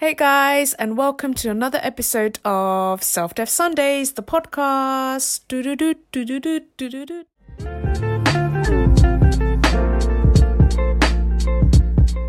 Hey 0.00 0.14
guys, 0.14 0.74
and 0.74 0.96
welcome 0.96 1.34
to 1.34 1.50
another 1.50 1.80
episode 1.82 2.38
of 2.44 3.02
Self 3.02 3.34
Dev 3.34 3.48
Sundays, 3.48 4.12
the 4.12 4.22
podcast. 4.22 5.40
Do-do-do, 5.48 5.96
do-do-do, 6.12 6.60
do-do-do. 6.76 7.24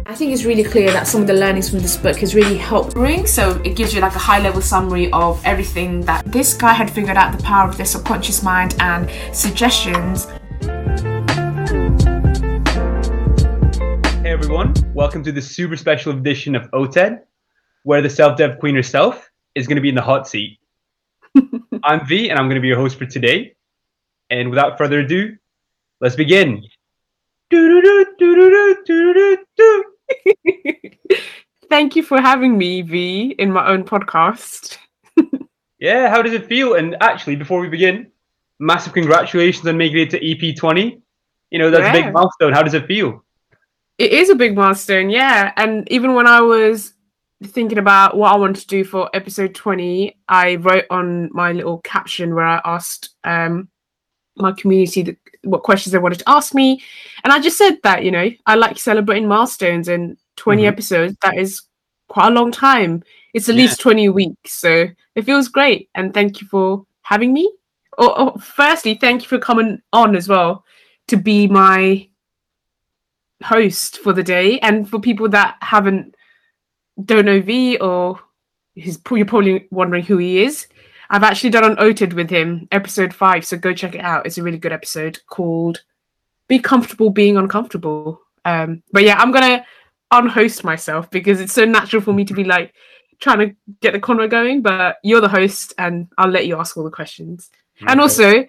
I 0.07 0.15
think 0.15 0.33
it's 0.33 0.45
really 0.45 0.63
clear 0.63 0.91
that 0.91 1.05
some 1.05 1.21
of 1.21 1.27
the 1.27 1.35
learnings 1.35 1.69
from 1.69 1.77
this 1.77 1.95
book 1.95 2.15
has 2.15 2.33
really 2.33 2.57
helped 2.57 2.95
bring. 2.95 3.27
So 3.27 3.61
it 3.63 3.75
gives 3.75 3.93
you 3.93 4.01
like 4.01 4.15
a 4.15 4.17
high 4.17 4.39
level 4.39 4.63
summary 4.63 5.11
of 5.13 5.39
everything 5.45 6.01
that 6.05 6.25
this 6.25 6.55
guy 6.55 6.73
had 6.73 6.89
figured 6.89 7.17
out 7.17 7.37
the 7.37 7.43
power 7.43 7.69
of 7.69 7.77
their 7.77 7.85
subconscious 7.85 8.41
mind 8.41 8.75
and 8.79 9.07
suggestions. 9.31 10.25
Hey 14.23 14.33
everyone, 14.33 14.73
welcome 14.95 15.23
to 15.23 15.31
the 15.31 15.41
super 15.41 15.77
special 15.77 16.13
edition 16.13 16.55
of 16.55 16.63
OTED, 16.71 17.21
where 17.83 18.01
the 18.01 18.09
self 18.09 18.37
dev 18.37 18.59
queen 18.59 18.75
herself 18.75 19.29
is 19.55 19.67
going 19.67 19.75
to 19.75 19.81
be 19.81 19.89
in 19.89 19.95
the 19.95 20.01
hot 20.01 20.27
seat. 20.27 20.59
I'm 21.83 22.05
V, 22.07 22.29
and 22.29 22.39
I'm 22.39 22.45
going 22.45 22.55
to 22.55 22.61
be 22.61 22.67
your 22.67 22.77
host 22.77 22.97
for 22.97 23.05
today. 23.05 23.55
And 24.29 24.49
without 24.49 24.77
further 24.77 24.99
ado, 24.99 25.37
let's 26.01 26.15
begin. 26.15 26.63
Thank 31.69 31.95
you 31.95 32.03
for 32.03 32.21
having 32.21 32.57
me, 32.57 32.81
V, 32.81 33.35
in 33.37 33.51
my 33.51 33.67
own 33.67 33.83
podcast. 33.83 34.77
yeah, 35.79 36.09
how 36.09 36.21
does 36.21 36.33
it 36.33 36.45
feel? 36.47 36.75
And 36.75 36.95
actually, 37.01 37.35
before 37.35 37.59
we 37.59 37.69
begin, 37.69 38.11
massive 38.59 38.93
congratulations 38.93 39.67
on 39.67 39.77
making 39.77 39.99
it 39.99 40.09
to 40.11 40.19
EP20. 40.19 41.01
You 41.51 41.59
know, 41.59 41.71
that's 41.71 41.81
yeah. 41.81 41.89
a 41.89 42.03
big 42.03 42.13
milestone. 42.13 42.53
How 42.53 42.61
does 42.61 42.73
it 42.73 42.85
feel? 42.85 43.23
It 43.97 44.13
is 44.13 44.29
a 44.29 44.35
big 44.35 44.55
milestone, 44.55 45.09
yeah. 45.09 45.51
And 45.57 45.89
even 45.91 46.13
when 46.13 46.27
I 46.27 46.41
was 46.41 46.93
thinking 47.43 47.77
about 47.77 48.17
what 48.17 48.33
I 48.33 48.37
want 48.37 48.57
to 48.57 48.67
do 48.67 48.83
for 48.83 49.09
episode 49.13 49.55
20, 49.55 50.17
I 50.27 50.55
wrote 50.55 50.85
on 50.89 51.29
my 51.33 51.51
little 51.53 51.79
caption 51.79 52.35
where 52.35 52.45
I 52.45 52.61
asked 52.65 53.15
um, 53.23 53.69
my 54.35 54.51
community 54.51 55.03
th- 55.05 55.17
what 55.43 55.63
questions 55.63 55.93
they 55.93 55.99
wanted 55.99 56.19
to 56.19 56.29
ask 56.29 56.53
me. 56.53 56.81
And 57.23 57.31
I 57.31 57.39
just 57.39 57.57
said 57.57 57.77
that, 57.83 58.03
you 58.03 58.11
know, 58.11 58.29
I 58.45 58.55
like 58.55 58.77
celebrating 58.77 59.27
milestones 59.27 59.87
and 59.87 60.17
20 60.35 60.63
Mhm. 60.63 60.67
episodes, 60.67 61.15
that 61.21 61.37
is 61.37 61.61
quite 62.09 62.27
a 62.27 62.31
long 62.33 62.51
time. 62.51 63.03
It's 63.33 63.47
at 63.47 63.55
Yeah. 63.55 63.63
least 63.63 63.79
20 63.79 64.09
weeks. 64.09 64.53
So 64.53 64.87
it 65.15 65.21
feels 65.23 65.47
great. 65.47 65.89
And 65.95 66.13
thank 66.13 66.41
you 66.41 66.47
for 66.47 66.85
having 67.03 67.31
me. 67.33 67.51
Or, 67.97 68.19
or 68.19 68.37
firstly, 68.39 68.95
thank 68.95 69.21
you 69.21 69.27
for 69.27 69.39
coming 69.39 69.81
on 69.93 70.15
as 70.15 70.27
well 70.27 70.65
to 71.07 71.17
be 71.17 71.47
my 71.47 72.07
host 73.43 73.99
for 73.99 74.11
the 74.13 74.23
day. 74.23 74.59
And 74.59 74.89
for 74.89 74.99
people 74.99 75.29
that 75.29 75.55
haven't 75.61 76.15
don't 77.05 77.25
know 77.25 77.41
V 77.41 77.77
or 77.77 78.19
he's 78.75 78.99
you're 79.11 79.25
probably 79.25 79.67
wondering 79.71 80.03
who 80.03 80.17
he 80.17 80.43
is. 80.43 80.67
I've 81.09 81.23
actually 81.23 81.49
done 81.49 81.63
an 81.63 81.77
OTED 81.77 82.13
with 82.13 82.29
him, 82.29 82.67
episode 82.71 83.13
five. 83.13 83.45
So 83.45 83.57
go 83.57 83.73
check 83.73 83.95
it 83.95 84.01
out. 84.01 84.25
It's 84.25 84.37
a 84.37 84.43
really 84.43 84.57
good 84.57 84.71
episode 84.71 85.19
called 85.27 85.81
"Be 86.47 86.59
Comfortable 86.59 87.09
Being 87.09 87.37
Uncomfortable." 87.37 88.21
Um, 88.45 88.83
but 88.91 89.03
yeah, 89.03 89.17
I'm 89.17 89.31
gonna 89.31 89.65
unhost 90.11 90.63
myself 90.63 91.09
because 91.09 91.39
it's 91.39 91.53
so 91.53 91.65
natural 91.65 92.01
for 92.01 92.13
me 92.13 92.25
to 92.25 92.33
be 92.33 92.43
like 92.43 92.73
trying 93.19 93.39
to 93.39 93.55
get 93.81 93.93
the 93.93 93.99
convo 93.99 94.29
going. 94.29 94.61
But 94.61 94.97
you're 95.03 95.21
the 95.21 95.27
host, 95.27 95.73
and 95.77 96.07
I'll 96.17 96.29
let 96.29 96.47
you 96.47 96.59
ask 96.59 96.77
all 96.77 96.83
the 96.83 96.91
questions. 96.91 97.49
And 97.87 97.99
also, 97.99 98.45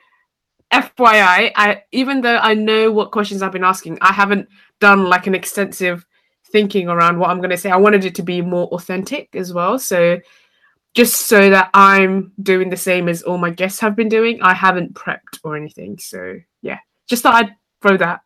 FYI, 0.73 1.53
I 1.55 1.83
even 1.93 2.21
though 2.21 2.39
I 2.39 2.55
know 2.55 2.93
what 2.93 3.11
questions 3.11 3.43
I've 3.43 3.53
been 3.53 3.65
asking, 3.65 3.99
I 4.01 4.13
haven't 4.13 4.49
done 4.81 5.05
like 5.05 5.27
an 5.27 5.35
extensive 5.35 6.05
thinking 6.53 6.89
around 6.89 7.19
what 7.19 7.31
I'm 7.31 7.39
going 7.39 7.51
to 7.51 7.57
say. 7.57 7.71
I 7.71 7.77
wanted 7.77 8.05
it 8.05 8.15
to 8.17 8.23
be 8.23 8.41
more 8.43 8.67
authentic 8.69 9.35
as 9.35 9.53
well. 9.53 9.79
So 9.79 10.21
just 10.95 11.29
so 11.29 11.51
that 11.51 11.71
I'm 11.73 12.33
doing 12.43 12.71
the 12.71 12.77
same 12.77 13.09
as 13.09 13.23
all 13.23 13.39
my 13.39 13.51
guests 13.51 13.81
have 13.81 13.95
been 13.95 14.09
doing, 14.09 14.43
I 14.43 14.55
haven't 14.55 14.95
prepped 14.95 15.39
or 15.45 15.57
anything. 15.57 15.99
So 15.99 16.41
yeah, 16.63 16.79
just 17.09 17.23
thought 17.23 17.35
I'd 17.35 17.57
throw 17.81 17.97
that 17.97 18.23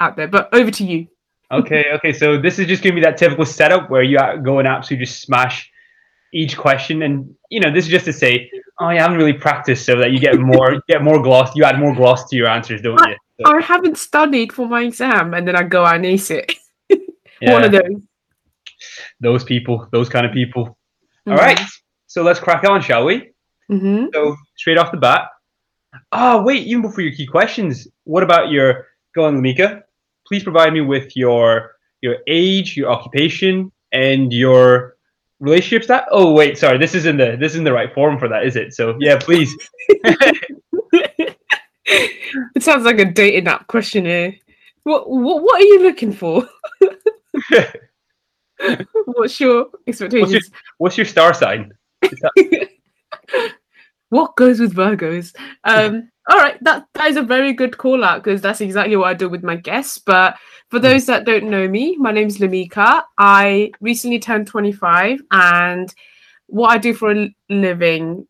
out 0.00 0.16
there. 0.16 0.28
But 0.28 0.52
over 0.52 0.70
to 0.70 0.84
you. 0.84 1.06
Okay, 1.52 1.86
okay. 1.94 2.12
So 2.12 2.40
this 2.40 2.58
is 2.58 2.66
just 2.66 2.82
gonna 2.82 2.94
be 2.94 3.00
that 3.02 3.16
typical 3.16 3.44
setup 3.44 3.90
where 3.90 4.02
you 4.02 4.18
go 4.42 4.58
and 4.58 4.68
absolutely 4.68 5.06
just 5.06 5.20
smash 5.22 5.70
each 6.32 6.56
question, 6.56 7.02
and 7.02 7.34
you 7.48 7.58
know 7.58 7.72
this 7.72 7.86
is 7.86 7.90
just 7.90 8.04
to 8.04 8.12
say, 8.12 8.50
oh, 8.78 8.90
you 8.90 8.98
haven't 8.98 9.16
really 9.16 9.32
practiced, 9.32 9.84
so 9.84 9.96
that 9.98 10.12
you 10.12 10.20
get 10.20 10.38
more, 10.38 10.80
get 10.88 11.02
more 11.02 11.20
gloss. 11.20 11.54
You 11.56 11.64
add 11.64 11.78
more 11.78 11.94
gloss 11.94 12.28
to 12.30 12.36
your 12.36 12.46
answers, 12.46 12.82
don't 12.82 13.00
you? 13.08 13.16
So, 13.40 13.52
I 13.52 13.60
haven't 13.60 13.98
studied 13.98 14.52
for 14.52 14.68
my 14.68 14.82
exam, 14.82 15.34
and 15.34 15.46
then 15.46 15.56
I 15.56 15.64
go 15.64 15.84
and 15.84 16.06
ace 16.06 16.30
it. 16.30 16.52
yeah, 17.40 17.52
One 17.52 17.64
of 17.64 17.72
those. 17.72 18.02
those 19.20 19.44
people, 19.44 19.86
those 19.92 20.08
kind 20.08 20.26
of 20.26 20.32
people. 20.32 20.64
Mm-hmm. 20.66 21.32
All 21.32 21.38
right, 21.38 21.60
so 22.06 22.22
let's 22.22 22.40
crack 22.40 22.64
on, 22.64 22.80
shall 22.80 23.04
we? 23.04 23.30
hmm 23.68 24.06
So 24.12 24.36
straight 24.56 24.78
off 24.78 24.90
the 24.90 24.98
bat. 24.98 25.28
Oh 26.12 26.42
wait, 26.42 26.66
even 26.66 26.82
before 26.82 27.02
your 27.02 27.12
key 27.14 27.26
questions, 27.26 27.86
what 28.04 28.22
about 28.22 28.50
your 28.50 28.86
go 29.14 29.24
on, 29.24 29.36
Lamika? 29.40 29.82
Please 30.26 30.42
provide 30.42 30.72
me 30.72 30.80
with 30.80 31.16
your 31.16 31.72
your 32.00 32.16
age, 32.26 32.76
your 32.76 32.90
occupation, 32.90 33.70
and 33.92 34.32
your 34.32 34.96
relationship 35.40 35.84
stat. 35.84 36.06
Oh 36.10 36.32
wait, 36.32 36.58
sorry, 36.58 36.78
this 36.78 36.94
isn't 36.94 37.16
the 37.16 37.36
this 37.38 37.52
isn't 37.52 37.64
the 37.64 37.72
right 37.72 37.92
form 37.92 38.18
for 38.18 38.28
that, 38.28 38.44
is 38.46 38.56
it? 38.56 38.72
So 38.74 38.96
yeah, 39.00 39.18
please. 39.18 39.54
it 41.84 42.62
sounds 42.62 42.84
like 42.84 42.98
a 42.98 43.04
dating 43.04 43.48
app 43.48 43.66
questionnaire. 43.66 44.34
What 44.84 45.08
what 45.10 45.42
what 45.42 45.60
are 45.60 45.64
you 45.64 45.82
looking 45.82 46.12
for? 46.12 46.48
What's 49.06 49.40
your 49.40 49.68
expectations? 49.86 50.50
What's 50.78 50.96
your 50.96 51.06
star 51.06 51.32
sign? 51.34 51.72
That- 52.02 52.68
what 54.10 54.36
goes 54.36 54.60
with 54.60 54.74
Virgos? 54.74 55.34
Um, 55.64 56.10
all 56.28 56.38
right, 56.38 56.62
that 56.62 56.86
that 56.94 57.10
is 57.10 57.16
a 57.16 57.22
very 57.22 57.52
good 57.52 57.78
call 57.78 58.04
out 58.04 58.22
because 58.22 58.40
that's 58.40 58.60
exactly 58.60 58.96
what 58.96 59.08
I 59.08 59.14
do 59.14 59.28
with 59.28 59.42
my 59.42 59.56
guests. 59.56 59.98
But 59.98 60.36
for 60.68 60.78
those 60.78 61.06
that 61.06 61.24
don't 61.24 61.50
know 61.50 61.66
me, 61.66 61.96
my 61.96 62.12
name's 62.12 62.38
Lamika. 62.38 63.02
I 63.18 63.72
recently 63.80 64.18
turned 64.18 64.46
25, 64.46 65.22
and 65.30 65.92
what 66.46 66.68
I 66.68 66.78
do 66.78 66.94
for 66.94 67.12
a 67.12 67.34
living, 67.48 68.26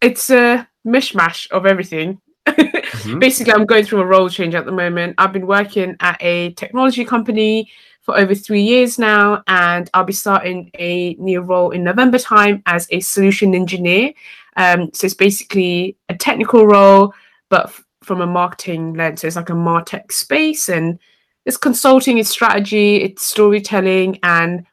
it's 0.00 0.30
a 0.30 0.68
mishmash 0.86 1.50
of 1.50 1.66
everything. 1.66 2.20
Basically, 3.18 3.52
I'm 3.52 3.66
going 3.66 3.84
through 3.84 4.00
a 4.00 4.06
role 4.06 4.28
change 4.28 4.54
at 4.54 4.66
the 4.66 4.72
moment. 4.72 5.14
I've 5.18 5.32
been 5.32 5.46
working 5.46 5.96
at 6.00 6.18
a 6.20 6.52
technology 6.52 7.04
company 7.04 7.70
for 8.02 8.18
over 8.18 8.34
three 8.34 8.62
years 8.62 8.98
now, 8.98 9.42
and 9.46 9.88
I'll 9.94 10.04
be 10.04 10.12
starting 10.12 10.70
a 10.78 11.14
new 11.14 11.40
role 11.40 11.70
in 11.70 11.84
November 11.84 12.18
time 12.18 12.62
as 12.66 12.86
a 12.90 13.00
solution 13.00 13.54
engineer. 13.54 14.12
Um, 14.56 14.90
so 14.92 15.06
it's 15.06 15.14
basically 15.14 15.96
a 16.08 16.14
technical 16.14 16.66
role, 16.66 17.14
but 17.48 17.66
f- 17.66 17.84
from 18.02 18.20
a 18.20 18.26
marketing 18.26 18.94
lens. 18.94 19.20
So 19.20 19.28
it's 19.28 19.36
like 19.36 19.50
a 19.50 19.54
martech 19.54 20.12
space, 20.12 20.68
and 20.68 20.98
it's 21.44 21.56
consulting, 21.56 22.18
it's 22.18 22.28
strategy, 22.28 22.96
it's 22.96 23.24
storytelling, 23.24 24.18
and 24.22 24.66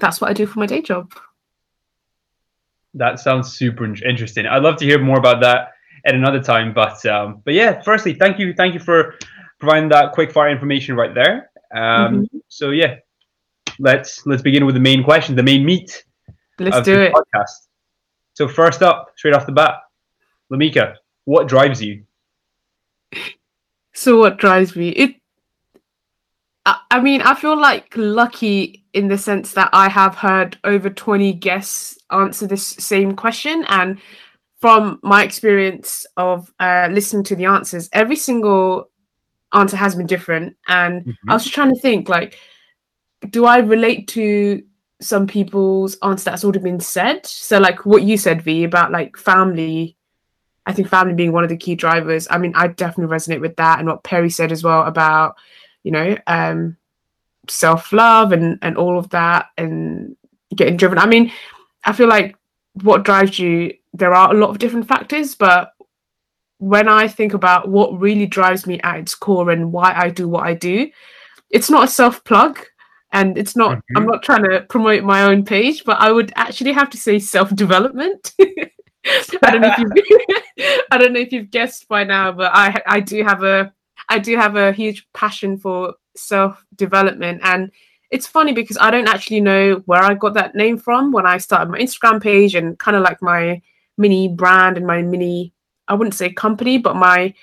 that's 0.00 0.20
what 0.20 0.30
I 0.30 0.32
do 0.32 0.46
for 0.46 0.58
my 0.58 0.66
day 0.66 0.80
job. 0.80 1.12
That 2.94 3.20
sounds 3.20 3.52
super 3.52 3.84
interesting. 3.84 4.46
I'd 4.46 4.62
love 4.62 4.76
to 4.78 4.84
hear 4.84 4.98
more 4.98 5.18
about 5.18 5.40
that 5.42 5.72
at 6.06 6.14
another 6.14 6.42
time. 6.42 6.72
But 6.72 7.04
um, 7.06 7.42
but 7.44 7.54
yeah, 7.54 7.82
firstly, 7.82 8.14
thank 8.14 8.38
you, 8.38 8.54
thank 8.54 8.72
you 8.74 8.80
for 8.80 9.14
providing 9.58 9.90
that 9.90 10.12
quick 10.12 10.32
fire 10.32 10.48
information 10.48 10.96
right 10.96 11.14
there. 11.14 11.49
Um, 11.72 12.28
So 12.48 12.70
yeah, 12.70 12.96
let's 13.78 14.26
let's 14.26 14.42
begin 14.42 14.66
with 14.66 14.74
the 14.74 14.80
main 14.80 15.02
question, 15.04 15.36
the 15.36 15.42
main 15.42 15.64
meat 15.64 16.04
Let's 16.58 16.76
of 16.76 16.84
do 16.84 16.94
the 16.94 17.06
it. 17.06 17.12
podcast. 17.12 17.68
So 18.34 18.48
first 18.48 18.82
up, 18.82 19.12
straight 19.16 19.34
off 19.34 19.46
the 19.46 19.52
bat, 19.52 19.74
Lamika, 20.52 20.96
what 21.24 21.48
drives 21.48 21.82
you? 21.82 22.04
So 23.92 24.18
what 24.18 24.38
drives 24.38 24.76
me? 24.76 24.90
It. 24.90 25.16
I, 26.66 26.80
I 26.90 27.00
mean, 27.00 27.22
I 27.22 27.34
feel 27.34 27.58
like 27.58 27.92
lucky 27.96 28.84
in 28.92 29.08
the 29.08 29.18
sense 29.18 29.52
that 29.52 29.70
I 29.72 29.88
have 29.88 30.16
heard 30.16 30.58
over 30.64 30.90
twenty 30.90 31.32
guests 31.32 31.98
answer 32.10 32.46
this 32.46 32.66
same 32.66 33.16
question, 33.16 33.64
and 33.68 33.98
from 34.60 35.00
my 35.02 35.22
experience 35.24 36.06
of 36.16 36.52
uh, 36.60 36.88
listening 36.90 37.24
to 37.24 37.36
the 37.36 37.46
answers, 37.46 37.88
every 37.92 38.16
single 38.16 38.89
answer 39.52 39.76
has 39.76 39.94
been 39.94 40.06
different. 40.06 40.56
And 40.68 41.16
I 41.28 41.34
was 41.34 41.44
just 41.44 41.54
trying 41.54 41.74
to 41.74 41.80
think, 41.80 42.08
like, 42.08 42.38
do 43.30 43.44
I 43.44 43.58
relate 43.58 44.08
to 44.08 44.62
some 45.00 45.26
people's 45.26 45.96
answer 46.02 46.30
that's 46.30 46.44
already 46.44 46.60
been 46.60 46.80
said? 46.80 47.26
So, 47.26 47.58
like 47.58 47.84
what 47.86 48.02
you 48.02 48.16
said, 48.16 48.42
V, 48.42 48.64
about 48.64 48.92
like 48.92 49.16
family 49.16 49.96
I 50.66 50.72
think 50.72 50.88
family 50.88 51.14
being 51.14 51.32
one 51.32 51.42
of 51.42 51.50
the 51.50 51.56
key 51.56 51.74
drivers. 51.74 52.28
I 52.30 52.38
mean, 52.38 52.52
I 52.54 52.68
definitely 52.68 53.14
resonate 53.14 53.40
with 53.40 53.56
that 53.56 53.78
and 53.78 53.88
what 53.88 54.04
Perry 54.04 54.30
said 54.30 54.52
as 54.52 54.62
well 54.62 54.82
about, 54.82 55.36
you 55.82 55.90
know, 55.90 56.16
um, 56.26 56.76
self 57.48 57.92
love 57.92 58.32
and 58.32 58.58
and 58.62 58.76
all 58.76 58.98
of 58.98 59.08
that 59.10 59.46
and 59.56 60.16
getting 60.54 60.76
driven. 60.76 60.98
I 60.98 61.06
mean, 61.06 61.32
I 61.84 61.92
feel 61.92 62.08
like 62.08 62.36
what 62.82 63.04
drives 63.04 63.38
you, 63.38 63.74
there 63.94 64.14
are 64.14 64.30
a 64.30 64.38
lot 64.38 64.50
of 64.50 64.58
different 64.58 64.86
factors, 64.86 65.34
but 65.34 65.72
when 66.60 66.88
I 66.88 67.08
think 67.08 67.32
about 67.32 67.68
what 67.68 67.98
really 67.98 68.26
drives 68.26 68.66
me 68.66 68.78
at 68.82 68.98
its 68.98 69.14
core 69.14 69.50
and 69.50 69.72
why 69.72 69.94
I 69.96 70.10
do 70.10 70.28
what 70.28 70.44
I 70.46 70.52
do, 70.54 70.90
it's 71.48 71.70
not 71.70 71.84
a 71.84 71.88
self 71.88 72.22
plug. 72.24 72.60
And 73.12 73.36
it's 73.36 73.56
not, 73.56 73.78
Mhm. 73.78 73.82
I'm 73.96 74.06
not 74.06 74.22
trying 74.22 74.44
to 74.44 74.60
promote 74.68 75.02
my 75.02 75.22
own 75.22 75.44
page, 75.44 75.84
but 75.84 75.96
I 76.00 76.12
would 76.12 76.32
actually 76.36 76.72
have 76.72 76.90
to 76.90 76.98
say 76.98 77.18
self 77.18 77.52
development. 77.56 78.32
I 78.40 79.50
don't 79.50 79.62
know 79.62 79.74
if 79.76 79.78
you've, 79.78 80.84
I 80.92 80.98
don't 80.98 81.12
know 81.14 81.20
if 81.20 81.32
you've 81.32 81.50
guessed 81.50 81.88
by 81.88 82.04
now, 82.04 82.30
but 82.30 82.52
I 82.54 82.80
I 82.86 83.00
do 83.00 83.24
have 83.24 83.42
a 83.42 83.72
I 84.10 84.18
do 84.18 84.36
have 84.36 84.56
a 84.56 84.72
huge 84.72 85.06
passion 85.14 85.56
for 85.56 85.94
self 86.14 86.62
development, 86.76 87.40
and 87.42 87.70
it's 88.10 88.26
funny 88.26 88.52
because 88.52 88.76
I 88.78 88.90
don't 88.90 89.08
actually 89.08 89.40
know 89.40 89.82
where 89.86 90.02
I 90.02 90.14
got 90.14 90.34
that 90.34 90.54
name 90.54 90.76
from 90.76 91.10
when 91.12 91.26
I 91.26 91.38
started 91.38 91.70
my 91.70 91.78
Instagram 91.78 92.22
page 92.22 92.54
and 92.54 92.78
kind 92.78 92.96
of 92.96 93.02
like 93.02 93.22
my 93.22 93.62
mini 93.96 94.28
brand 94.28 94.76
and 94.76 94.86
my 94.86 95.00
mini 95.02 95.52
I 95.90 95.94
wouldn't 95.94 96.14
say 96.14 96.32
company, 96.32 96.78
but 96.78 96.96
my 96.96 97.34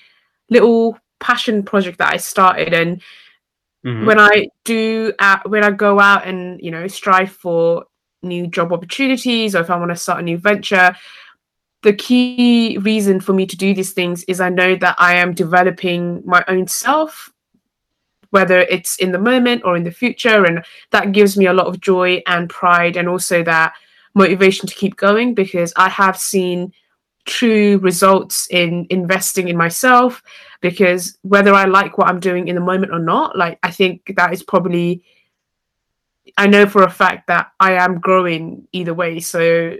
little 0.49 0.97
passion 1.19 1.63
project 1.63 1.97
that 1.99 2.13
I 2.13 2.17
started 2.17 2.73
and 2.73 3.01
Mhm. 3.85 4.05
when 4.05 4.19
I 4.19 4.47
do 4.63 5.13
uh, 5.19 5.39
when 5.45 5.63
I 5.63 5.71
go 5.71 5.99
out 5.99 6.25
and 6.25 6.59
you 6.61 6.71
know 6.71 6.87
strive 6.87 7.31
for 7.31 7.85
new 8.23 8.47
job 8.47 8.73
opportunities 8.73 9.55
or 9.55 9.61
if 9.61 9.69
I 9.69 9.77
want 9.77 9.91
to 9.91 9.95
start 9.95 10.19
a 10.19 10.23
new 10.23 10.37
venture, 10.37 10.95
the 11.83 11.93
key 11.93 12.77
reason 12.81 13.19
for 13.19 13.33
me 13.33 13.45
to 13.45 13.55
do 13.55 13.73
these 13.73 13.93
things 13.93 14.23
is 14.23 14.41
I 14.41 14.49
know 14.49 14.75
that 14.75 14.95
I 14.97 15.15
am 15.15 15.33
developing 15.33 16.23
my 16.25 16.43
own 16.47 16.67
self, 16.67 17.31
whether 18.31 18.59
it's 18.59 18.97
in 18.97 19.11
the 19.11 19.19
moment 19.19 19.61
or 19.63 19.77
in 19.77 19.83
the 19.83 19.91
future, 19.91 20.45
and 20.45 20.63
that 20.91 21.11
gives 21.11 21.37
me 21.37 21.45
a 21.45 21.53
lot 21.53 21.67
of 21.67 21.79
joy 21.79 22.21
and 22.25 22.49
pride, 22.49 22.97
and 22.97 23.07
also 23.07 23.43
that 23.43 23.73
motivation 24.15 24.67
to 24.67 24.75
keep 24.75 24.95
going 24.95 25.33
because 25.35 25.71
I 25.75 25.89
have 25.89 26.17
seen 26.17 26.73
true 27.27 27.77
results 27.79 28.47
in 28.49 28.87
investing 28.89 29.47
in 29.49 29.57
myself 29.57 30.23
because 30.61 31.17
whether 31.21 31.53
I 31.53 31.65
like 31.65 31.97
what 31.97 32.07
I'm 32.09 32.19
doing 32.19 32.47
in 32.47 32.55
the 32.55 32.61
moment 32.61 32.91
or 32.91 32.99
not, 32.99 33.37
like 33.37 33.59
I 33.61 33.69
think 33.69 34.13
that 34.17 34.33
is 34.33 34.41
probably 34.41 35.03
I 36.37 36.47
know 36.47 36.65
for 36.65 36.83
a 36.83 36.89
fact 36.89 37.27
that 37.27 37.51
I 37.59 37.73
am 37.73 37.99
growing 37.99 38.67
either 38.71 38.93
way. 38.93 39.19
So 39.19 39.75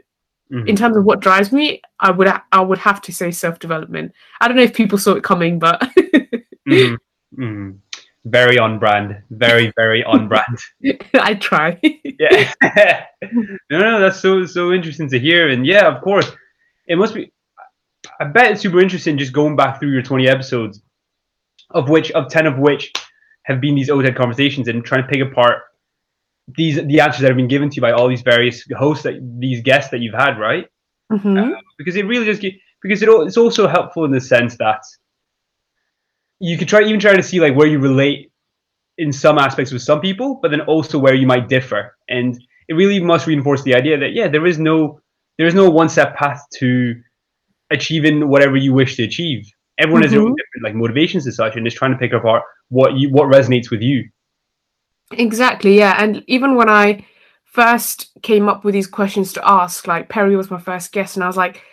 Mhm. 0.52 0.68
in 0.68 0.76
terms 0.78 0.96
of 0.96 1.04
what 1.04 1.20
drives 1.20 1.52
me, 1.52 1.82
I 2.00 2.12
would 2.12 2.28
I 2.52 2.62
would 2.62 2.78
have 2.78 3.02
to 3.02 3.12
say 3.14 3.32
self 3.32 3.60
development. 3.60 4.14
I 4.40 4.48
don't 4.48 4.56
know 4.58 4.64
if 4.64 4.74
people 4.74 4.98
saw 4.98 5.14
it 5.16 5.24
coming, 5.24 5.60
but 5.60 5.82
Mhm. 6.68 6.98
Mhm. 7.38 7.78
Very 8.26 8.58
on 8.60 8.78
brand. 8.78 9.22
Very, 9.30 9.72
very 9.78 10.04
on 10.04 10.28
brand. 10.28 10.58
I 11.14 11.34
try. 11.36 11.80
yeah. 12.20 13.06
no, 13.70 13.80
no, 13.80 14.00
that's 14.02 14.20
so 14.20 14.46
so 14.46 14.74
interesting 14.74 15.10
to 15.10 15.20
hear. 15.20 15.50
And 15.50 15.66
yeah, 15.66 15.88
of 15.88 16.02
course, 16.02 16.30
it 16.88 16.98
must 16.98 17.14
be. 17.14 17.32
I 18.20 18.26
bet 18.26 18.52
it's 18.52 18.62
super 18.62 18.80
interesting 18.80 19.18
just 19.18 19.34
going 19.34 19.56
back 19.56 19.80
through 19.80 19.92
your 19.92 20.02
twenty 20.02 20.28
episodes, 20.28 20.82
of 21.72 21.90
which 21.90 22.12
of 22.12 22.30
ten 22.30 22.48
of 22.48 22.58
which 22.58 22.92
have 23.44 23.62
been 23.62 23.76
these 23.76 23.90
OTED 23.90 24.16
conversations 24.16 24.68
and 24.68 24.84
trying 24.84 25.04
to 25.04 25.08
pick 25.08 25.22
apart 25.22 25.64
these 26.56 26.76
the 26.86 27.00
answers 27.00 27.22
that 27.22 27.28
have 27.28 27.38
been 27.38 27.48
given 27.48 27.70
to 27.70 27.76
you 27.76 27.82
by 27.82 27.92
all 27.92 28.08
these 28.08 28.22
various 28.22 28.64
hosts 28.78 29.04
that 29.04 29.16
these 29.40 29.62
guests 29.62 29.92
that 29.92 30.00
you've 30.00 30.16
had, 30.16 30.40
right? 30.40 30.68
Mhm. 31.12 31.54
because 31.78 31.96
it 31.96 32.06
really 32.06 32.26
get 32.38 32.54
because 32.82 33.02
it, 33.02 33.10
it's 33.10 33.38
also 33.38 33.68
helpful 33.68 34.04
in 34.06 34.12
the 34.12 34.20
sense 34.20 34.58
that 34.58 34.82
you 36.40 36.58
could 36.58 36.68
try 36.68 36.82
even 36.84 37.00
try 37.00 37.16
to 37.16 37.24
see 37.24 37.40
like 37.40 37.56
where 37.56 37.68
you 37.68 37.80
relate 37.80 38.32
in 38.98 39.12
some 39.14 39.38
aspects 39.38 39.72
with 39.72 39.82
some 39.82 40.02
people 40.02 40.40
but 40.42 40.52
then 40.52 40.62
also 40.62 41.00
where 41.00 41.14
you 41.14 41.26
might 41.26 41.48
differ 41.48 41.96
and 42.10 42.38
it 42.68 42.74
really 42.74 43.00
must 43.00 43.26
reinforce 43.26 43.64
the 43.64 43.74
idea 43.74 43.98
that 43.98 44.12
yeah 44.14 44.28
there 44.28 44.46
is 44.46 44.60
no 44.60 45.00
there 45.38 45.48
is 45.48 45.54
no 45.54 45.70
one 45.70 45.88
step 45.88 46.16
path 46.16 46.44
to 46.52 46.94
achieving 47.72 48.28
whatever 48.28 48.56
you 48.56 48.74
wish 48.74 48.96
to 48.96 49.04
achieve 49.04 49.46
everyone 49.78 50.02
has 50.02 50.12
their 50.12 50.22
own 50.22 50.36
different 50.36 50.64
like 50.64 50.76
motivations 50.76 51.26
and 51.26 51.34
such 51.36 51.56
and 51.56 51.68
is 51.68 51.74
trying 51.74 51.92
to 51.92 51.98
pick 51.98 52.14
apart 52.14 52.44
what 52.70 52.94
you 52.98 53.10
what 53.10 53.28
resonates 53.28 53.70
with 53.70 53.82
you 53.82 54.08
Exactly, 55.14 55.78
yeah. 55.78 55.96
And 56.04 56.24
even 56.28 56.56
when 56.56 56.70
I 56.70 57.06
first 57.46 58.12
came 58.24 58.50
up 58.50 58.64
with 58.64 58.74
these 58.74 58.88
questions 58.88 59.32
to 59.34 59.50
ask, 59.50 59.88
like 59.88 60.10
Perry 60.10 60.36
was 60.36 60.52
my 60.52 60.60
first 60.60 60.92
guest, 60.92 61.16
and 61.16 61.24
I 61.24 61.28
was 61.28 61.38
like, 61.38 61.64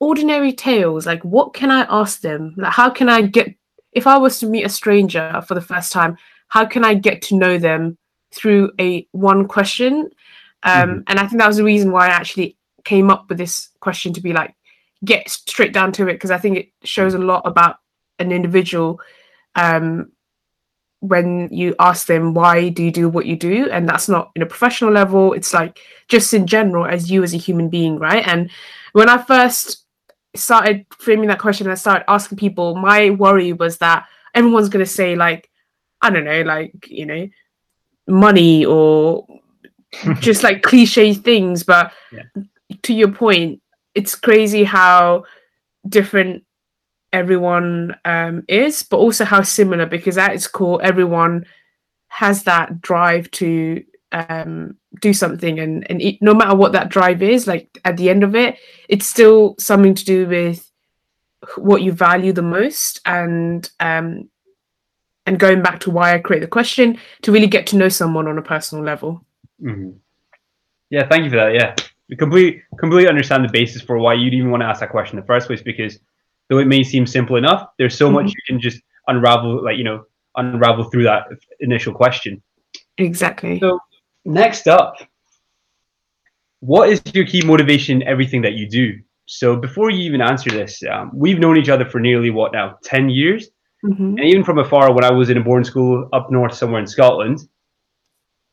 ordinary 0.00 0.52
tales, 0.52 1.06
like 1.06 1.22
what 1.24 1.54
can 1.54 1.70
I 1.70 1.86
ask 1.90 2.20
them? 2.20 2.54
Like 2.56 2.72
how 2.72 2.88
can 2.88 3.08
I 3.08 3.22
get 3.22 3.52
if 3.92 4.06
I 4.06 4.16
was 4.16 4.38
to 4.38 4.46
meet 4.46 4.64
a 4.64 4.68
stranger 4.68 5.42
for 5.46 5.54
the 5.54 5.60
first 5.60 5.92
time, 5.92 6.16
how 6.48 6.64
can 6.64 6.84
I 6.84 6.94
get 6.94 7.20
to 7.22 7.36
know 7.36 7.58
them 7.58 7.98
through 8.32 8.70
a 8.78 9.08
one 9.10 9.48
question? 9.48 10.10
Um, 10.62 10.88
Mhm. 10.88 11.02
and 11.08 11.18
I 11.18 11.26
think 11.26 11.40
that 11.40 11.48
was 11.48 11.56
the 11.56 11.64
reason 11.64 11.90
why 11.90 12.06
I 12.06 12.10
actually 12.10 12.56
came 12.84 13.10
up 13.10 13.28
with 13.28 13.38
this 13.38 13.70
question 13.80 14.12
to 14.12 14.20
be 14.20 14.32
like 14.32 14.54
get 15.04 15.28
straight 15.28 15.72
down 15.72 15.92
to 15.92 16.08
it 16.08 16.14
because 16.14 16.30
I 16.30 16.38
think 16.38 16.56
it 16.58 16.68
shows 16.84 17.14
a 17.14 17.18
lot 17.18 17.42
about 17.44 17.76
an 18.18 18.32
individual 18.32 19.00
um 19.54 20.10
when 21.00 21.48
you 21.52 21.76
ask 21.78 22.06
them 22.08 22.34
why 22.34 22.68
do 22.70 22.82
you 22.82 22.90
do 22.90 23.08
what 23.08 23.24
you 23.26 23.36
do? 23.36 23.70
And 23.70 23.88
that's 23.88 24.08
not 24.08 24.32
in 24.34 24.42
a 24.42 24.46
professional 24.46 24.90
level. 24.90 25.32
It's 25.32 25.54
like 25.54 25.78
just 26.08 26.34
in 26.34 26.44
general 26.46 26.86
as 26.86 27.08
you 27.08 27.22
as 27.22 27.34
a 27.34 27.38
human 27.38 27.68
being 27.68 27.98
right? 27.98 28.26
And 28.26 28.50
when 28.92 29.08
i 29.08 29.18
first 29.18 29.84
started 30.34 30.86
framing 30.98 31.28
that 31.28 31.38
question 31.38 31.66
and 31.66 31.72
i 31.72 31.74
started 31.76 32.04
asking 32.10 32.38
people 32.38 32.74
my 32.74 33.10
worry 33.10 33.52
was 33.52 33.78
that 33.78 34.06
everyone's 34.34 34.68
going 34.68 34.84
to 34.84 34.90
say 34.90 35.16
like 35.16 35.50
i 36.02 36.10
don't 36.10 36.24
know 36.24 36.42
like 36.42 36.72
you 36.88 37.04
know 37.06 37.28
money 38.06 38.64
or 38.64 39.26
just 40.20 40.42
like 40.42 40.62
cliche 40.62 41.12
things 41.14 41.62
but 41.62 41.92
Yeah. 42.12 42.24
to 42.82 42.94
your 42.94 43.10
point 43.10 43.60
it's 43.98 44.14
crazy 44.14 44.62
how 44.62 45.24
different 45.88 46.44
everyone 47.12 47.96
um, 48.04 48.44
is, 48.48 48.84
but 48.84 48.98
also 48.98 49.24
how 49.24 49.42
similar 49.42 49.86
because 49.86 50.16
at 50.16 50.34
its 50.34 50.46
core, 50.46 50.80
everyone 50.82 51.44
has 52.06 52.44
that 52.44 52.80
drive 52.80 53.28
to 53.32 53.82
um, 54.12 54.76
do 55.00 55.12
something, 55.12 55.58
and 55.58 55.84
and 55.90 56.00
it, 56.00 56.22
no 56.22 56.32
matter 56.32 56.54
what 56.54 56.70
that 56.72 56.90
drive 56.90 57.22
is, 57.22 57.48
like 57.48 57.76
at 57.84 57.96
the 57.96 58.08
end 58.08 58.22
of 58.22 58.36
it, 58.36 58.56
it's 58.88 59.06
still 59.06 59.56
something 59.58 59.96
to 59.96 60.04
do 60.04 60.28
with 60.28 60.70
what 61.56 61.82
you 61.82 61.90
value 61.90 62.32
the 62.32 62.40
most, 62.42 63.00
and 63.04 63.68
um, 63.80 64.30
and 65.26 65.40
going 65.40 65.60
back 65.60 65.80
to 65.80 65.90
why 65.90 66.14
I 66.14 66.18
create 66.20 66.40
the 66.40 66.46
question 66.46 67.00
to 67.22 67.32
really 67.32 67.48
get 67.48 67.66
to 67.68 67.76
know 67.76 67.88
someone 67.88 68.28
on 68.28 68.38
a 68.38 68.42
personal 68.42 68.84
level. 68.84 69.24
Mhm. 69.60 69.98
Yeah, 70.88 71.08
thank 71.08 71.24
you 71.24 71.30
for 71.30 71.36
that. 71.36 71.52
Yeah, 71.52 71.74
we 72.08 72.16
completely 72.16 72.62
completely 72.78 73.08
understand 73.08 73.44
the 73.44 73.52
basis 73.52 73.82
for 73.82 73.98
why 73.98 74.14
you'd 74.14 74.34
even 74.34 74.50
want 74.50 74.62
to 74.62 74.66
ask 74.66 74.80
that 74.80 74.90
question 74.90 75.18
in 75.18 75.22
the 75.22 75.26
first 75.26 75.46
place. 75.46 75.62
Because 75.62 75.98
though 76.48 76.58
it 76.58 76.66
may 76.66 76.82
seem 76.82 77.06
simple 77.06 77.36
enough, 77.36 77.68
there's 77.78 77.96
so 77.96 78.10
much 78.10 78.26
Mhm. 78.26 78.34
you 78.36 78.42
can 78.46 78.60
just 78.60 78.80
unravel, 79.08 79.62
like 79.64 79.76
you 79.76 79.84
know, 79.84 80.04
unravel 80.36 80.84
through 80.84 81.04
that 81.04 81.26
initial 81.60 81.92
question. 81.92 82.42
Exactly. 82.96 83.58
So 83.60 83.78
next 84.24 84.66
up, 84.68 84.94
what 86.60 86.88
is 86.88 87.02
your 87.14 87.24
key 87.26 87.42
motivation 87.44 88.02
in 88.02 88.08
everything 88.08 88.42
that 88.42 88.54
you 88.54 88.68
do? 88.68 88.98
So 89.26 89.56
before 89.56 89.90
you 89.90 90.00
even 90.04 90.20
answer 90.22 90.50
this, 90.50 90.82
um, 90.90 91.10
we've 91.14 91.38
known 91.38 91.56
each 91.58 91.68
other 91.68 91.84
for 91.84 92.00
nearly 92.00 92.30
what 92.30 92.52
now, 92.52 92.78
ten 92.82 93.08
years, 93.10 93.50
Mhm. 93.84 94.16
and 94.18 94.20
even 94.20 94.42
from 94.42 94.58
afar, 94.58 94.92
when 94.92 95.04
I 95.04 95.12
was 95.12 95.28
in 95.30 95.36
a 95.36 95.42
boarding 95.42 95.64
school 95.64 96.08
up 96.12 96.30
north 96.30 96.54
somewhere 96.54 96.80
in 96.80 96.86
Scotland, 96.86 97.38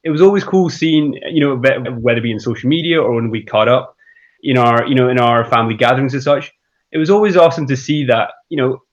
it 0.06 0.12
was 0.12 0.22
always 0.22 0.44
cool 0.44 0.70
seeing, 0.70 1.20
you 1.32 1.42
know, 1.42 1.56
whether 1.58 2.20
it 2.20 2.22
be 2.22 2.32
in 2.32 2.40
social 2.40 2.70
media 2.70 3.02
or 3.02 3.16
when 3.16 3.32
we 3.32 3.44
caught 3.44 3.68
up 3.68 3.98
in 4.44 4.56
our, 4.56 4.86
you 4.86 4.94
know, 4.94 5.10
in 5.10 5.20
our 5.20 5.44
family 5.50 5.74
gatherings 5.74 6.14
and 6.14 6.22
such. 6.22 6.54
It 6.92 7.00
was 7.00 7.10
always 7.10 7.36
awesome 7.36 7.66
to 7.68 7.76
see 7.76 8.06
that, 8.06 8.30
you 8.50 8.58
know, 8.58 8.84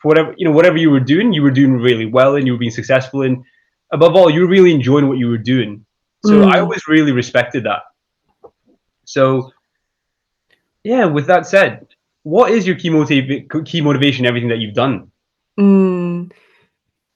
for 0.00 0.08
whatever, 0.08 0.34
you 0.38 0.46
know, 0.46 0.52
whatever 0.52 0.78
you 0.78 0.90
were 0.90 0.98
doing, 0.98 1.34
you 1.34 1.42
were 1.42 1.50
doing 1.50 1.74
really 1.74 2.06
well 2.06 2.36
and 2.36 2.46
you 2.46 2.54
were 2.54 2.58
being 2.58 2.70
successful 2.70 3.20
and 3.20 3.44
above 3.92 4.16
all, 4.16 4.30
you 4.30 4.40
were 4.40 4.46
really 4.46 4.74
enjoying 4.74 5.08
what 5.08 5.18
you 5.18 5.28
were 5.28 5.36
doing. 5.36 5.84
So 6.24 6.44
I 6.44 6.56
Mm. 6.56 6.62
always 6.62 6.88
really 6.88 7.12
respected 7.12 7.64
that. 7.64 7.82
So, 9.04 9.52
yeah, 10.84 11.04
with 11.04 11.26
that 11.26 11.46
said, 11.46 11.86
what 12.22 12.50
is 12.50 12.66
your 12.66 12.76
key, 12.76 12.88
motiv- 12.88 13.46
key 13.66 13.82
motivation 13.82 14.24
everything 14.24 14.48
that 14.48 14.58
you've 14.58 14.74
done? 14.74 15.10
Mm, 15.60 16.32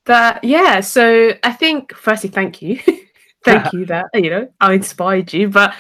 that 0.05 0.45
yeah. 0.45 0.81
So 0.81 1.33
I 1.43 1.53
think 1.53 1.95
firstly, 1.95 2.29
thank 2.29 2.61
you, 2.61 2.81
thank 3.47 3.73
you 3.73 3.87
that 3.87 4.07
you 4.15 4.31
know 4.31 4.49
I 4.61 4.75
inspired 4.75 5.33
you. 5.33 5.49
But 5.49 5.75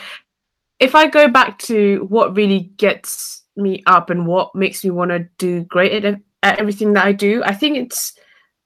if 0.79 0.95
I 0.95 1.09
go 1.09 1.29
back 1.29 1.59
to 1.61 2.07
what 2.09 2.37
really 2.37 2.61
gets 2.77 3.43
me 3.57 3.83
up 3.87 4.11
and 4.11 4.27
what 4.27 4.55
makes 4.55 4.85
me 4.85 4.91
want 4.91 5.11
to 5.11 5.29
do 5.39 5.65
great 5.65 6.05
at, 6.05 6.21
at 6.43 6.59
everything 6.59 6.93
that 6.95 7.05
I 7.05 7.13
do, 7.13 7.43
I 7.45 7.55
think 7.55 7.77
it's 7.77 8.15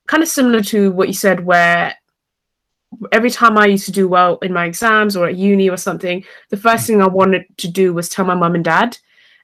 kind 0.07 0.23
of 0.23 0.29
similar 0.29 0.61
to 0.65 0.91
what 0.93 1.09
you 1.09 1.15
said, 1.15 1.45
where 1.45 1.95
every 3.13 3.31
time 3.31 3.57
I 3.57 3.67
used 3.67 3.87
to 3.87 3.93
do 3.93 4.09
well 4.09 4.39
in 4.39 4.53
my 4.53 4.67
exams 4.67 5.17
or 5.17 5.29
at 5.29 5.37
uni 5.37 5.71
or 5.71 5.77
something, 5.77 6.25
the 6.51 6.57
first 6.57 6.87
thing 6.87 7.01
I 7.01 7.07
wanted 7.07 7.45
to 7.59 7.69
do 7.69 7.95
was 7.95 8.09
tell 8.09 8.25
my 8.25 8.35
mum 8.35 8.55
and 8.55 8.65
dad. 8.65 8.99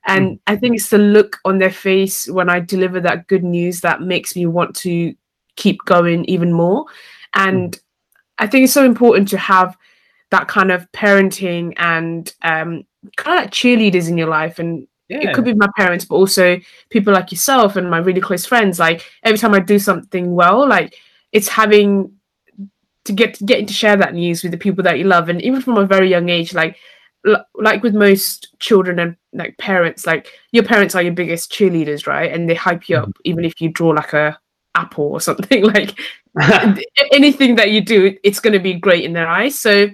And 0.06 0.36
mm. 0.36 0.40
I 0.46 0.56
think 0.56 0.76
it's 0.76 0.88
the 0.88 0.98
look 0.98 1.38
on 1.44 1.58
their 1.58 1.70
face 1.70 2.28
when 2.28 2.48
I 2.48 2.60
deliver 2.60 3.00
that 3.00 3.28
good 3.28 3.44
news 3.44 3.80
that 3.80 4.02
makes 4.02 4.34
me 4.34 4.46
want 4.46 4.74
to 4.76 5.14
keep 5.56 5.78
going 5.84 6.24
even 6.26 6.52
more. 6.52 6.86
And 7.34 7.72
mm. 7.72 7.80
I 8.38 8.46
think 8.46 8.64
it's 8.64 8.72
so 8.72 8.84
important 8.84 9.28
to 9.28 9.38
have 9.38 9.76
that 10.30 10.48
kind 10.48 10.70
of 10.70 10.90
parenting 10.92 11.72
and 11.76 12.32
um, 12.42 12.84
kind 13.16 13.38
of 13.38 13.44
like 13.44 13.50
cheerleaders 13.50 14.08
in 14.08 14.18
your 14.18 14.28
life. 14.28 14.58
And 14.58 14.86
it 15.08 15.34
could 15.34 15.44
be 15.44 15.54
my 15.54 15.68
parents, 15.76 16.04
but 16.04 16.16
also 16.16 16.58
people 16.90 17.12
like 17.12 17.30
yourself 17.30 17.76
and 17.76 17.90
my 17.90 17.98
really 17.98 18.20
close 18.20 18.44
friends. 18.44 18.78
Like 18.78 19.04
every 19.22 19.38
time 19.38 19.54
I 19.54 19.60
do 19.60 19.78
something 19.78 20.34
well, 20.34 20.68
like 20.68 20.96
it's 21.32 21.48
having 21.48 22.12
to 23.06 23.12
get 23.12 23.44
getting 23.46 23.66
to 23.66 23.72
share 23.72 23.96
that 23.96 24.14
news 24.14 24.42
with 24.42 24.52
the 24.52 24.58
people 24.58 24.82
that 24.82 24.98
you 24.98 25.04
love 25.04 25.28
and 25.28 25.40
even 25.40 25.62
from 25.62 25.78
a 25.78 25.86
very 25.86 26.10
young 26.10 26.28
age 26.28 26.52
like 26.52 26.76
like 27.54 27.82
with 27.82 27.94
most 27.94 28.56
children 28.58 28.98
and 28.98 29.16
like 29.32 29.56
parents 29.58 30.06
like 30.06 30.28
your 30.52 30.64
parents 30.64 30.94
are 30.94 31.02
your 31.02 31.12
biggest 31.12 31.50
cheerleaders 31.50 32.06
right 32.06 32.32
and 32.32 32.48
they 32.48 32.54
hype 32.54 32.88
you 32.88 32.96
up 32.96 33.08
mm-hmm. 33.08 33.20
even 33.24 33.44
if 33.44 33.60
you 33.60 33.68
draw 33.68 33.90
like 33.90 34.12
a 34.12 34.38
apple 34.76 35.04
or 35.04 35.20
something 35.20 35.64
like 35.74 35.98
anything 37.12 37.56
that 37.56 37.70
you 37.70 37.80
do 37.80 38.16
it's 38.22 38.40
going 38.40 38.52
to 38.52 38.58
be 38.58 38.74
great 38.74 39.04
in 39.04 39.12
their 39.12 39.28
eyes 39.28 39.58
so 39.58 39.88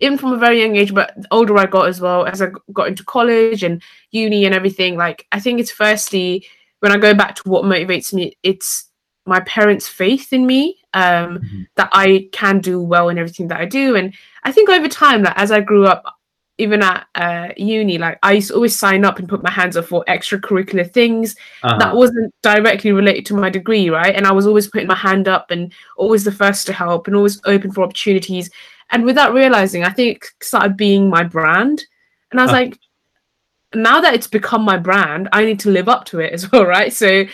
even 0.00 0.18
from 0.18 0.32
a 0.32 0.36
very 0.36 0.60
young 0.60 0.76
age 0.76 0.92
but 0.92 1.16
older 1.30 1.56
i 1.56 1.66
got 1.66 1.88
as 1.88 2.00
well 2.00 2.26
as 2.26 2.42
i 2.42 2.48
got 2.72 2.88
into 2.88 3.04
college 3.04 3.62
and 3.62 3.82
uni 4.10 4.44
and 4.44 4.54
everything 4.54 4.96
like 4.96 5.26
i 5.32 5.40
think 5.40 5.60
it's 5.60 5.70
firstly 5.70 6.44
when 6.80 6.92
i 6.92 6.96
go 6.96 7.14
back 7.14 7.34
to 7.34 7.48
what 7.48 7.64
motivates 7.64 8.12
me 8.12 8.36
it's 8.42 8.90
my 9.26 9.40
parents 9.40 9.86
faith 9.86 10.32
in 10.32 10.46
me 10.46 10.76
um 10.94 11.38
mm-hmm. 11.38 11.62
that 11.76 11.88
i 11.92 12.28
can 12.32 12.58
do 12.58 12.80
well 12.82 13.08
in 13.08 13.18
everything 13.18 13.48
that 13.48 13.60
i 13.60 13.64
do 13.64 13.94
and 13.94 14.14
i 14.44 14.50
think 14.50 14.68
over 14.68 14.88
time 14.88 15.22
that 15.22 15.36
like, 15.36 15.42
as 15.42 15.52
i 15.52 15.60
grew 15.60 15.86
up 15.86 16.17
even 16.58 16.82
at 16.82 17.06
uh, 17.14 17.48
uni, 17.56 17.98
like 17.98 18.18
I 18.22 18.32
used 18.32 18.48
to 18.48 18.54
always 18.54 18.76
sign 18.76 19.04
up 19.04 19.18
and 19.18 19.28
put 19.28 19.44
my 19.44 19.50
hands 19.50 19.76
up 19.76 19.84
for 19.84 20.04
extracurricular 20.08 20.90
things 20.90 21.36
uh-huh. 21.62 21.78
that 21.78 21.94
wasn't 21.94 22.34
directly 22.42 22.90
related 22.90 23.24
to 23.26 23.34
my 23.34 23.48
degree, 23.48 23.88
right? 23.90 24.14
And 24.14 24.26
I 24.26 24.32
was 24.32 24.46
always 24.46 24.66
putting 24.66 24.88
my 24.88 24.96
hand 24.96 25.28
up 25.28 25.52
and 25.52 25.72
always 25.96 26.24
the 26.24 26.32
first 26.32 26.66
to 26.66 26.72
help 26.72 27.06
and 27.06 27.14
always 27.14 27.40
open 27.44 27.70
for 27.70 27.84
opportunities. 27.84 28.50
And 28.90 29.04
without 29.04 29.32
realizing, 29.32 29.84
I 29.84 29.90
think 29.90 30.26
started 30.40 30.76
being 30.76 31.08
my 31.08 31.22
brand. 31.22 31.84
And 32.32 32.40
I 32.40 32.42
was 32.42 32.50
uh-huh. 32.50 32.60
like, 32.60 32.78
now 33.74 34.00
that 34.00 34.14
it's 34.14 34.26
become 34.26 34.62
my 34.62 34.78
brand, 34.78 35.28
I 35.32 35.44
need 35.44 35.60
to 35.60 35.70
live 35.70 35.88
up 35.88 36.06
to 36.06 36.18
it 36.18 36.32
as 36.32 36.50
well, 36.50 36.66
right? 36.66 36.92
So 36.92 37.24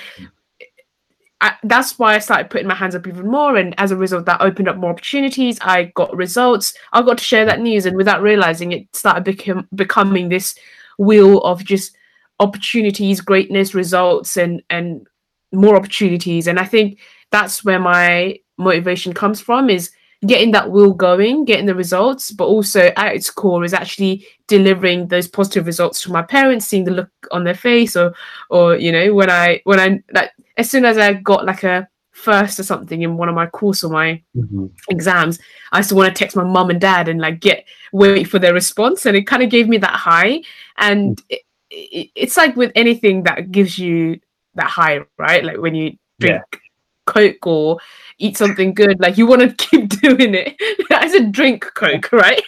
I, 1.45 1.57
that's 1.63 1.99
why 1.99 2.15
I 2.15 2.21
started 2.21 2.49
putting 2.49 2.69
my 2.69 2.75
hands 2.75 2.95
up 2.95 3.07
even 3.07 3.31
more. 3.31 3.57
And 3.57 3.79
as 3.79 3.91
a 3.91 3.97
result, 3.97 4.25
that 4.25 4.41
opened 4.41 4.67
up 4.67 4.79
more 4.79 4.89
opportunities. 4.89 5.59
I 5.61 5.93
got 5.95 6.17
results. 6.17 6.73
I 6.95 7.03
got 7.03 7.19
to 7.19 7.25
share 7.25 7.45
that 7.45 7.61
news. 7.61 7.85
And 7.85 7.99
without 7.99 8.23
realizing 8.23 8.73
it, 8.73 8.97
started 8.97 9.25
become, 9.25 9.69
becoming 9.75 10.31
this 10.31 10.55
wheel 10.99 11.43
of 11.43 11.63
just 11.63 11.95
opportunities, 12.41 13.21
greatness, 13.21 13.75
results, 13.75 14.39
and, 14.39 14.63
and 14.71 15.07
more 15.53 15.77
opportunities. 15.77 16.47
And 16.47 16.59
I 16.59 16.65
think 16.65 16.99
that's 17.31 17.63
where 17.63 17.79
my 17.79 18.39
motivation 18.57 19.13
comes 19.13 19.39
from 19.39 19.69
is 19.69 19.91
getting 20.27 20.53
that 20.53 20.71
will 20.71 20.93
going, 20.93 21.45
getting 21.45 21.67
the 21.67 21.75
results, 21.75 22.31
but 22.31 22.47
also 22.47 22.93
at 22.97 23.15
its 23.15 23.31
core 23.31 23.65
is 23.65 23.75
actually 23.75 24.27
delivering 24.49 25.09
those 25.09 25.29
positive 25.29 25.67
results 25.67 26.03
to 26.03 26.13
my 26.13 26.23
parents, 26.23 26.67
seeing 26.67 26.85
the 26.85 26.91
look 26.91 27.11
on 27.31 27.45
their 27.45 27.55
face, 27.55 27.97
or 27.97 28.15
or 28.51 28.77
you 28.77 28.93
know 28.93 29.15
when 29.15 29.31
I 29.31 29.61
when 29.65 29.81
I 29.81 30.03
like 30.13 30.31
as 30.57 30.71
soon 30.71 30.85
as 30.85 30.99
I 30.99 31.15
got 31.15 31.45
like 31.45 31.65
a 31.65 31.89
first 32.13 32.61
or 32.61 32.63
something 32.63 33.03
in 33.03 33.17
one 33.17 33.29
of 33.29 33.35
my 33.35 33.47
course 33.47 33.83
or 33.83 33.91
my 33.91 34.23
mm-hmm. 34.37 34.67
exams, 34.89 35.39
I 35.73 35.79
used 35.79 35.89
to 35.91 35.95
want 35.95 36.15
to 36.15 36.19
text 36.19 36.37
my 36.37 36.45
mum 36.45 36.71
and 36.71 36.81
dad 36.81 37.09
and 37.09 37.21
like 37.21 37.41
get 37.41 37.67
wait 37.93 38.29
for 38.29 38.39
their 38.39 38.55
response, 38.55 39.07
and 39.07 39.17
it 39.17 39.27
kind 39.27 39.43
of 39.43 39.51
gave 39.51 39.69
me 39.69 39.79
that 39.79 39.95
high. 39.95 40.43
And 40.79 41.17
mm. 41.17 41.25
it, 41.29 41.43
it, 41.71 42.11
it's 42.15 42.37
like 42.37 42.57
with 42.57 42.73
anything 42.75 43.25
that 43.25 43.51
gives 43.51 43.79
you 43.79 44.21
that 44.55 44.69
high, 44.69 45.01
right? 45.19 45.45
Like 45.45 45.59
when 45.59 45.75
you 45.75 45.97
drink 46.21 46.43
yeah. 46.53 46.59
Coke 47.07 47.47
or 47.47 47.79
eat 48.19 48.37
something 48.37 48.75
good, 48.75 49.01
like 49.01 49.19
you 49.19 49.27
want 49.27 49.43
to 49.43 49.53
keep 49.67 49.89
doing 50.01 50.35
it. 50.35 50.57
I 50.91 51.09
said 51.09 51.33
drink 51.33 51.71
Coke, 51.75 52.13
right? 52.13 52.43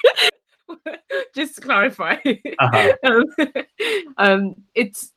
Just 1.35 1.57
to 1.57 1.61
clarify. 1.61 2.17
Uh-huh. 2.59 2.93
um, 3.05 3.25
um, 4.19 4.55
it's 4.75 5.13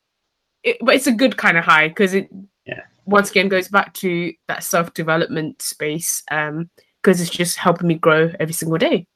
it, 0.64 0.78
but 0.82 0.96
it's 0.96 1.08
a 1.08 1.12
good 1.12 1.38
kind 1.38 1.58
of 1.58 1.64
high 1.64 1.88
because 1.88 2.14
it 2.14 2.30
yeah. 2.66 2.82
once 3.06 3.32
again 3.32 3.48
goes 3.48 3.68
back 3.68 3.94
to 3.96 4.34
that 4.48 4.64
self 4.64 4.94
development 4.94 5.62
space 5.62 6.22
um 6.32 6.70
because 7.02 7.22
it's 7.22 7.30
just 7.30 7.58
helping 7.58 7.88
me 7.88 7.96
grow 7.96 8.32
every 8.40 8.54
single 8.54 8.78
day. 8.78 9.08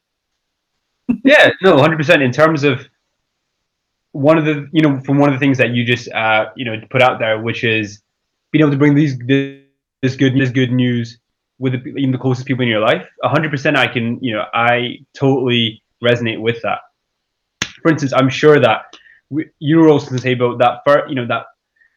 yeah, 1.24 1.52
no, 1.62 1.78
hundred 1.78 1.98
percent. 1.98 2.22
In 2.22 2.32
terms 2.32 2.64
of 2.64 2.88
one 4.14 4.38
of 4.38 4.46
the 4.46 4.68
you 4.72 4.82
know 4.82 5.00
from 5.02 5.18
one 5.18 5.30
of 5.30 5.36
the 5.36 5.40
things 5.40 5.58
that 5.58 5.72
you 5.72 5.84
just 5.84 6.10
uh 6.12 6.46
you 6.56 6.66
know 6.66 6.80
put 6.90 7.02
out 7.02 7.20
there, 7.20 7.42
which 7.42 7.64
is 7.64 8.02
being 8.52 8.62
able 8.62 8.72
to 8.72 8.78
bring 8.78 8.96
these 8.96 9.18
this 10.04 10.16
good 10.18 10.38
this 10.38 10.52
good 10.52 10.72
news 10.72 11.18
with 11.60 11.74
the, 11.74 11.90
even 11.96 12.12
the 12.12 12.18
closest 12.18 12.46
people 12.46 12.64
in 12.64 12.70
your 12.70 12.82
life. 12.82 13.08
hundred 13.24 13.50
percent, 13.50 13.78
I 13.78 13.88
can 13.88 14.20
you 14.22 14.34
know 14.34 14.44
I 14.54 14.98
totally 15.16 15.82
resonate 16.04 16.40
with 16.40 16.62
that. 16.62 16.80
For 17.82 17.90
instance, 17.90 18.14
I'm 18.14 18.30
sure 18.30 18.60
that 18.60 18.96
we, 19.30 19.50
you 19.60 19.78
were 19.80 19.90
also 19.90 20.10
to 20.12 20.22
say 20.22 20.34
about 20.34 20.60
that 20.60 20.82
first, 20.86 21.10
you 21.10 21.16
know 21.16 21.26
that 21.28 21.46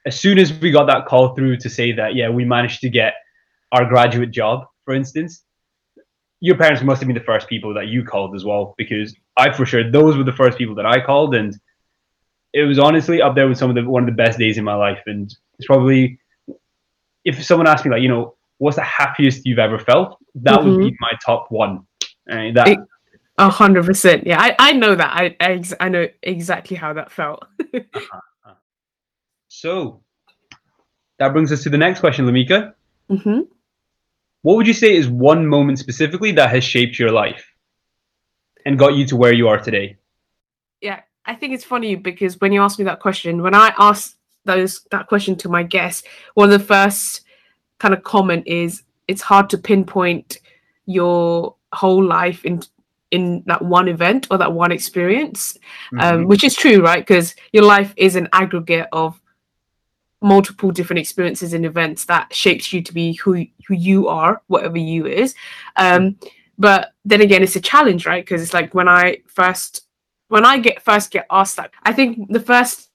as 0.06 0.18
soon 0.18 0.38
as 0.38 0.52
we 0.52 0.70
got 0.70 0.86
that 0.86 1.06
call 1.06 1.34
through 1.34 1.56
to 1.58 1.68
say 1.68 1.90
that, 1.90 2.14
yeah, 2.14 2.28
we 2.30 2.44
managed 2.44 2.80
to 2.82 2.88
get 2.88 3.14
our 3.72 3.84
graduate 3.84 4.30
job, 4.30 4.64
for 4.84 4.94
instance, 4.94 5.42
your 6.38 6.56
parents 6.56 6.80
must 6.84 7.00
have 7.00 7.08
been 7.08 7.16
the 7.16 7.24
first 7.24 7.48
people 7.48 7.74
that 7.74 7.88
you 7.88 8.04
called 8.04 8.36
as 8.36 8.44
well, 8.44 8.74
because 8.78 9.16
I 9.36 9.52
for 9.52 9.66
sure 9.66 9.90
those 9.90 10.16
were 10.16 10.22
the 10.22 10.32
first 10.32 10.56
people 10.58 10.76
that 10.76 10.86
I 10.86 11.04
called, 11.04 11.34
and 11.34 11.58
it 12.52 12.62
was 12.62 12.78
honestly 12.78 13.20
up 13.20 13.34
there 13.34 13.48
with 13.48 13.58
some 13.58 13.68
of 13.68 13.74
the 13.74 13.84
one 13.90 14.04
of 14.04 14.06
the 14.06 14.22
best 14.22 14.38
days 14.38 14.58
in 14.58 14.64
my 14.64 14.76
life, 14.76 15.02
and 15.06 15.34
it's 15.58 15.66
probably 15.66 16.20
if 17.26 17.44
someone 17.44 17.66
asked 17.66 17.84
me 17.84 17.90
like, 17.90 18.00
you 18.00 18.08
know, 18.08 18.36
what's 18.58 18.76
the 18.76 18.82
happiest 18.82 19.44
you've 19.44 19.58
ever 19.58 19.78
felt, 19.78 20.18
that 20.36 20.60
mm-hmm. 20.60 20.70
would 20.70 20.78
be 20.78 20.86
mm-hmm. 20.86 20.94
my 21.00 21.10
top 21.24 21.48
one. 21.50 21.86
Uh, 22.30 22.52
that 22.54 22.78
a 23.38 23.50
hundred 23.50 23.84
percent. 23.84 24.26
Yeah, 24.26 24.40
I, 24.40 24.54
I 24.58 24.72
know 24.72 24.94
that. 24.94 25.12
I, 25.12 25.36
I 25.40 25.62
I 25.80 25.88
know 25.88 26.06
exactly 26.22 26.76
how 26.76 26.94
that 26.94 27.12
felt. 27.12 27.44
uh-huh. 27.74 28.54
So 29.48 30.02
that 31.18 31.32
brings 31.32 31.52
us 31.52 31.62
to 31.64 31.70
the 31.70 31.78
next 31.78 32.00
question, 32.00 32.26
Lamika. 32.26 32.74
Mm-hmm. 33.10 33.40
What 34.42 34.56
would 34.56 34.66
you 34.66 34.74
say 34.74 34.94
is 34.94 35.08
one 35.08 35.46
moment 35.46 35.78
specifically 35.78 36.32
that 36.32 36.50
has 36.50 36.62
shaped 36.62 36.98
your 36.98 37.10
life 37.10 37.44
and 38.64 38.78
got 38.78 38.94
you 38.94 39.04
to 39.06 39.16
where 39.16 39.32
you 39.32 39.48
are 39.48 39.58
today? 39.58 39.96
Yeah, 40.80 41.00
I 41.24 41.34
think 41.34 41.52
it's 41.52 41.64
funny 41.64 41.96
because 41.96 42.40
when 42.40 42.52
you 42.52 42.62
asked 42.62 42.78
me 42.78 42.84
that 42.84 43.00
question, 43.00 43.42
when 43.42 43.54
I 43.54 43.72
asked 43.78 44.15
those 44.46 44.84
that 44.90 45.06
question 45.06 45.36
to 45.36 45.48
my 45.48 45.62
guests, 45.62 46.06
one 46.34 46.50
of 46.50 46.58
the 46.58 46.66
first 46.66 47.22
kind 47.78 47.92
of 47.92 48.02
comment 48.02 48.46
is 48.46 48.82
it's 49.08 49.22
hard 49.22 49.50
to 49.50 49.58
pinpoint 49.58 50.38
your 50.86 51.54
whole 51.72 52.02
life 52.02 52.44
in 52.44 52.62
in 53.10 53.42
that 53.46 53.62
one 53.62 53.88
event 53.88 54.26
or 54.30 54.38
that 54.38 54.52
one 54.52 54.72
experience, 54.72 55.56
um, 55.92 55.98
mm-hmm. 56.00 56.26
which 56.26 56.42
is 56.42 56.54
true, 56.54 56.82
right? 56.82 57.06
Because 57.06 57.34
your 57.52 57.64
life 57.64 57.94
is 57.96 58.16
an 58.16 58.28
aggregate 58.32 58.88
of 58.92 59.20
multiple 60.22 60.72
different 60.72 60.98
experiences 60.98 61.52
and 61.52 61.64
events 61.64 62.06
that 62.06 62.34
shapes 62.34 62.72
you 62.72 62.82
to 62.82 62.92
be 62.92 63.12
who 63.14 63.46
who 63.66 63.74
you 63.74 64.08
are, 64.08 64.42
whatever 64.48 64.78
you 64.78 65.06
is. 65.06 65.34
Um, 65.76 66.18
but 66.58 66.92
then 67.04 67.20
again, 67.20 67.42
it's 67.42 67.56
a 67.56 67.60
challenge, 67.60 68.06
right? 68.06 68.24
Because 68.24 68.42
it's 68.42 68.54
like 68.54 68.74
when 68.74 68.88
I 68.88 69.18
first 69.26 69.86
when 70.28 70.44
I 70.44 70.58
get 70.58 70.82
first 70.82 71.10
get 71.10 71.26
asked 71.30 71.56
that, 71.56 71.70
I 71.82 71.92
think 71.92 72.30
the 72.30 72.40
first 72.40 72.85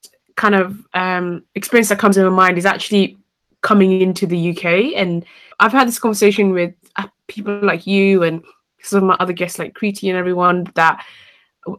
kind 0.41 0.55
of 0.55 0.75
um, 0.95 1.43
experience 1.53 1.89
that 1.89 1.99
comes 1.99 2.17
in 2.17 2.23
my 2.23 2.31
mind 2.31 2.57
is 2.57 2.65
actually 2.65 3.15
coming 3.61 4.01
into 4.01 4.25
the 4.25 4.49
UK, 4.49 4.95
and 4.95 5.23
I've 5.59 5.71
had 5.71 5.87
this 5.87 5.99
conversation 5.99 6.51
with 6.51 6.73
uh, 6.95 7.07
people 7.27 7.59
like 7.61 7.85
you 7.85 8.23
and 8.23 8.43
some 8.81 8.97
of 8.97 9.03
my 9.03 9.15
other 9.19 9.33
guests 9.33 9.59
like 9.59 9.75
Kriti 9.75 10.09
and 10.09 10.17
everyone 10.17 10.65
that 10.73 11.05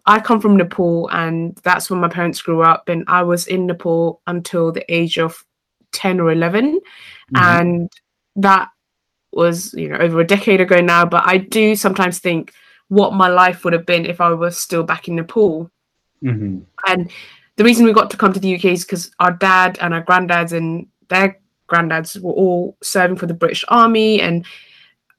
I 0.07 0.21
come 0.21 0.40
from 0.40 0.57
Nepal, 0.57 1.09
and 1.09 1.57
that's 1.64 1.90
when 1.90 2.00
my 2.00 2.09
parents 2.09 2.40
grew 2.40 2.62
up. 2.62 2.88
And 2.88 3.02
I 3.09 3.23
was 3.25 3.49
in 3.49 3.66
Nepal 3.66 4.21
until 4.28 4.71
the 4.71 4.85
age 4.95 5.19
of 5.19 5.45
10 5.90 6.21
or 6.21 6.31
11. 6.31 6.76
Mm-hmm. 6.76 7.37
And 7.37 7.92
that 8.37 8.69
was, 9.33 9.75
you 9.75 9.88
know, 9.88 9.97
over 9.97 10.21
a 10.21 10.26
decade 10.26 10.61
ago 10.61 10.81
now. 10.81 11.04
But 11.04 11.25
I 11.26 11.38
do 11.38 11.75
sometimes 11.75 12.21
think 12.21 12.52
what 12.88 13.12
my 13.12 13.26
life 13.26 13.64
would 13.64 13.73
have 13.73 13.87
been 13.87 14.07
if 14.07 14.21
I 14.21 14.33
was 14.33 14.57
still 14.57 14.85
back 14.85 15.09
in 15.09 15.16
Nepal. 15.16 15.69
Mm-hmm. 16.23 16.61
And 16.87 17.11
the 17.62 17.66
reason 17.66 17.85
we 17.85 17.92
got 17.92 18.11
to 18.11 18.16
come 18.16 18.33
to 18.33 18.40
the 18.40 18.57
UK 18.57 18.64
is 18.64 18.85
because 18.85 19.12
our 19.21 19.31
dad 19.31 19.78
and 19.81 19.95
our 19.95 20.02
granddads 20.02 20.50
and 20.50 20.88
their 21.11 21.38
granddads 21.69 22.21
were 22.21 22.33
all 22.33 22.76
serving 22.83 23.16
for 23.16 23.26
the 23.26 23.35
British 23.35 23.64
Army. 23.69 24.21
And 24.21 24.45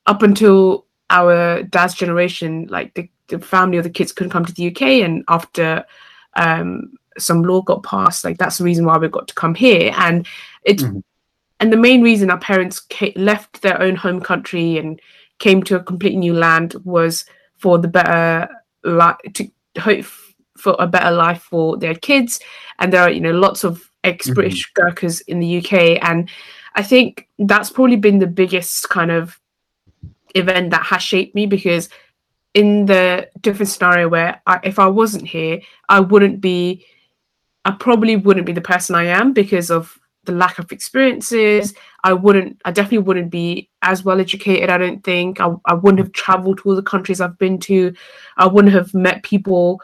up 0.07 0.23
until 0.23 0.85
our 1.09 1.63
dad's 1.63 1.93
generation, 1.93 2.67
like 2.69 2.93
the 2.95 3.09
the 3.27 3.39
family 3.39 3.77
or 3.77 3.81
the 3.81 3.89
kids 3.89 4.11
couldn't 4.11 4.31
come 4.31 4.43
to 4.43 4.51
the 4.51 4.67
UK, 4.67 4.81
and 4.81 5.23
after 5.29 5.85
um, 6.35 6.91
some 7.17 7.43
law 7.43 7.61
got 7.61 7.81
passed, 7.81 8.25
like 8.25 8.37
that's 8.39 8.57
the 8.57 8.65
reason 8.65 8.85
why 8.85 8.97
we 8.97 9.07
got 9.07 9.29
to 9.29 9.35
come 9.35 9.55
here. 9.55 9.93
And 9.95 10.27
it, 10.65 10.79
mm-hmm. 10.79 10.99
and 11.61 11.71
the 11.71 11.77
main 11.77 12.01
reason 12.01 12.29
our 12.29 12.39
parents 12.39 12.81
came, 12.81 13.13
left 13.15 13.61
their 13.61 13.81
own 13.81 13.95
home 13.95 14.19
country 14.19 14.77
and 14.77 14.99
came 15.39 15.63
to 15.63 15.77
a 15.77 15.83
completely 15.83 16.19
new 16.19 16.33
land 16.33 16.75
was 16.83 17.23
for 17.55 17.77
the 17.77 17.87
better 17.87 18.49
life 18.83 19.15
to 19.35 19.49
hope 19.79 20.03
for 20.57 20.75
a 20.79 20.87
better 20.87 21.11
life 21.11 21.41
for 21.41 21.77
their 21.77 21.95
kids. 21.95 22.39
And 22.79 22.91
there 22.91 23.01
are 23.01 23.11
you 23.11 23.21
know 23.21 23.31
lots 23.31 23.63
of 23.63 23.89
ex-British 24.03 24.71
mm-hmm. 24.71 24.81
Gurkhas 24.81 25.21
in 25.21 25.39
the 25.39 25.57
UK, 25.57 25.99
and 26.01 26.29
I 26.75 26.83
think 26.83 27.27
that's 27.39 27.69
probably 27.69 27.97
been 27.97 28.19
the 28.19 28.27
biggest 28.27 28.89
kind 28.89 29.11
of 29.11 29.39
event 30.35 30.71
that 30.71 30.83
has 30.83 31.01
shaped 31.01 31.35
me 31.35 31.45
because 31.45 31.89
in 32.53 32.85
the 32.85 33.29
different 33.41 33.69
scenario 33.69 34.07
where 34.07 34.41
I, 34.45 34.59
if 34.63 34.79
I 34.79 34.87
wasn't 34.87 35.27
here, 35.27 35.61
I 35.89 35.99
wouldn't 35.99 36.41
be, 36.41 36.85
I 37.65 37.71
probably 37.71 38.15
wouldn't 38.15 38.45
be 38.45 38.53
the 38.53 38.61
person 38.61 38.95
I 38.95 39.05
am 39.05 39.33
because 39.33 39.71
of 39.71 39.97
the 40.25 40.33
lack 40.33 40.59
of 40.59 40.71
experiences. 40.71 41.73
I 42.03 42.13
wouldn't, 42.13 42.61
I 42.65 42.71
definitely 42.71 42.99
wouldn't 42.99 43.31
be 43.31 43.69
as 43.81 44.03
well 44.03 44.19
educated. 44.19 44.69
I 44.69 44.77
don't 44.77 45.03
think 45.03 45.41
I, 45.41 45.49
I 45.65 45.73
wouldn't 45.73 45.99
have 45.99 46.13
traveled 46.13 46.59
to 46.59 46.69
all 46.69 46.75
the 46.75 46.83
countries 46.83 47.21
I've 47.21 47.37
been 47.37 47.59
to. 47.59 47.93
I 48.37 48.47
wouldn't 48.47 48.73
have 48.73 48.93
met 48.93 49.23
people 49.23 49.81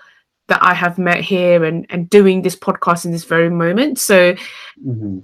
that 0.49 0.61
I 0.61 0.73
have 0.73 0.97
met 0.97 1.21
here 1.21 1.63
and 1.63 1.85
and 1.89 2.09
doing 2.09 2.41
this 2.41 2.55
podcast 2.55 3.05
in 3.05 3.11
this 3.11 3.23
very 3.25 3.49
moment. 3.49 3.99
So 3.99 4.35
Mm-hmm. 4.85 5.19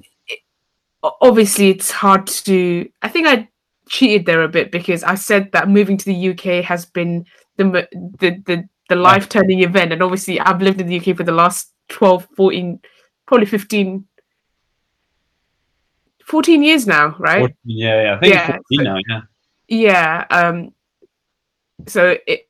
obviously 1.21 1.69
it's 1.69 1.91
hard 1.91 2.25
to 2.25 2.89
i 3.03 3.07
think 3.07 3.27
i 3.27 3.47
cheated 3.87 4.25
there 4.25 4.41
a 4.43 4.47
bit 4.49 4.71
because 4.71 5.03
i 5.03 5.13
said 5.15 5.51
that 5.51 5.69
moving 5.69 5.97
to 5.97 6.05
the 6.05 6.29
uk 6.29 6.65
has 6.65 6.85
been 6.87 7.23
the 7.57 7.87
the 8.19 8.41
the, 8.47 8.67
the 8.89 8.95
life 8.95 9.29
turning 9.29 9.61
event 9.61 9.93
and 9.93 10.01
obviously 10.01 10.39
i've 10.39 10.61
lived 10.63 10.81
in 10.81 10.87
the 10.87 10.97
uk 10.99 11.15
for 11.15 11.23
the 11.23 11.31
last 11.31 11.71
12 11.89 12.27
14 12.35 12.79
probably 13.27 13.45
15 13.45 14.03
14 16.25 16.63
years 16.63 16.87
now 16.87 17.15
right 17.19 17.39
14, 17.39 17.55
yeah, 17.65 18.01
yeah. 18.01 18.15
I 18.15 18.19
think 18.19 18.33
Yeah, 18.33 18.55
it's 18.55 18.67
14 18.75 18.83
now, 18.83 18.97
yeah. 19.07 19.21
yeah 19.67 20.25
um 20.31 20.73
so 21.87 22.17
it 22.25 22.47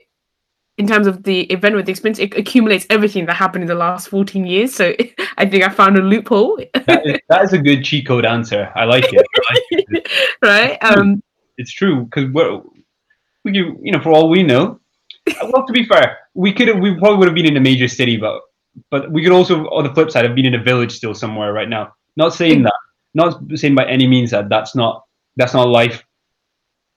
in 0.78 0.88
terms 0.88 1.08
of 1.08 1.24
the 1.24 1.42
event 1.44 1.76
with 1.76 1.86
the 1.86 1.92
experience 1.92 2.20
it 2.20 2.36
accumulates 2.38 2.86
everything 2.90 3.26
that 3.26 3.36
happened 3.36 3.64
in 3.64 3.68
the 3.68 3.76
last 3.76 4.10
14 4.10 4.46
years 4.46 4.76
so 4.76 4.94
i 5.38 5.46
think 5.46 5.64
i 5.64 5.70
found 5.70 5.98
a 5.98 6.02
loophole 6.02 6.58
That 6.86 7.06
is, 7.06 7.20
that 7.30 7.44
is 7.44 7.54
a 7.54 7.58
good 7.58 7.84
cheat 7.84 8.08
code 8.08 8.26
answer. 8.26 8.72
I 8.76 8.86
like 8.86 9.06
it. 9.12 9.26
I 9.36 9.54
like 9.54 9.64
it. 9.72 10.08
right 10.42 10.84
um 10.84 11.24
It's 11.58 11.72
true 11.72 12.06
because 12.06 12.30
we're 12.32 12.62
we 13.46 13.54
you 13.54 13.92
know, 13.92 14.02
for 14.02 14.12
all 14.12 14.28
we 14.28 14.44
know. 14.44 14.82
Well, 15.42 15.66
to 15.66 15.74
be 15.74 15.86
fair, 15.86 16.18
we 16.34 16.52
could 16.52 16.68
have, 16.68 16.80
we 16.80 16.98
probably 16.98 17.18
would 17.18 17.28
have 17.28 17.36
been 17.36 17.46
in 17.46 17.56
a 17.56 17.62
major 17.62 17.88
city, 17.88 18.18
but 18.18 18.42
but 18.92 19.10
we 19.12 19.24
could 19.24 19.32
also, 19.32 19.66
on 19.68 19.86
the 19.86 19.94
flip 19.94 20.12
side, 20.12 20.26
have 20.26 20.36
been 20.36 20.46
in 20.46 20.56
a 20.56 20.62
village 20.62 20.92
still 20.92 21.16
somewhere 21.16 21.54
right 21.54 21.70
now. 21.70 21.94
Not 22.18 22.34
saying 22.34 22.64
that, 22.64 22.74
not 23.14 23.40
saying 23.56 23.76
by 23.76 23.86
any 23.86 24.06
means 24.08 24.32
that 24.32 24.50
that's 24.50 24.76
not 24.76 25.04
that's 25.38 25.54
not 25.54 25.70
life. 25.70 26.04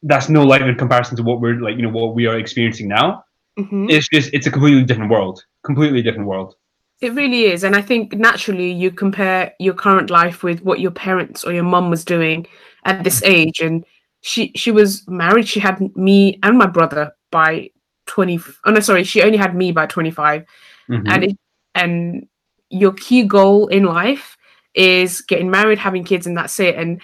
That's 0.03 0.29
no 0.29 0.43
life 0.43 0.63
in 0.63 0.75
comparison 0.75 1.17
to 1.19 1.23
what 1.23 1.41
we're 1.41 1.61
like, 1.61 1.77
you 1.77 1.83
know, 1.83 1.91
what 1.91 2.15
we 2.15 2.27
are 2.27 2.39
experiencing 2.39 2.89
now. 2.89 3.25
Mhm. 3.59 3.91
It's 3.91 4.09
just 4.09 4.33
it's 4.33 4.47
a 4.47 4.51
completely 4.51 4.85
different 4.85 5.11
world, 5.11 5.45
completely 5.65 6.03
different 6.03 6.29
world. 6.29 6.55
It 7.01 7.13
really 7.15 7.45
is. 7.45 7.63
And 7.65 7.77
I 7.77 7.83
think 7.83 8.15
naturally 8.15 8.73
you 8.73 8.91
compare 8.91 9.53
your 9.61 9.75
current 9.75 10.11
life 10.11 10.43
with 10.43 10.63
what 10.63 10.81
your 10.81 10.91
parents 10.91 11.45
or 11.45 11.53
your 11.53 11.63
mum 11.65 11.91
was 11.91 12.05
doing 12.05 12.47
at 12.85 13.05
this 13.05 13.23
age. 13.23 13.61
And 13.61 13.85
she 14.21 14.51
she 14.57 14.73
was 14.73 15.07
married. 15.07 15.47
She 15.47 15.61
had 15.61 15.81
me 15.97 16.39
and 16.43 16.59
my 16.59 16.67
brother 16.67 17.13
by 17.31 17.71
20. 18.07 18.41
Oh, 18.65 18.73
no, 18.73 18.81
sorry. 18.81 19.05
She 19.05 19.23
only 19.23 19.39
had 19.39 19.55
me 19.55 19.71
by 19.71 19.87
25. 19.87 20.45
Mhm. 20.89 21.09
And 21.09 21.25
it, 21.25 21.39
and 21.75 22.27
your 22.71 22.93
key 22.93 23.23
goal 23.23 23.69
in 23.69 23.85
life 23.85 24.37
is 24.75 25.21
getting 25.21 25.51
married, 25.51 25.79
having 25.79 26.05
kids, 26.05 26.27
and 26.27 26.37
that's 26.37 26.59
it. 26.59 26.75
And 26.75 27.01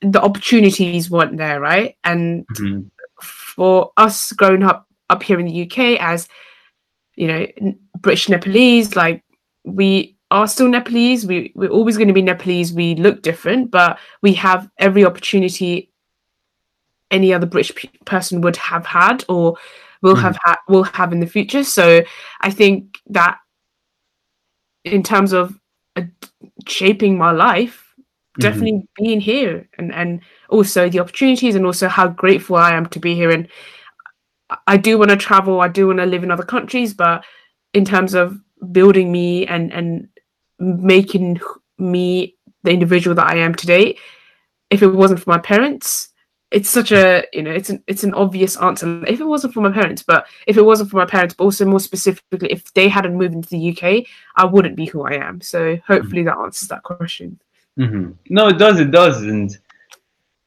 the 0.00 0.20
opportunities 0.20 1.10
weren't 1.10 1.38
there, 1.38 1.60
right? 1.60 1.96
And 2.04 2.46
Mhm. 2.48 2.90
for 3.22 3.92
us 3.96 4.32
growing 4.32 4.62
up 4.62 4.86
up 5.12 5.22
here 5.22 5.38
in 5.40 5.46
the 5.46 5.62
UK 5.64 5.98
as 6.00 6.28
you 7.16 7.26
know 7.28 7.46
British 8.00 8.28
Nepalese, 8.28 8.96
like 8.96 9.22
we 9.64 10.16
are 10.30 10.48
still 10.48 10.68
Nepalese. 10.68 11.26
We 11.26 11.52
we're 11.54 11.68
always 11.78 11.96
going 11.96 12.08
to 12.08 12.14
be 12.14 12.22
Nepalese. 12.22 12.72
We 12.72 12.94
look 12.96 13.22
different, 13.22 13.70
but 13.70 13.98
we 14.22 14.32
have 14.34 14.68
every 14.78 15.04
opportunity 15.04 15.90
any 17.10 17.34
other 17.34 17.46
British 17.46 17.74
pe- 17.74 17.90
person 18.06 18.40
would 18.40 18.56
have 18.56 18.86
had 18.86 19.22
or 19.28 19.56
will 20.00 20.16
Mhm. 20.16 20.22
have 20.22 20.38
had 20.44 20.56
will 20.68 20.84
have 20.84 21.12
in 21.12 21.20
the 21.20 21.26
future. 21.26 21.62
So 21.62 22.02
I 22.40 22.50
think 22.50 22.98
that 23.10 23.36
in 24.84 25.02
terms 25.02 25.32
of 25.32 25.54
uh, 25.96 26.02
shaping 26.66 27.18
my 27.18 27.30
life, 27.30 27.76
Mhm. 28.38 28.40
definitely 28.40 28.88
being 28.96 29.20
here 29.20 29.68
and 29.76 29.92
and 29.92 30.20
also 30.48 30.88
the 30.88 31.00
opportunities 31.00 31.54
and 31.54 31.66
also 31.66 31.86
how 31.88 32.08
grateful 32.08 32.56
I 32.56 32.72
am 32.74 32.86
to 32.86 32.98
be 32.98 33.14
here 33.14 33.30
and 33.30 33.46
I- 34.66 34.76
do 34.76 34.98
want 34.98 35.10
to 35.10 35.16
travel 35.16 35.60
I 35.60 35.68
do 35.68 35.86
want 35.86 35.98
to 35.98 36.06
live 36.06 36.22
in 36.24 36.30
other 36.30 36.44
countries 36.44 36.94
but 36.94 37.24
in 37.72 37.84
terms 37.84 38.14
of 38.14 38.38
building 38.70 39.10
me 39.10 39.46
and 39.46 39.72
and 39.72 40.08
making 40.58 41.40
me 41.78 42.36
the 42.62 42.70
individual 42.70 43.14
that 43.16 43.30
I 43.30 43.36
am 43.36 43.54
today 43.54 43.96
if 44.70 44.82
it 44.82 44.88
wasn't 44.88 45.20
for 45.20 45.30
my 45.30 45.38
parents 45.38 46.08
it's 46.50 46.68
such 46.68 46.92
a 46.92 47.24
you 47.32 47.42
know 47.42 47.50
it's 47.50 47.70
an 47.70 47.82
it's 47.86 48.04
an 48.04 48.14
obvious 48.14 48.56
answer 48.58 49.04
if 49.06 49.20
it 49.20 49.24
wasn't 49.26 49.54
for 49.54 49.60
my 49.62 49.72
parents 49.72 50.02
but 50.02 50.26
if 50.46 50.56
it 50.56 50.62
wasn't 50.62 50.90
for 50.90 50.98
my 50.98 51.06
parents 51.06 51.34
but 51.34 51.44
also 51.44 51.64
more 51.64 51.80
specifically 51.80 52.50
if 52.52 52.72
they 52.74 52.88
hadn't 52.88 53.16
moved 53.16 53.34
into 53.34 53.48
the 53.48 53.70
UK 53.70 54.06
I 54.36 54.44
wouldn't 54.44 54.76
be 54.76 54.86
who 54.86 55.02
I 55.02 55.14
am 55.14 55.40
so 55.40 55.78
hopefully 55.86 56.22
that 56.24 56.38
answers 56.38 56.68
that 56.68 56.82
question 56.82 57.40
hmm 57.76 58.10
No, 58.28 58.48
it 58.48 58.58
does. 58.58 58.80
It 58.80 58.90
does, 58.90 59.22
and 59.22 59.56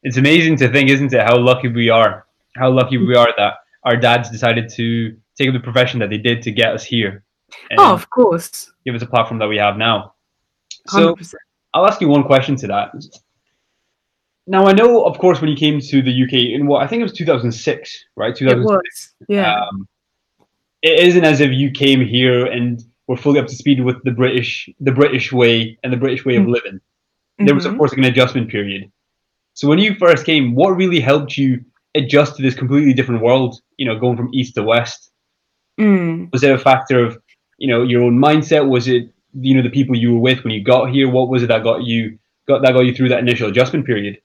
it's 0.02 0.16
amazing 0.16 0.56
to 0.58 0.68
think, 0.68 0.90
isn't 0.90 1.12
it? 1.12 1.22
How 1.22 1.36
lucky 1.36 1.68
we 1.68 1.90
are. 1.90 2.24
How 2.54 2.70
lucky 2.70 2.98
we 2.98 3.14
are 3.16 3.32
that 3.36 3.54
our 3.86 3.96
dads 3.96 4.30
decided 4.30 4.68
to 4.68 5.16
take 5.38 5.48
up 5.48 5.54
the 5.54 5.60
profession 5.60 5.98
that 6.00 6.10
they 6.10 6.18
did 6.18 6.42
to 6.42 6.50
get 6.50 6.74
us 6.74 6.84
here 6.84 7.24
oh 7.78 7.92
of 7.94 8.10
course 8.10 8.70
give 8.84 8.94
us 8.94 9.02
a 9.02 9.06
platform 9.06 9.38
that 9.38 9.48
we 9.48 9.56
have 9.56 9.76
now. 9.76 10.12
So 10.88 11.14
100%. 11.14 11.34
I'll 11.74 11.86
ask 11.86 12.00
you 12.00 12.08
one 12.08 12.24
question 12.24 12.54
to 12.56 12.66
that. 12.68 12.92
Now 14.46 14.66
I 14.66 14.72
know, 14.72 15.02
of 15.04 15.18
course, 15.18 15.40
when 15.40 15.50
you 15.50 15.56
came 15.56 15.80
to 15.80 16.02
the 16.02 16.22
UK 16.24 16.34
in 16.54 16.66
what 16.68 16.82
I 16.82 16.86
think 16.86 17.00
it 17.00 17.02
was 17.02 17.12
2006, 17.12 18.04
right? 18.16 18.30
It 18.30 18.36
2006. 18.38 19.14
was, 19.20 19.26
yeah. 19.28 19.58
Um, 19.60 19.88
it 20.82 21.00
isn't 21.00 21.24
as 21.24 21.40
if 21.40 21.50
you 21.50 21.70
came 21.72 22.00
here 22.00 22.46
and 22.46 22.82
were 23.08 23.16
fully 23.16 23.40
up 23.40 23.48
to 23.48 23.54
speed 23.56 23.82
with 23.82 24.02
the 24.04 24.12
British, 24.12 24.68
the 24.80 24.92
British 24.92 25.32
way 25.32 25.76
and 25.82 25.92
the 25.92 25.96
British 25.96 26.24
way 26.24 26.36
of 26.36 26.44
Mm. 26.44 26.52
living. 26.54 26.80
There 27.38 27.54
was, 27.54 27.66
of 27.66 27.74
Mhm. 27.74 27.78
course, 27.78 27.90
like 27.90 27.98
an 27.98 28.04
adjustment 28.04 28.48
period. 28.48 28.90
So 29.54 29.66
when 29.68 29.78
you 29.78 29.94
first 29.96 30.24
came, 30.24 30.54
what 30.54 30.70
really 30.76 31.00
helped 31.00 31.36
you 31.36 31.64
adjust 31.96 32.36
to 32.36 32.42
this 32.42 32.54
completely 32.54 32.92
different 32.92 33.22
world? 33.22 33.60
You 33.76 33.86
know, 33.86 33.98
going 33.98 34.16
from 34.16 34.30
east 34.32 34.54
to 34.54 34.62
west. 34.62 35.10
Mm. 35.80 36.32
Was 36.32 36.42
it 36.42 36.52
a 36.52 36.58
factor 36.58 37.04
of, 37.04 37.18
you 37.58 37.68
know, 37.68 37.82
your 37.82 38.02
own 38.02 38.18
mindset? 38.18 38.66
Was 38.66 38.88
it, 38.88 39.12
you 39.34 39.54
know, 39.54 39.62
the 39.62 39.70
people 39.70 39.96
you 39.96 40.14
were 40.14 40.20
with 40.20 40.42
when 40.44 40.52
you 40.52 40.62
got 40.62 40.90
here? 40.90 41.08
What 41.10 41.28
was 41.28 41.42
it 41.42 41.48
that 41.48 41.62
got 41.62 41.82
you 41.82 42.18
got 42.48 42.62
that 42.62 42.72
got 42.72 42.80
you 42.80 42.94
through 42.94 43.10
that 43.10 43.18
initial 43.20 43.48
adjustment 43.48 43.86
period? 43.86 44.18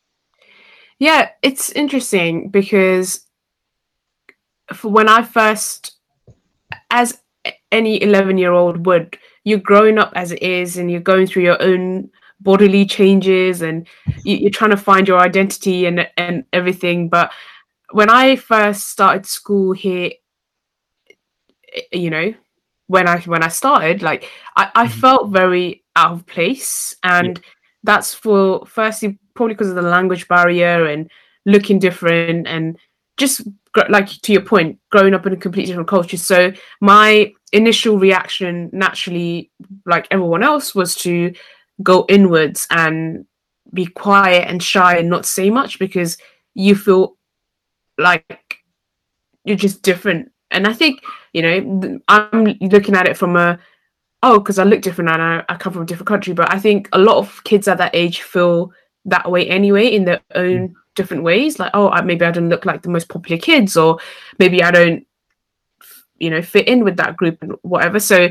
Yeah, 1.00 1.30
it's 1.42 1.72
interesting 1.72 2.50
because 2.50 3.26
for 4.74 4.90
when 4.90 5.10
I 5.10 5.24
first, 5.24 5.98
as 6.92 7.20
any 7.72 8.02
11 8.02 8.38
year 8.38 8.52
old 8.52 8.86
would, 8.86 9.18
you're 9.44 9.60
growing 9.60 9.98
up 9.98 10.14
as 10.16 10.32
it 10.32 10.44
is 10.44 10.78
and 10.78 10.92
you're 10.92 11.02
going 11.02 11.26
through 11.26 11.44
your 11.44 11.62
own 11.62 12.10
bodily 12.42 12.86
changes 12.86 13.62
and 13.62 13.88
you, 14.24 14.38
you're 14.38 14.52
trying 14.52 14.72
to 14.72 14.78
find 14.78 15.08
your 15.08 15.20
identity 15.20 15.86
and, 15.86 16.08
and 16.18 16.44
everything. 16.54 17.10
But 17.10 17.32
when 17.92 18.10
I 18.10 18.36
first 18.36 18.88
started 18.90 19.26
school 19.26 19.74
here, 19.74 20.12
you 21.92 22.10
know, 22.10 22.34
when 22.88 23.08
I 23.08 23.20
when 23.22 23.44
I 23.44 23.48
started, 23.48 24.02
like 24.02 24.30
I, 24.56 24.70
I 24.76 24.88
Mhm. 24.88 24.92
felt 24.92 25.30
very 25.30 25.84
out 25.96 26.12
of 26.12 26.26
place, 26.26 26.96
and 27.04 27.40
that's 27.84 28.14
for 28.14 28.66
firstly 28.66 29.18
probably 29.34 29.54
because 29.56 29.70
of 29.70 29.76
the 29.76 29.82
language 29.82 30.28
barrier 30.28 30.86
and 30.88 31.10
looking 31.46 31.80
different 31.80 32.48
and 32.48 32.78
just 33.18 33.42
like 33.90 34.08
to 34.08 34.34
your 34.34 34.42
point, 34.42 34.78
growing 34.92 35.14
up 35.14 35.26
in 35.26 35.34
a 35.34 35.38
completely 35.38 35.68
different 35.68 35.88
culture. 35.90 36.18
So 36.18 36.52
my 36.82 37.32
initial 37.54 37.98
reaction, 37.98 38.70
naturally, 38.74 39.52
like 39.86 40.08
everyone 40.12 40.44
else, 40.44 40.76
was 40.76 40.96
to 40.96 41.34
go 41.82 42.06
inwards 42.10 42.68
and 42.72 43.26
be 43.74 43.86
quiet 43.86 44.48
and 44.50 44.62
shy 44.62 44.98
and 44.98 45.10
not 45.10 45.26
say 45.26 45.50
much 45.50 45.80
because 45.80 46.18
you 46.54 46.76
feel 46.76 47.16
like 48.02 48.58
you're 49.44 49.58
just 49.58 49.82
different. 49.82 50.32
And 50.52 50.68
I 50.68 50.74
think 50.74 51.02
you 51.34 51.42
know 51.42 52.00
I'm 52.08 52.46
looking 52.62 52.96
at 52.96 53.08
it 53.08 53.18
from 53.18 53.36
a 53.36 53.60
oh 54.24 54.40
because 54.40 54.60
I 54.60 54.64
look 54.64 54.82
different 54.82 55.10
and 55.10 55.22
I, 55.22 55.44
I 55.50 55.56
come 55.56 55.74
from 55.74 55.84
a 55.84 55.86
different 55.86 56.08
country. 56.08 56.34
But 56.34 56.54
I 56.54 56.60
think 56.60 56.90
a 56.92 57.00
lot 57.00 57.18
of 57.18 57.44
kids 57.44 57.68
at 57.68 57.78
that 57.78 57.96
age 57.96 58.22
feel 58.22 58.72
that 59.06 59.30
way 59.32 59.48
anyway 59.48 59.88
in 59.88 60.06
their 60.06 60.22
own 60.36 60.70
mm. 60.70 60.74
different 60.96 61.24
ways. 61.24 61.60
Like 61.60 61.72
oh 61.74 61.90
I, 61.90 62.02
maybe 62.02 62.26
I 62.26 62.32
don't 62.32 62.50
look 62.50 62.66
like 62.66 62.82
the 62.82 62.90
most 62.90 63.10
popular 63.10 63.40
kids 63.40 63.78
or 63.78 64.00
maybe 64.40 64.62
I 64.62 64.72
don't 64.72 65.06
you 66.20 66.30
know 66.30 66.42
fit 66.42 66.68
in 66.68 66.84
with 66.84 66.98
that 66.98 67.18
group 67.18 67.42
and 67.42 67.54
whatever. 67.62 68.00
So 68.00 68.30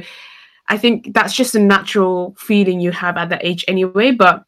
I 0.68 0.78
think 0.78 1.12
that's 1.12 1.34
just 1.34 1.56
a 1.56 1.60
natural 1.60 2.36
feeling 2.38 2.80
you 2.80 2.92
have 2.92 3.16
at 3.16 3.30
that 3.30 3.44
age 3.44 3.64
anyway. 3.66 4.12
But 4.12 4.44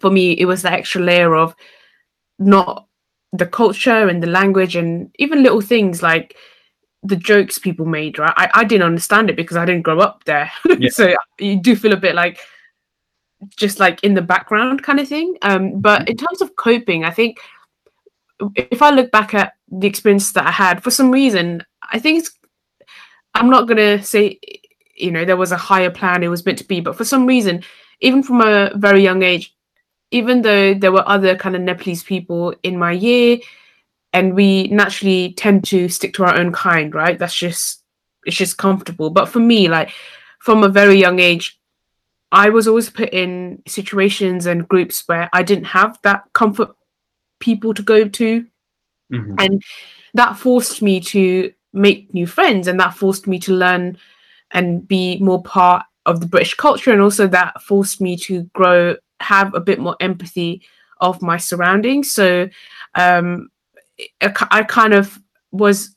for 0.00 0.10
me, 0.10 0.32
it 0.32 0.46
was 0.46 0.62
the 0.62 0.72
extra 0.72 1.02
layer 1.02 1.34
of 1.34 1.54
not 2.38 2.86
the 3.34 3.46
culture 3.46 4.08
and 4.08 4.22
the 4.22 4.28
language 4.28 4.76
and 4.76 5.10
even 5.18 5.42
little 5.42 5.60
things 5.60 6.02
like 6.02 6.36
the 7.02 7.16
jokes 7.16 7.58
people 7.58 7.84
made, 7.84 8.18
right? 8.18 8.32
I, 8.36 8.48
I 8.54 8.64
didn't 8.64 8.86
understand 8.86 9.28
it 9.28 9.36
because 9.36 9.56
I 9.56 9.64
didn't 9.64 9.82
grow 9.82 9.98
up 9.98 10.24
there. 10.24 10.50
Yeah. 10.78 10.90
so 10.90 11.14
you 11.38 11.60
do 11.60 11.76
feel 11.76 11.92
a 11.92 11.98
bit 11.98 12.14
like 12.14 12.38
just 13.56 13.80
like 13.80 14.02
in 14.04 14.14
the 14.14 14.22
background 14.22 14.82
kind 14.82 15.00
of 15.00 15.08
thing. 15.08 15.36
Um, 15.42 15.80
but 15.80 16.08
in 16.08 16.16
terms 16.16 16.40
of 16.40 16.56
coping, 16.56 17.04
I 17.04 17.10
think 17.10 17.38
if 18.56 18.80
I 18.80 18.90
look 18.90 19.10
back 19.10 19.34
at 19.34 19.54
the 19.68 19.86
experience 19.86 20.32
that 20.32 20.46
I 20.46 20.52
had, 20.52 20.82
for 20.82 20.90
some 20.90 21.10
reason, 21.10 21.62
I 21.92 21.98
think 21.98 22.20
it's 22.20 22.30
I'm 23.34 23.50
not 23.50 23.66
gonna 23.66 24.02
say 24.02 24.38
you 24.96 25.10
know 25.10 25.24
there 25.24 25.36
was 25.36 25.50
a 25.50 25.56
higher 25.56 25.90
plan 25.90 26.22
it 26.22 26.28
was 26.28 26.46
meant 26.46 26.58
to 26.58 26.64
be, 26.64 26.80
but 26.80 26.96
for 26.96 27.04
some 27.04 27.26
reason 27.26 27.62
even 28.00 28.22
from 28.22 28.40
a 28.40 28.70
very 28.76 29.02
young 29.02 29.22
age, 29.22 29.53
even 30.14 30.42
though 30.42 30.74
there 30.74 30.92
were 30.92 31.08
other 31.08 31.34
kind 31.34 31.56
of 31.56 31.62
Nepalese 31.62 32.04
people 32.04 32.54
in 32.62 32.78
my 32.78 32.92
year, 32.92 33.38
and 34.12 34.34
we 34.34 34.68
naturally 34.68 35.32
tend 35.32 35.64
to 35.64 35.88
stick 35.88 36.14
to 36.14 36.24
our 36.24 36.36
own 36.36 36.52
kind, 36.52 36.94
right? 36.94 37.18
That's 37.18 37.34
just 37.34 37.82
it's 38.24 38.36
just 38.36 38.56
comfortable. 38.56 39.10
But 39.10 39.28
for 39.28 39.40
me, 39.40 39.68
like 39.68 39.90
from 40.38 40.62
a 40.62 40.68
very 40.68 40.94
young 40.94 41.18
age, 41.18 41.58
I 42.30 42.50
was 42.50 42.68
always 42.68 42.90
put 42.90 43.12
in 43.12 43.60
situations 43.66 44.46
and 44.46 44.68
groups 44.68 45.02
where 45.06 45.28
I 45.32 45.42
didn't 45.42 45.64
have 45.64 45.98
that 46.02 46.22
comfort 46.32 46.70
people 47.40 47.74
to 47.74 47.82
go 47.82 48.08
to. 48.08 48.46
Mm-hmm. 49.12 49.34
And 49.38 49.62
that 50.14 50.38
forced 50.38 50.80
me 50.80 51.00
to 51.00 51.52
make 51.72 52.14
new 52.14 52.26
friends 52.26 52.68
and 52.68 52.78
that 52.78 52.94
forced 52.94 53.26
me 53.26 53.40
to 53.40 53.52
learn 53.52 53.98
and 54.52 54.86
be 54.86 55.18
more 55.18 55.42
part 55.42 55.84
of 56.06 56.20
the 56.20 56.26
British 56.26 56.54
culture. 56.54 56.92
And 56.92 57.02
also 57.02 57.26
that 57.26 57.60
forced 57.62 58.00
me 58.00 58.16
to 58.18 58.44
grow, 58.54 58.94
have 59.24 59.54
a 59.54 59.60
bit 59.60 59.78
more 59.78 59.96
empathy 60.00 60.62
of 61.00 61.22
my 61.22 61.36
surroundings. 61.36 62.10
So 62.12 62.48
um, 62.94 63.48
I 64.20 64.62
kind 64.62 64.94
of 64.94 65.18
was, 65.50 65.96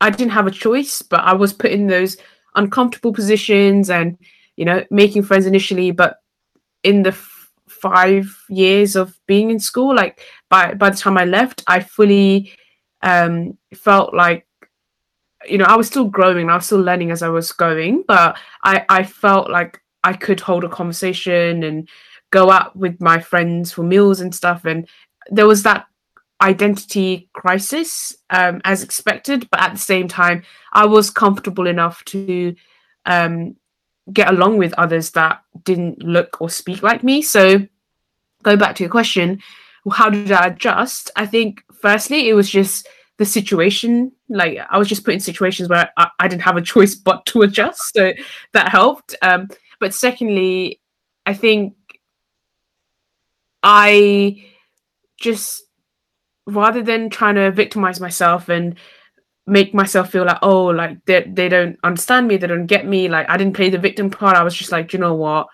I 0.00 0.10
didn't 0.10 0.32
have 0.32 0.46
a 0.46 0.50
choice, 0.52 1.02
but 1.02 1.20
I 1.20 1.34
was 1.34 1.52
put 1.52 1.70
in 1.70 1.86
those 1.86 2.16
uncomfortable 2.54 3.12
positions 3.12 3.90
and, 3.90 4.16
you 4.56 4.64
know, 4.64 4.84
making 4.90 5.22
friends 5.22 5.46
initially. 5.46 5.90
But 5.90 6.16
in 6.82 7.02
the 7.02 7.10
f- 7.10 7.50
five 7.68 8.26
years 8.48 8.96
of 8.96 9.18
being 9.26 9.50
in 9.50 9.60
school, 9.60 9.94
like 9.94 10.20
by, 10.48 10.74
by 10.74 10.90
the 10.90 10.96
time 10.96 11.18
I 11.18 11.24
left, 11.24 11.62
I 11.66 11.80
fully 11.80 12.52
um, 13.02 13.56
felt 13.74 14.14
like 14.14 14.46
you 15.46 15.58
know, 15.58 15.64
I 15.64 15.76
was 15.76 15.86
still 15.86 16.04
growing, 16.04 16.50
I 16.50 16.56
was 16.56 16.66
still 16.66 16.80
learning 16.80 17.10
as 17.10 17.22
I 17.22 17.28
was 17.28 17.52
going, 17.52 18.04
but 18.06 18.36
I, 18.62 18.84
I 18.88 19.04
felt 19.04 19.50
like 19.50 19.80
I 20.04 20.12
could 20.12 20.40
hold 20.40 20.64
a 20.64 20.68
conversation 20.68 21.62
and 21.62 21.88
go 22.30 22.50
out 22.50 22.76
with 22.76 23.00
my 23.00 23.20
friends 23.20 23.72
for 23.72 23.82
meals 23.82 24.20
and 24.20 24.34
stuff. 24.34 24.64
And 24.64 24.88
there 25.30 25.46
was 25.46 25.62
that 25.64 25.86
identity 26.40 27.28
crisis 27.32 28.16
um, 28.30 28.60
as 28.64 28.82
expected, 28.82 29.48
but 29.50 29.60
at 29.60 29.72
the 29.72 29.78
same 29.78 30.08
time, 30.08 30.42
I 30.72 30.86
was 30.86 31.10
comfortable 31.10 31.66
enough 31.66 32.04
to 32.06 32.54
um, 33.04 33.56
get 34.12 34.30
along 34.30 34.58
with 34.58 34.72
others 34.74 35.10
that 35.12 35.42
didn't 35.64 36.02
look 36.02 36.40
or 36.40 36.48
speak 36.48 36.82
like 36.82 37.02
me. 37.02 37.22
So, 37.22 37.66
go 38.42 38.56
back 38.56 38.74
to 38.76 38.82
your 38.82 38.90
question, 38.90 39.42
how 39.92 40.10
did 40.10 40.32
I 40.32 40.46
adjust? 40.46 41.10
I 41.16 41.26
think 41.26 41.62
firstly, 41.80 42.28
it 42.28 42.34
was 42.34 42.50
just 42.50 42.88
the 43.18 43.24
situation. 43.24 44.12
Like 44.28 44.58
I 44.70 44.78
was 44.78 44.88
just 44.88 45.04
put 45.04 45.14
in 45.14 45.20
situations 45.20 45.68
where 45.68 45.90
I, 45.96 46.08
I 46.18 46.28
didn't 46.28 46.42
have 46.42 46.56
a 46.56 46.62
choice 46.62 46.94
but 46.94 47.26
to 47.26 47.42
adjust, 47.42 47.92
so 47.94 48.12
that 48.52 48.68
helped. 48.70 49.14
Um, 49.22 49.48
but 49.78 49.94
secondly, 49.94 50.80
I 51.26 51.34
think 51.34 51.74
I 53.62 54.44
just 55.20 55.62
rather 56.46 56.82
than 56.82 57.10
trying 57.10 57.34
to 57.36 57.50
victimize 57.50 58.00
myself 58.00 58.48
and 58.48 58.76
make 59.46 59.74
myself 59.74 60.10
feel 60.10 60.24
like 60.24 60.38
oh 60.42 60.66
like 60.66 61.04
they, 61.06 61.22
they 61.22 61.48
don't 61.48 61.76
understand 61.82 62.26
me 62.28 62.36
they 62.36 62.46
don't 62.46 62.66
get 62.66 62.86
me 62.86 63.08
like 63.08 63.28
i 63.28 63.36
didn't 63.36 63.54
play 63.54 63.68
the 63.68 63.78
victim 63.78 64.10
part 64.10 64.36
i 64.36 64.42
was 64.42 64.54
just 64.54 64.72
like 64.72 64.92
you 64.92 64.98
know 64.98 65.14
what? 65.14 65.46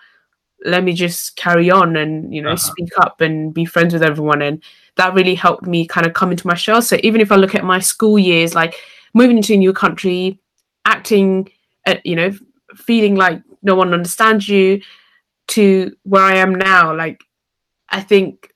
Let 0.65 0.83
me 0.83 0.93
just 0.93 1.35
carry 1.35 1.69
on 1.69 1.95
and 1.97 2.33
you 2.33 2.41
know 2.41 2.53
uh-huh. 2.53 2.71
speak 2.71 2.89
up 2.99 3.21
and 3.21 3.53
be 3.53 3.63
friends 3.63 3.93
with 3.93 4.01
everyone. 4.01 4.41
And 4.41 4.63
that 4.95 5.13
really 5.13 5.35
helped 5.35 5.67
me 5.67 5.85
kind 5.85 6.07
of 6.07 6.13
come 6.13 6.31
into 6.31 6.47
my 6.47 6.55
shell. 6.55 6.81
So 6.81 6.97
even 7.03 7.21
if 7.21 7.31
i 7.31 7.35
look 7.35 7.53
at 7.53 7.63
my 7.63 7.79
school 7.79 8.17
years 8.17 8.55
like 8.55 8.75
moving 9.13 9.37
into 9.37 9.53
a 9.53 9.57
new 9.57 9.73
country 9.73 10.39
acting 10.85 11.49
at, 11.85 11.97
uh, 11.97 12.01
you 12.03 12.15
know 12.15 12.31
feeling 12.75 13.15
like 13.15 13.41
no 13.61 13.75
one 13.75 13.93
understands 13.93 14.47
you 14.47 14.81
to 15.47 15.95
where 16.03 16.23
i 16.23 16.35
am 16.35 16.53
now 16.53 16.95
like 16.95 17.23
i 17.89 18.01
think 18.01 18.53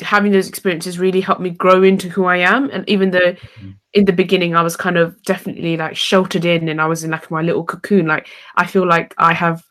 having 0.00 0.32
those 0.32 0.48
experiences 0.48 0.98
really 0.98 1.20
helped 1.20 1.40
me 1.40 1.50
grow 1.50 1.82
into 1.82 2.08
who 2.08 2.24
i 2.24 2.36
am 2.36 2.70
and 2.70 2.88
even 2.88 3.10
though 3.10 3.32
mm-hmm. 3.32 3.70
in 3.92 4.04
the 4.04 4.12
beginning 4.12 4.54
i 4.54 4.62
was 4.62 4.76
kind 4.76 4.96
of 4.96 5.22
definitely 5.22 5.76
like 5.76 5.94
sheltered 5.94 6.44
in 6.44 6.68
and 6.68 6.80
i 6.80 6.86
was 6.86 7.04
in 7.04 7.10
like 7.10 7.30
my 7.30 7.42
little 7.42 7.64
cocoon 7.64 8.06
like 8.06 8.28
i 8.56 8.66
feel 8.66 8.86
like 8.86 9.14
i 9.18 9.32
have 9.32 9.62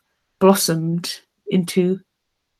blossomed 0.42 1.20
into 1.46 2.00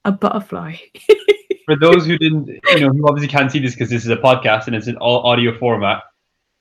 a 0.05 0.13
butterfly. 0.13 0.77
For 1.67 1.77
those 1.77 2.07
who 2.07 2.19
didn't, 2.19 2.49
you 2.49 2.81
know, 2.81 2.91
who 2.91 3.09
obviously 3.09 3.29
can't 3.29 3.51
see 3.51 3.59
this 3.59 3.75
because 3.75 3.91
this 3.91 4.05
is 4.05 4.11
a 4.11 4.17
podcast 4.17 4.67
and 4.67 4.77
it's 4.77 4.87
an 4.87 4.97
all 4.99 5.21
audio 5.27 5.57
format, 5.59 6.03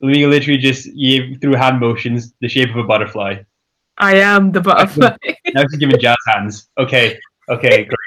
Lamika 0.03 0.29
literally 0.29 0.59
just 0.59 0.89
gave 0.95 1.39
through 1.41 1.55
hand 1.55 1.79
motions 1.79 2.33
the 2.41 2.47
shape 2.47 2.69
of 2.69 2.77
a 2.77 2.83
butterfly. 2.83 3.37
I 3.97 4.15
am 4.15 4.51
the 4.51 4.61
butterfly. 4.61 5.15
now 5.53 5.63
she's 5.69 5.77
giving 5.79 5.99
jazz 5.99 6.17
hands. 6.27 6.69
Okay, 6.77 7.19
okay, 7.49 7.83
great. 7.83 7.97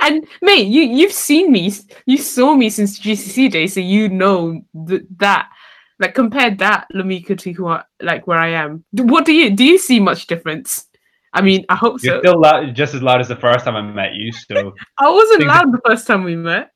And 0.00 0.26
mate, 0.40 0.66
you 0.66 0.82
you've 0.82 1.12
seen 1.12 1.52
me, 1.52 1.72
you 2.06 2.18
saw 2.18 2.54
me 2.54 2.70
since 2.70 2.98
GCC 2.98 3.50
day, 3.50 3.66
so 3.66 3.80
you 3.80 4.08
know 4.08 4.62
th- 4.86 5.02
that. 5.18 5.48
Like 5.98 6.14
compared 6.14 6.58
that 6.58 6.88
Lamika 6.92 7.38
to 7.38 7.52
who 7.52 7.68
I, 7.68 7.84
like 8.00 8.26
where 8.26 8.38
I 8.38 8.48
am. 8.48 8.84
What 8.90 9.24
do 9.24 9.32
you 9.32 9.50
do? 9.50 9.64
You 9.64 9.78
see 9.78 10.00
much 10.00 10.26
difference? 10.26 10.86
I 11.32 11.40
mean, 11.40 11.64
I 11.68 11.76
hope 11.76 12.02
You're 12.02 12.16
so. 12.16 12.20
still 12.20 12.40
loud, 12.40 12.74
just 12.74 12.94
as 12.94 13.02
loud 13.02 13.20
as 13.20 13.28
the 13.28 13.36
first 13.36 13.64
time 13.64 13.76
I 13.76 13.82
met 13.82 14.14
you. 14.14 14.32
So 14.32 14.74
I 14.98 15.10
wasn't 15.10 15.46
loud 15.46 15.72
the 15.72 15.80
first 15.86 16.06
time 16.06 16.24
we 16.24 16.36
met. 16.36 16.72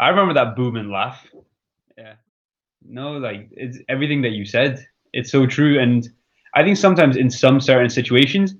I 0.00 0.08
remember 0.08 0.34
that 0.34 0.56
booming 0.56 0.90
laugh. 0.90 1.26
Yeah. 1.96 2.14
No, 2.82 3.12
like 3.18 3.48
it's 3.52 3.78
everything 3.88 4.22
that 4.22 4.32
you 4.32 4.44
said. 4.44 4.84
It's 5.12 5.30
so 5.30 5.46
true, 5.46 5.78
and 5.78 6.08
I 6.54 6.64
think 6.64 6.76
sometimes 6.76 7.16
in 7.16 7.30
some 7.30 7.60
certain 7.60 7.88
situations, 7.88 8.54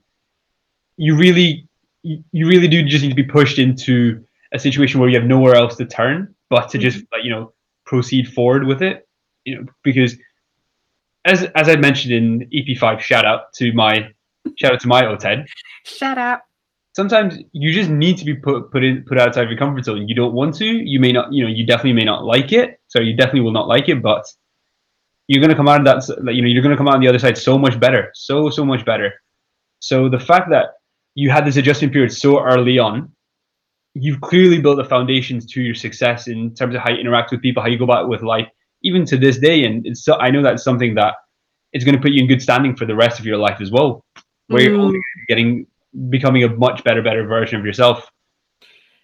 you 0.97 1.17
really, 1.17 1.69
you 2.05 2.47
really 2.47 2.69
do 2.69 2.83
just 2.83 3.03
need 3.03 3.11
to 3.11 3.15
be 3.15 3.25
pushed 3.25 3.59
into 3.59 4.25
a 4.53 4.59
situation 4.59 5.01
where 5.01 5.09
you 5.09 5.19
have 5.19 5.27
nowhere 5.27 5.57
else 5.57 5.75
to 5.77 5.85
turn 5.85 6.35
but 6.51 6.69
to 6.71 6.79
just 6.79 6.99
mm-hmm. 6.99 7.15
like 7.15 7.25
you 7.25 7.31
know 7.31 7.53
proceed 7.85 8.33
forward 8.33 8.65
with 8.65 8.83
it. 8.83 9.09
You 9.45 9.57
know, 9.57 9.67
because 9.83 10.17
as 11.25 11.45
as 11.55 11.69
I 11.69 11.77
mentioned 11.77 12.15
in 12.15 12.49
EP5, 12.51 13.01
shout 13.01 13.25
out 13.25 13.53
to 13.55 13.73
my 13.73 14.15
Shout 14.57 14.75
out 14.75 14.81
to 14.81 14.89
my 14.89 15.03
OTED. 15.03 15.47
Shout 15.85 16.19
out. 16.19 16.41
Sometimes 16.95 17.39
you 17.53 17.73
just 17.73 17.91
need 17.91 18.19
to 18.19 18.25
be 18.25 18.35
put 18.35 18.71
put 18.71 18.85
in 18.85 19.05
put 19.05 19.19
outside 19.19 19.45
of 19.45 19.51
your 19.51 19.59
comfort 19.59 19.85
zone. 19.85 20.07
You 20.07 20.15
don't 20.15 20.33
want 20.33 20.55
to. 20.57 20.67
You 20.67 21.01
may 21.01 21.13
not. 21.13 21.33
You 21.33 21.45
know. 21.45 21.51
You 21.51 21.67
definitely 21.67 21.95
may 21.95 22.05
not 22.05 22.25
like 22.25 22.53
it. 22.53 22.81
So 22.89 23.01
you 23.01 23.17
definitely 23.17 23.41
will 23.41 23.53
not 23.53 23.67
like 23.67 23.89
it. 23.89 24.01
But 24.03 24.25
you're 25.27 25.41
gonna 25.41 25.57
come 25.57 25.69
out 25.69 25.87
of 25.87 26.07
that. 26.07 26.35
You 26.35 26.43
know. 26.43 26.49
You're 26.49 26.63
gonna 26.63 26.77
come 26.77 26.89
out 26.89 26.95
on 26.95 27.01
the 27.01 27.09
other 27.09 27.19
side 27.19 27.37
so 27.37 27.59
much 27.59 27.81
better. 27.81 28.11
So 28.15 28.51
so 28.51 28.65
much 28.65 28.85
better. 28.85 29.13
So 29.81 30.09
the 30.09 30.21
fact 30.21 30.51
that 30.51 30.75
you 31.15 31.31
had 31.31 31.47
this 31.47 31.57
adjustment 31.57 31.93
period 31.93 32.13
so 32.13 32.43
early 32.43 32.79
on, 32.79 33.13
you've 33.95 34.21
clearly 34.21 34.61
built 34.61 34.77
the 34.77 34.85
foundations 34.85 35.47
to 35.47 35.63
your 35.63 35.75
success 35.75 36.27
in 36.27 36.55
terms 36.55 36.75
of 36.75 36.81
how 36.81 36.91
you 36.91 36.99
interact 36.99 37.31
with 37.31 37.41
people, 37.41 37.63
how 37.63 37.69
you 37.69 37.79
go 37.79 37.85
about 37.85 38.09
with 38.09 38.23
life, 38.23 38.49
even 38.83 39.05
to 39.07 39.17
this 39.17 39.39
day. 39.39 39.65
And 39.65 39.87
it's 39.87 40.05
so, 40.05 40.17
I 40.17 40.31
know 40.31 40.43
that's 40.43 40.65
something 40.65 40.95
that 40.97 41.15
is 41.73 41.85
going 41.85 41.95
to 41.95 42.01
put 42.01 42.13
you 42.13 42.23
in 42.23 42.29
good 42.29 42.43
standing 42.43 42.75
for 42.75 42.87
the 42.87 42.95
rest 42.95 43.19
of 43.19 43.27
your 43.27 43.39
life 43.39 43.61
as 43.61 43.71
well 43.71 44.05
where 44.49 44.61
mm. 44.61 44.65
you're 44.65 44.81
only 44.81 45.01
getting 45.29 45.67
becoming 46.11 46.45
a 46.45 46.49
much 46.49 46.83
better, 46.85 47.03
better 47.03 47.25
version 47.27 47.59
of 47.59 47.67
yourself. 47.67 48.09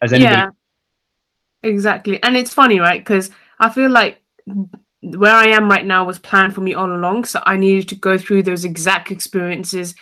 As 0.02 0.12
anybody. 0.12 0.34
Yeah, 0.34 0.50
exactly. 1.62 2.22
And 2.22 2.36
it's 2.36 2.52
funny, 2.52 2.80
right? 2.80 3.00
Because 3.00 3.30
I 3.58 3.70
feel 3.70 3.90
like 3.90 4.22
where 5.02 5.34
I 5.34 5.46
am 5.48 5.70
right 5.70 5.84
now 5.84 6.04
was 6.04 6.18
planned 6.18 6.54
for 6.54 6.62
me 6.62 6.74
all 6.74 6.90
along. 6.90 7.26
So 7.26 7.42
I 7.44 7.56
needed 7.56 7.88
to 7.90 7.94
go 7.94 8.18
through 8.18 8.42
those 8.42 8.64
exact 8.64 9.10
experiences 9.10 9.94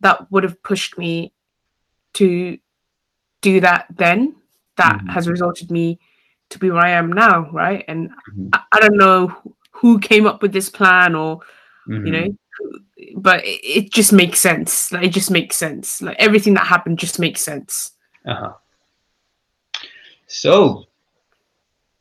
that 0.00 0.30
would 0.30 0.42
have 0.42 0.62
pushed 0.62 0.98
me 0.98 1.32
to 2.14 2.58
do 3.40 3.60
that 3.60 3.86
then. 3.94 4.36
That 4.76 4.96
mm-hmm. 4.96 5.08
has 5.08 5.28
resulted 5.28 5.70
me 5.70 6.00
to 6.50 6.58
be 6.58 6.70
where 6.70 6.84
I 6.84 6.90
am 6.90 7.12
now, 7.12 7.48
right? 7.52 7.84
And 7.86 8.10
mm-hmm. 8.10 8.48
I, 8.52 8.62
I, 8.72 8.80
don't 8.80 8.96
know 8.96 9.36
who 9.70 10.00
came 10.00 10.26
up 10.26 10.42
with 10.42 10.52
this 10.52 10.68
plan 10.68 11.14
or, 11.14 11.38
mm-hmm. 11.88 12.06
you 12.06 12.12
know, 12.12 12.36
but 13.16 13.44
it, 13.44 13.60
it, 13.64 13.92
just 13.92 14.12
makes 14.12 14.40
sense. 14.40 14.90
Like 14.90 15.04
it 15.04 15.10
just 15.10 15.30
makes 15.30 15.56
sense. 15.56 16.02
Like 16.02 16.16
everything 16.18 16.54
that 16.54 16.66
happened 16.66 16.98
just 16.98 17.18
makes 17.18 17.40
sense. 17.40 17.92
Uh 18.26 18.34
huh. 18.34 18.52
So 20.26 20.86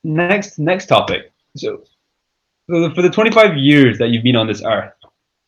next 0.03 0.57
next 0.57 0.87
topic. 0.87 1.31
So 1.55 1.83
for 2.67 3.01
the 3.01 3.09
25 3.09 3.57
years 3.57 3.97
that 3.99 4.09
you've 4.09 4.23
been 4.23 4.35
on 4.35 4.47
this 4.47 4.63
earth, 4.63 4.93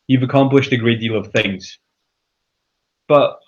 you've 0.08 0.24
accomplished 0.24 0.72
a 0.74 0.78
great 0.78 1.00
deal 1.00 1.18
of 1.18 1.32
things. 1.32 1.80
But 3.08 3.40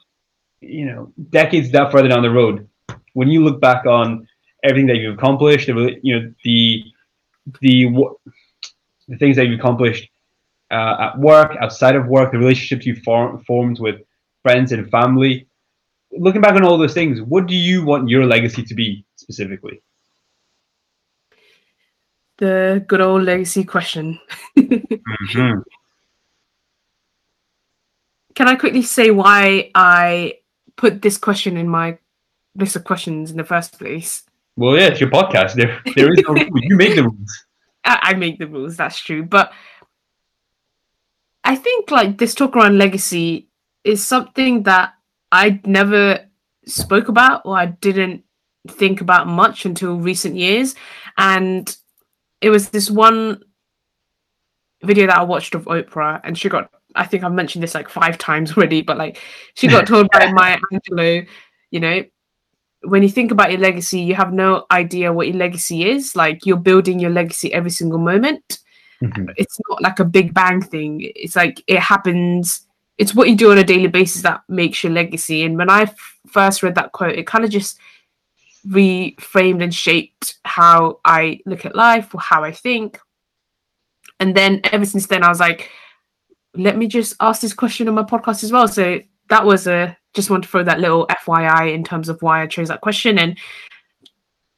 you 0.62 0.86
know, 0.86 1.12
decades 1.30 1.72
that 1.72 1.92
further 1.92 2.08
down 2.08 2.22
the 2.22 2.30
road, 2.30 2.68
when 3.14 3.30
you 3.30 3.44
look 3.44 3.60
back 3.60 3.86
on 3.86 4.28
everything 4.64 4.88
that 4.88 4.98
you've 4.98 5.18
accomplished, 5.18 5.68
the 5.68 6.00
you 6.02 6.20
know 6.20 6.34
the 6.44 6.84
the 7.62 7.86
the 9.08 9.18
things 9.18 9.36
that 9.38 9.46
you've 9.48 9.60
accomplished 9.60 10.10
uh, 10.72 11.12
at 11.12 11.20
work, 11.20 11.56
outside 11.62 11.96
of 11.96 12.08
work, 12.08 12.32
the 12.32 12.38
relationships 12.38 12.86
you 12.86 12.96
form, 12.96 13.44
formed 13.46 13.80
with 13.80 14.02
friends 14.44 14.72
and 14.72 14.90
family. 14.90 15.48
Looking 16.12 16.42
back 16.42 16.56
on 16.56 16.64
all 16.64 16.78
those 16.78 16.94
things, 16.94 17.22
what 17.22 17.48
do 17.48 17.56
you 17.56 17.84
want 17.84 18.10
your 18.10 18.26
legacy 18.26 18.64
to 18.64 18.74
be 18.74 19.06
specifically? 19.16 19.82
The 22.38 22.86
good 22.88 23.02
old 23.02 23.24
legacy 23.24 23.64
question. 23.64 24.20
mm-hmm. 24.58 25.60
Can 28.36 28.48
I 28.48 28.56
quickly 28.56 28.84
say 28.84 29.10
why 29.10 29.72
I 29.74 30.36
put 30.78 31.02
this 31.02 31.18
question 31.18 31.58
in 31.58 31.68
my 31.68 31.98
list 32.56 32.76
of 32.76 32.84
questions 32.84 33.32
in 33.32 33.38
the 33.38 33.44
first 33.44 33.78
place. 33.78 34.24
Well, 34.56 34.76
yeah, 34.76 34.88
it's 34.88 35.00
your 35.00 35.10
podcast. 35.10 35.54
There, 35.54 35.80
there 35.96 36.14
is 36.14 36.24
no 36.28 36.34
rule. 36.34 36.50
You 36.54 36.78
make 36.78 36.96
the 36.96 37.04
rules. 37.04 37.46
I, 37.84 38.00
I 38.02 38.14
make 38.14 38.40
the 38.40 38.48
rules. 38.48 38.78
That's 38.78 39.00
true, 39.00 39.24
but 39.24 39.52
I 41.44 41.56
think 41.56 41.92
like 41.92 42.18
this 42.18 42.34
talk 42.34 42.56
around 42.56 42.78
legacy 42.78 43.50
is 43.84 44.06
something 44.06 44.64
that 44.64 44.94
I 45.32 45.62
never 45.66 46.26
spoke 46.66 47.08
about 47.08 47.44
or 47.46 47.58
I 47.58 47.68
didn't 47.68 48.24
think 48.68 49.00
about 49.00 49.28
much 49.28 49.66
until 49.66 49.98
recent 49.98 50.36
years, 50.36 50.76
and 51.18 51.76
it 52.42 52.50
was 52.50 52.70
this 52.70 52.90
one 52.90 53.44
video 54.84 55.08
that 55.08 55.18
I 55.18 55.24
watched 55.24 55.56
of 55.56 55.66
Oprah, 55.66 56.20
and 56.24 56.38
she 56.38 56.50
got 56.50 56.72
I 56.98 57.06
think 57.06 57.24
I've 57.24 57.34
mentioned 57.34 57.64
this 57.64 57.76
like 57.76 57.90
five 57.90 58.18
times 58.18 58.58
already, 58.58 58.82
but 58.82 58.98
like 58.98 59.22
she 59.54 59.68
got 59.68 59.88
told 59.88 60.10
by 60.12 60.32
Maya 60.34 60.58
Angelou, 60.74 61.28
you 61.72 61.80
know, 61.80 62.04
when 62.82 63.04
you 63.04 63.10
think 63.10 63.32
about 63.32 63.52
your 63.52 63.60
legacy, 63.60 64.00
you 64.00 64.16
have 64.16 64.34
no 64.34 64.66
idea 64.72 65.14
what 65.14 65.28
your 65.28 65.36
legacy 65.36 65.90
is. 65.90 66.16
Like 66.16 66.46
you're 66.46 66.58
building 66.58 67.00
your 67.00 67.10
legacy 67.10 67.54
every 67.54 67.72
single 67.72 68.00
moment. 68.00 68.60
Mm-hmm. 69.02 69.30
It's 69.38 69.58
not 69.70 69.82
like 69.82 70.00
a 70.00 70.06
big 70.06 70.34
bang 70.34 70.62
thing. 70.62 71.12
It's 71.16 71.36
like 71.36 71.64
it 71.68 71.80
happens. 71.80 72.68
It's 72.98 73.14
what 73.14 73.30
you 73.30 73.36
do 73.36 73.52
on 73.52 73.58
a 73.58 73.64
daily 73.64 73.88
basis 73.88 74.24
that 74.24 74.42
makes 74.48 74.84
your 74.84 74.94
legacy. 74.94 75.44
And 75.44 75.58
when 75.58 75.70
I 75.70 75.84
f- 75.84 76.20
first 76.28 76.64
read 76.64 76.76
that 76.76 76.94
quote, 76.94 77.16
it 77.16 77.28
kind 77.28 77.46
of 77.46 77.52
just 77.52 77.80
reframed 78.68 79.64
and 79.64 79.74
shaped 79.74 80.36
how 80.44 81.00
I 81.06 81.40
look 81.46 81.66
at 81.66 81.76
life 81.76 82.14
or 82.14 82.22
how 82.22 82.44
I 82.44 82.52
think. 82.52 83.00
And 84.20 84.36
then 84.36 84.62
ever 84.66 84.86
since 84.86 85.08
then, 85.08 85.24
I 85.24 85.30
was 85.30 85.40
like, 85.40 85.70
let 86.58 86.78
me 86.78 86.88
just 86.88 87.16
ask 87.20 87.42
this 87.42 87.54
question 87.54 87.88
on 87.88 87.96
my 87.96 88.04
podcast 88.04 88.44
as 88.44 88.52
well. 88.52 88.68
So 88.68 89.00
that 89.30 89.46
was 89.46 89.68
a 89.68 89.98
just 90.14 90.30
want 90.30 90.44
to 90.44 90.50
throw 90.50 90.64
that 90.64 90.80
little 90.80 91.08
FYI 91.08 91.74
in 91.74 91.84
terms 91.84 92.10
of 92.10 92.22
why 92.22 92.42
I 92.42 92.48
chose 92.48 92.68
that 92.70 92.82
question. 92.82 93.20
And 93.20 93.38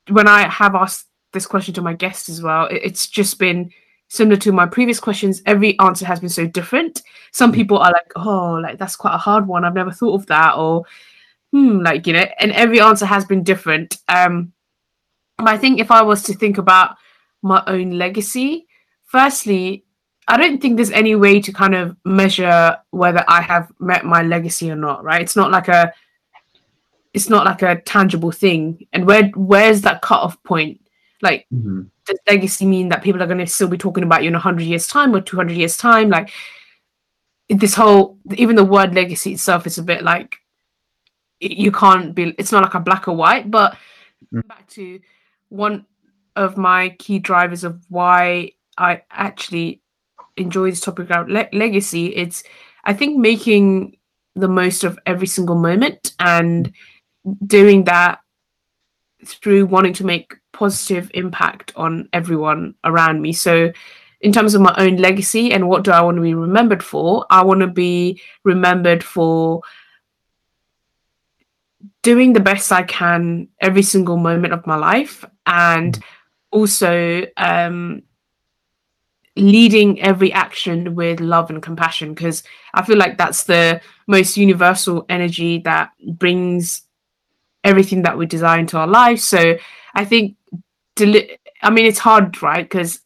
when 0.07 0.27
I 0.27 0.47
have 0.47 0.73
asked 0.73 1.07
this 1.33 1.45
question 1.45 1.73
to 1.75 1.81
my 1.81 1.93
guests 1.93 2.29
as 2.29 2.41
well, 2.41 2.67
it's 2.71 3.07
just 3.07 3.38
been 3.38 3.69
similar 4.07 4.38
to 4.38 4.51
my 4.51 4.65
previous 4.65 4.99
questions. 4.99 5.41
Every 5.45 5.77
answer 5.79 6.05
has 6.05 6.19
been 6.19 6.29
so 6.29 6.47
different. 6.47 7.01
Some 7.31 7.51
people 7.51 7.77
are 7.77 7.91
like, 7.91 8.12
oh, 8.15 8.53
like 8.53 8.79
that's 8.79 8.95
quite 8.95 9.13
a 9.13 9.19
hard 9.19 9.47
one. 9.47 9.65
I've 9.65 9.75
never 9.75 9.91
thought 9.91 10.15
of 10.15 10.25
that. 10.27 10.55
Or, 10.55 10.85
hmm, 11.51 11.79
like, 11.79 12.07
you 12.07 12.13
know, 12.13 12.25
and 12.39 12.51
every 12.53 12.79
answer 12.79 13.05
has 13.05 13.25
been 13.25 13.43
different. 13.43 13.97
Um, 14.07 14.53
but 15.38 15.49
I 15.49 15.57
think 15.57 15.79
if 15.79 15.91
I 15.91 16.01
was 16.01 16.23
to 16.23 16.33
think 16.33 16.57
about 16.57 16.95
my 17.41 17.63
own 17.67 17.91
legacy, 17.91 18.67
firstly, 19.05 19.85
I 20.30 20.38
don't 20.38 20.62
think 20.62 20.76
there's 20.76 20.92
any 20.92 21.15
way 21.15 21.42
to 21.42 21.52
kind 21.52 21.74
of 21.74 21.98
measure 22.06 22.78
whether 22.92 23.26
I 23.28 23.42
have 23.42 23.72
met 23.80 24.06
my 24.06 24.22
legacy 24.22 24.70
or 24.70 24.76
not, 24.76 25.04
right? 25.04 25.22
It's 25.22 25.36
not 25.36 25.50
like 25.50 25.68
a 25.68 25.92
it's 27.15 27.30
not 27.30 27.46
like 27.46 27.63
a 27.63 27.82
tangible 27.82 28.32
thing. 28.32 28.86
And 28.94 29.08
where 29.08 29.32
where's 29.36 29.82
that 29.82 30.04
cutoff 30.04 30.42
point? 30.44 30.82
Like 31.24 31.48
mm-hmm. 31.52 31.82
does 32.06 32.20
legacy 32.28 32.68
mean 32.68 32.89
that 32.89 33.02
people 33.02 33.24
are 33.24 33.28
gonna 33.28 33.48
still 33.48 33.68
be 33.68 33.78
talking 33.78 34.04
about 34.04 34.22
you 34.22 34.28
in 34.28 34.36
hundred 34.36 34.63
years 34.63 34.86
time 34.86 35.15
or 35.15 35.22
two 35.22 35.36
hundred 35.36 35.58
years 35.58 35.78
time? 35.78 36.10
Like 36.10 36.30
this 37.50 37.74
whole 37.74 38.20
even 38.36 38.56
the 38.56 38.63
word 38.63 38.94
legacy 38.94 39.34
itself 39.34 39.65
is 39.65 39.80
a 39.80 39.84
bit 39.84 40.04
like 40.04 40.36
you 41.39 41.72
can't 41.72 42.13
be 42.13 42.36
it's 42.38 42.52
not 42.52 42.62
like 42.62 42.76
a 42.76 42.80
black 42.80 43.08
or 43.08 43.15
white, 43.15 43.50
but 43.50 43.74
mm-hmm. 44.32 44.48
back 44.48 44.68
to 44.68 45.00
one 45.50 45.88
of 46.36 46.56
my 46.56 46.89
key 47.00 47.18
drivers 47.18 47.63
of 47.63 47.84
why 47.89 48.52
I 48.78 49.02
actually 49.10 49.82
enjoy 50.39 50.69
this 50.69 50.82
topic 50.82 51.06
about 51.06 51.30
le- 51.30 51.49
legacy, 51.54 52.08
it's 52.15 52.43
I 52.84 52.93
think 52.93 53.17
making 53.17 53.97
the 54.36 54.47
most 54.47 54.84
of 54.84 54.97
every 55.06 55.28
single 55.28 55.56
moment 55.56 56.13
and 56.19 56.71
doing 57.45 57.84
that 57.84 58.19
through 59.25 59.65
wanting 59.65 59.93
to 59.93 60.06
make 60.06 60.34
positive 60.54 61.12
impact 61.13 61.73
on 61.75 62.08
everyone 62.13 62.75
around 62.84 63.21
me. 63.21 63.34
So 63.34 63.71
in 64.21 64.32
terms 64.32 64.56
of 64.56 64.62
my 64.62 64.73
own 64.78 64.97
legacy 64.97 65.52
and 65.52 65.67
what 65.67 65.84
do 65.84 65.91
I 65.91 66.02
want 66.02 66.15
to 66.15 66.21
be 66.21 66.34
remembered 66.34 66.84
for, 66.84 67.25
I 67.30 67.43
want 67.43 67.62
to 67.62 67.67
be 67.67 68.21
remembered 68.43 69.04
for 69.04 69.62
doing 72.02 72.34
the 72.34 72.39
best 72.39 72.71
I 72.71 72.84
can 72.84 73.47
every 73.62 73.84
single 73.84 74.17
moment 74.17 74.54
of 74.54 74.65
my 74.67 74.75
life 74.75 75.25
and 75.45 75.97
also 76.52 77.25
um, 77.38 78.04
leading 79.39 80.02
every 80.02 80.32
action 80.34 80.95
with 80.95 81.19
love 81.19 81.49
and 81.49 81.62
compassion 81.62 82.13
because 82.13 82.43
I 82.73 82.84
feel 82.86 82.97
like 82.97 83.17
that's 83.17 83.43
the 83.43 83.82
most 84.08 84.38
universal 84.38 85.06
energy 85.10 85.60
that 85.60 85.91
brings 86.13 86.84
everything 87.63 88.04
that 88.04 88.17
we 88.17 88.25
desire 88.25 88.60
into 88.60 88.78
our 88.78 88.88
life. 88.88 89.19
So 89.19 89.58
I 89.93 90.06
think, 90.06 90.36
deli- 90.95 91.38
I 91.62 91.69
mean, 91.69 91.86
it's 91.86 91.99
hard, 91.99 92.41
right? 92.41 92.63
Because 92.63 93.02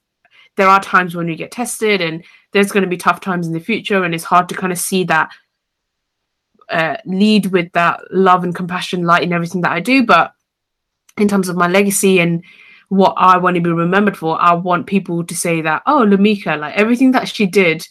there 0.55 0.67
are 0.67 0.79
times 0.79 1.15
when 1.15 1.27
we 1.27 1.35
get 1.35 1.51
tested 1.51 2.01
and 2.01 2.23
there's 2.51 2.71
going 2.71 2.83
to 2.83 2.89
be 2.89 2.97
tough 2.97 3.19
times 3.19 3.47
in 3.47 3.53
the 3.53 3.59
future, 3.59 4.03
and 4.03 4.13
it's 4.13 4.23
hard 4.23 4.47
to 4.49 4.55
kind 4.55 4.71
of 4.71 4.77
see 4.77 5.03
that 5.05 5.31
uh, 6.69 6.97
lead 7.05 7.47
with 7.47 7.71
that 7.73 7.99
love 8.11 8.43
and 8.43 8.55
compassion 8.55 9.03
light 9.03 9.23
in 9.23 9.33
everything 9.33 9.61
that 9.61 9.71
I 9.71 9.79
do. 9.79 10.05
But 10.05 10.33
in 11.17 11.27
terms 11.27 11.49
of 11.49 11.55
my 11.55 11.67
legacy 11.67 12.19
and 12.19 12.43
what 12.89 13.13
I 13.17 13.37
want 13.37 13.55
to 13.55 13.61
be 13.61 13.71
remembered 13.71 14.17
for. 14.17 14.41
I 14.41 14.53
want 14.53 14.87
people 14.87 15.23
to 15.23 15.35
say 15.35 15.61
that, 15.61 15.83
oh, 15.85 16.05
Lamika, 16.05 16.59
like 16.59 16.75
everything 16.75 17.11
that 17.11 17.27
she 17.27 17.45
did, 17.45 17.87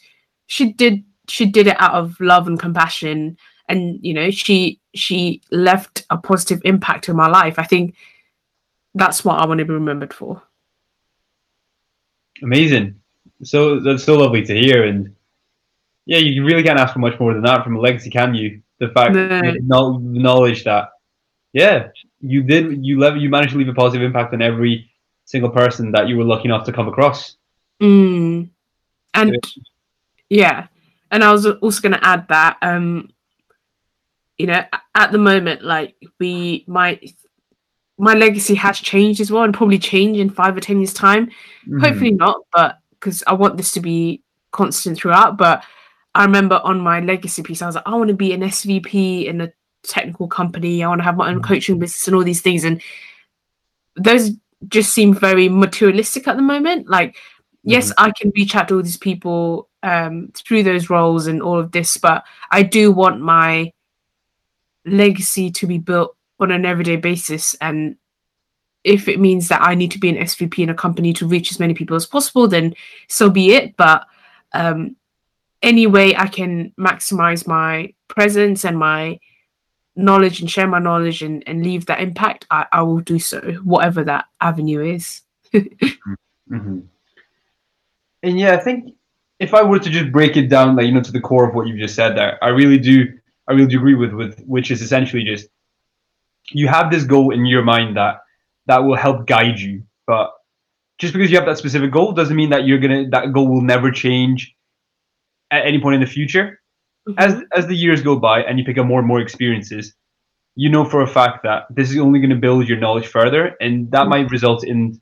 she 0.46 0.72
did 0.72 1.04
she 1.28 1.46
did 1.46 1.66
it 1.66 1.80
out 1.80 1.94
of 1.94 2.20
love 2.20 2.46
and 2.46 2.58
compassion. 2.58 3.36
And 3.68 3.98
you 4.02 4.14
know, 4.14 4.30
she 4.30 4.80
she 4.94 5.40
left 5.50 6.04
a 6.10 6.18
positive 6.18 6.60
impact 6.64 7.08
in 7.08 7.16
my 7.16 7.28
life. 7.28 7.58
I 7.58 7.64
think 7.64 7.94
that's 8.94 9.24
what 9.24 9.40
I 9.40 9.46
want 9.46 9.58
to 9.58 9.64
be 9.64 9.72
remembered 9.72 10.12
for. 10.12 10.42
Amazing. 12.42 12.96
So 13.42 13.80
that's 13.80 14.04
so 14.04 14.16
lovely 14.18 14.44
to 14.44 14.54
hear. 14.54 14.84
And 14.84 15.14
yeah, 16.04 16.18
you 16.18 16.44
really 16.44 16.62
can't 16.62 16.78
ask 16.78 16.92
for 16.92 16.98
much 16.98 17.18
more 17.18 17.32
than 17.32 17.42
that 17.44 17.64
from 17.64 17.76
a 17.76 17.80
legacy, 17.80 18.10
can 18.10 18.34
you? 18.34 18.60
The 18.78 18.88
fact, 18.88 19.14
no. 19.14 19.98
knowledge 19.98 20.64
that, 20.64 20.90
yeah, 21.52 21.88
you 22.22 22.42
did, 22.42 22.84
you 22.84 22.98
leave, 22.98 23.16
you 23.16 23.28
managed 23.28 23.52
to 23.52 23.58
leave 23.58 23.68
a 23.68 23.74
positive 23.74 24.04
impact 24.04 24.32
on 24.32 24.40
every 24.40 24.90
single 25.24 25.50
person 25.50 25.92
that 25.92 26.08
you 26.08 26.16
were 26.16 26.24
lucky 26.24 26.44
enough 26.44 26.64
to 26.66 26.72
come 26.72 26.88
across. 26.88 27.36
Mm. 27.82 28.48
And 29.14 29.36
yeah, 30.30 30.68
and 31.10 31.22
I 31.22 31.32
was 31.32 31.46
also 31.46 31.82
going 31.82 31.92
to 31.92 32.06
add 32.06 32.28
that, 32.28 32.56
um, 32.62 33.10
you 34.38 34.46
know, 34.46 34.64
at 34.94 35.12
the 35.12 35.18
moment, 35.18 35.62
like 35.62 35.96
we, 36.18 36.64
my, 36.66 36.98
my 37.98 38.14
legacy 38.14 38.54
has 38.54 38.78
changed 38.78 39.20
as 39.20 39.30
well, 39.30 39.44
and 39.44 39.52
probably 39.52 39.78
change 39.78 40.16
in 40.16 40.30
five 40.30 40.56
or 40.56 40.60
ten 40.60 40.78
years' 40.78 40.94
time. 40.94 41.30
Mm. 41.68 41.80
Hopefully 41.82 42.12
not, 42.12 42.36
but 42.52 42.78
because 42.92 43.22
I 43.26 43.34
want 43.34 43.56
this 43.56 43.72
to 43.72 43.80
be 43.80 44.22
constant 44.52 44.96
throughout. 44.96 45.36
But 45.36 45.64
I 46.14 46.24
remember 46.24 46.60
on 46.64 46.80
my 46.80 47.00
legacy 47.00 47.42
piece, 47.42 47.62
I 47.62 47.66
was 47.66 47.74
like, 47.74 47.86
I 47.86 47.94
want 47.94 48.08
to 48.08 48.14
be 48.14 48.32
an 48.32 48.40
SVP 48.40 49.26
in 49.26 49.40
a 49.42 49.52
technical 49.82 50.28
company. 50.28 50.82
I 50.82 50.88
want 50.88 51.00
to 51.00 51.04
have 51.04 51.16
my 51.16 51.28
own 51.28 51.40
mm. 51.40 51.44
coaching 51.44 51.78
business 51.78 52.06
and 52.06 52.16
all 52.16 52.24
these 52.24 52.40
things. 52.40 52.64
And 52.64 52.80
those 53.96 54.30
just 54.68 54.92
seem 54.92 55.14
very 55.14 55.48
materialistic 55.48 56.28
at 56.28 56.36
the 56.36 56.42
moment. 56.42 56.88
Like, 56.88 57.16
yes, 57.64 57.90
mm-hmm. 57.90 58.04
I 58.04 58.12
can 58.12 58.32
reach 58.34 58.54
out 58.54 58.68
to 58.68 58.76
all 58.76 58.82
these 58.82 58.96
people 58.96 59.68
um, 59.82 60.30
through 60.34 60.62
those 60.62 60.90
roles 60.90 61.26
and 61.26 61.42
all 61.42 61.58
of 61.58 61.72
this, 61.72 61.96
but 61.96 62.24
I 62.50 62.62
do 62.62 62.92
want 62.92 63.20
my 63.20 63.72
legacy 64.84 65.50
to 65.50 65.66
be 65.66 65.78
built 65.78 66.16
on 66.40 66.50
an 66.50 66.64
everyday 66.64 66.96
basis. 66.96 67.54
And 67.60 67.96
if 68.84 69.08
it 69.08 69.20
means 69.20 69.48
that 69.48 69.62
I 69.62 69.74
need 69.74 69.90
to 69.92 69.98
be 69.98 70.08
an 70.08 70.16
SVP 70.16 70.58
in 70.58 70.70
a 70.70 70.74
company 70.74 71.12
to 71.14 71.26
reach 71.26 71.50
as 71.50 71.60
many 71.60 71.74
people 71.74 71.96
as 71.96 72.06
possible, 72.06 72.48
then 72.48 72.74
so 73.08 73.30
be 73.30 73.54
it. 73.54 73.76
But 73.76 74.06
um, 74.52 74.96
any 75.62 75.86
way 75.86 76.16
I 76.16 76.26
can 76.26 76.72
maximize 76.78 77.46
my 77.46 77.94
presence 78.08 78.64
and 78.64 78.78
my 78.78 79.20
knowledge 79.96 80.40
and 80.40 80.50
share 80.50 80.66
my 80.66 80.78
knowledge 80.78 81.22
and, 81.22 81.42
and 81.46 81.62
leave 81.62 81.86
that 81.86 82.00
impact, 82.00 82.46
I, 82.50 82.66
I 82.72 82.82
will 82.82 83.00
do 83.00 83.18
so, 83.18 83.40
whatever 83.62 84.04
that 84.04 84.26
avenue 84.40 84.94
is. 84.94 85.22
mm-hmm. 85.54 86.80
And 88.22 88.38
yeah, 88.38 88.54
I 88.54 88.58
think 88.58 88.94
if 89.38 89.54
I 89.54 89.62
were 89.62 89.78
to 89.78 89.90
just 89.90 90.12
break 90.12 90.36
it 90.36 90.48
down, 90.48 90.76
like 90.76 90.86
you 90.86 90.92
know, 90.92 91.02
to 91.02 91.12
the 91.12 91.20
core 91.20 91.48
of 91.48 91.54
what 91.54 91.66
you 91.66 91.78
just 91.78 91.94
said 91.94 92.16
there, 92.16 92.42
I 92.42 92.48
really 92.48 92.78
do, 92.78 93.06
I 93.48 93.52
really 93.52 93.66
do 93.66 93.78
agree 93.78 93.94
with 93.94 94.12
with 94.12 94.40
which 94.46 94.70
is 94.70 94.80
essentially 94.80 95.24
just 95.24 95.48
you 96.50 96.68
have 96.68 96.90
this 96.90 97.04
goal 97.04 97.32
in 97.32 97.46
your 97.46 97.62
mind 97.62 97.96
that 97.96 98.20
that 98.66 98.78
will 98.78 98.96
help 98.96 99.26
guide 99.26 99.58
you, 99.58 99.82
but 100.06 100.32
just 100.98 101.12
because 101.12 101.30
you 101.30 101.36
have 101.36 101.46
that 101.46 101.58
specific 101.58 101.90
goal 101.90 102.12
doesn't 102.12 102.36
mean 102.36 102.50
that 102.50 102.64
you're 102.64 102.78
gonna 102.78 103.08
that 103.10 103.32
goal 103.32 103.48
will 103.48 103.60
never 103.60 103.90
change 103.90 104.54
at 105.50 105.66
any 105.66 105.80
point 105.80 105.96
in 105.96 106.00
the 106.00 106.06
future 106.06 106.61
mm-hmm. 107.08 107.18
as 107.18 107.42
as 107.56 107.66
the 107.66 107.76
years 107.76 108.02
go 108.02 108.16
by 108.16 108.42
and 108.42 108.58
you 108.58 108.64
pick 108.64 108.78
up 108.78 108.86
more 108.86 108.98
and 108.98 109.08
more 109.08 109.20
experiences, 109.20 109.94
you 110.54 110.68
know 110.70 110.84
for 110.84 111.02
a 111.02 111.06
fact 111.06 111.42
that 111.44 111.64
this 111.70 111.90
is 111.90 111.98
only 111.98 112.20
going 112.20 112.30
to 112.30 112.36
build 112.36 112.68
your 112.68 112.78
knowledge 112.78 113.06
further, 113.06 113.56
and 113.60 113.90
that 113.92 114.02
mm-hmm. 114.02 114.10
might 114.10 114.30
result 114.30 114.64
in 114.64 115.00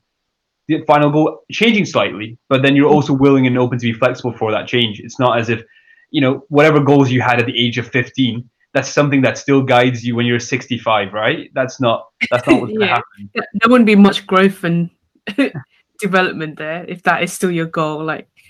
the 0.67 0.83
final 0.85 1.09
goal 1.09 1.43
changing 1.51 1.85
slightly. 1.85 2.37
But 2.49 2.61
then 2.61 2.75
you're 2.75 2.89
also 2.89 3.13
willing 3.13 3.47
and 3.47 3.57
open 3.57 3.79
to 3.79 3.91
be 3.91 3.93
flexible 3.93 4.35
for 4.37 4.51
that 4.51 4.67
change. 4.67 4.99
It's 4.99 5.19
not 5.19 5.39
as 5.39 5.49
if 5.49 5.63
you 6.11 6.21
know 6.21 6.45
whatever 6.49 6.79
goals 6.79 7.11
you 7.11 7.21
had 7.21 7.39
at 7.39 7.45
the 7.45 7.57
age 7.57 7.77
of 7.77 7.87
15 7.87 8.49
that's 8.73 8.89
something 8.89 9.21
that 9.21 9.37
still 9.37 9.61
guides 9.61 10.05
you 10.05 10.15
when 10.15 10.25
you're 10.25 10.39
65, 10.39 11.13
right? 11.13 11.49
That's 11.53 11.81
not 11.81 12.07
that's 12.29 12.47
not 12.47 12.61
what's 12.61 12.73
gonna 12.73 12.87
happen. 12.99 13.29
there 13.33 13.69
wouldn't 13.69 13.85
be 13.85 13.95
much 13.95 14.25
growth 14.25 14.63
and 14.63 14.89
development 15.99 16.57
there 16.57 16.85
if 16.87 17.03
that 17.03 17.23
is 17.23 17.33
still 17.33 17.51
your 17.51 17.65
goal. 17.65 18.03
Like, 18.03 18.29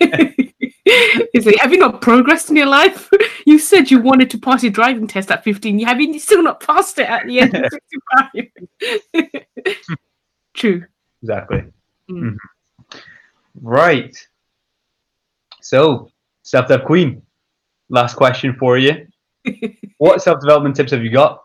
it's 1.32 1.46
like, 1.46 1.56
have 1.56 1.72
you 1.72 1.78
not 1.78 2.00
progressed 2.00 2.50
in 2.50 2.56
your 2.56 2.66
life? 2.66 3.08
you 3.46 3.58
said 3.58 3.90
you 3.90 4.00
wanted 4.00 4.30
to 4.30 4.38
pass 4.38 4.62
your 4.62 4.72
driving 4.72 5.06
test 5.06 5.30
at 5.30 5.42
15. 5.44 5.78
You 5.78 5.86
have 5.86 6.00
you 6.00 6.18
still 6.18 6.42
not 6.42 6.60
passed 6.60 6.98
it 6.98 7.08
at 7.08 7.26
the 7.26 7.40
end 7.40 7.54
of 7.54 7.70
65? 9.12 9.76
True. 10.54 10.84
Exactly. 11.22 11.64
Mm. 12.10 12.22
Mhm. 12.22 12.36
Right. 13.60 14.16
So, 15.60 16.10
self 16.42 16.68
dev 16.68 16.84
queen. 16.84 17.22
Last 17.88 18.14
question 18.16 18.54
for 18.58 18.76
you. 18.78 19.06
what 19.98 20.22
self 20.22 20.40
development 20.40 20.76
tips 20.76 20.92
have 20.92 21.02
you 21.02 21.10
got 21.10 21.44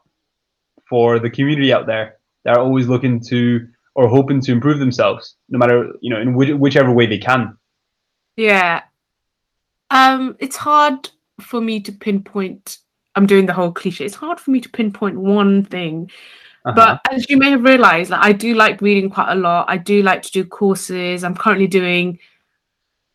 for 0.89 1.19
the 1.19 1.29
community 1.29 1.71
out 1.73 1.85
there 1.85 2.17
that 2.43 2.57
are 2.57 2.61
always 2.61 2.87
looking 2.87 3.19
to 3.27 3.67
or 3.95 4.07
hoping 4.07 4.39
to 4.41 4.51
improve 4.51 4.79
themselves, 4.79 5.35
no 5.49 5.57
matter 5.57 5.93
you 6.01 6.09
know 6.13 6.19
in 6.21 6.33
which, 6.33 6.49
whichever 6.51 6.91
way 6.91 7.05
they 7.05 7.17
can? 7.17 7.57
Yeah. 8.35 8.83
Um, 9.91 10.35
it's 10.39 10.57
hard 10.57 11.09
for 11.41 11.61
me 11.61 11.79
to 11.81 11.91
pinpoint. 11.91 12.79
I'm 13.15 13.25
doing 13.25 13.45
the 13.45 13.53
whole 13.53 13.71
cliche. 13.71 14.05
It's 14.05 14.15
hard 14.15 14.39
for 14.39 14.51
me 14.51 14.61
to 14.61 14.69
pinpoint 14.69 15.17
one 15.17 15.63
thing. 15.65 16.11
Uh-huh. 16.65 16.75
But 16.75 17.13
as 17.13 17.29
you 17.29 17.37
may 17.37 17.49
have 17.51 17.63
realized, 17.63 18.09
like 18.09 18.23
I 18.23 18.33
do 18.33 18.53
like 18.53 18.81
reading 18.81 19.09
quite 19.09 19.31
a 19.31 19.35
lot. 19.35 19.65
I 19.69 19.77
do 19.77 20.03
like 20.03 20.21
to 20.23 20.31
do 20.31 20.43
courses. 20.43 21.23
I'm 21.23 21.35
currently 21.35 21.67
doing 21.67 22.19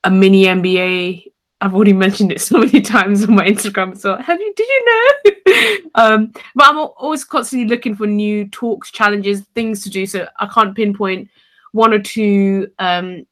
a 0.04 0.10
mini 0.10 0.44
MBA. 0.44 1.26
I've 1.60 1.74
already 1.74 1.92
mentioned 2.06 2.32
it 2.32 2.40
so 2.40 2.58
many 2.58 2.80
times 2.80 3.24
on 3.24 3.34
my 3.34 3.46
Instagram. 3.46 3.96
So 3.96 4.16
have 4.16 4.40
you? 4.40 4.52
Did 4.56 4.68
you 4.68 4.84
know? 4.86 5.90
um, 5.94 6.32
but 6.54 6.68
I'm 6.68 6.78
always 6.78 7.24
constantly 7.24 7.68
looking 7.68 7.94
for 7.94 8.06
new 8.06 8.48
talks, 8.48 8.90
challenges, 8.90 9.42
things 9.54 9.82
to 9.82 9.90
do. 9.90 10.06
So 10.06 10.26
I 10.38 10.46
can't 10.46 10.74
pinpoint 10.74 11.28
one 11.72 11.92
or 11.92 12.00
two 12.00 12.68
um, 12.78 13.26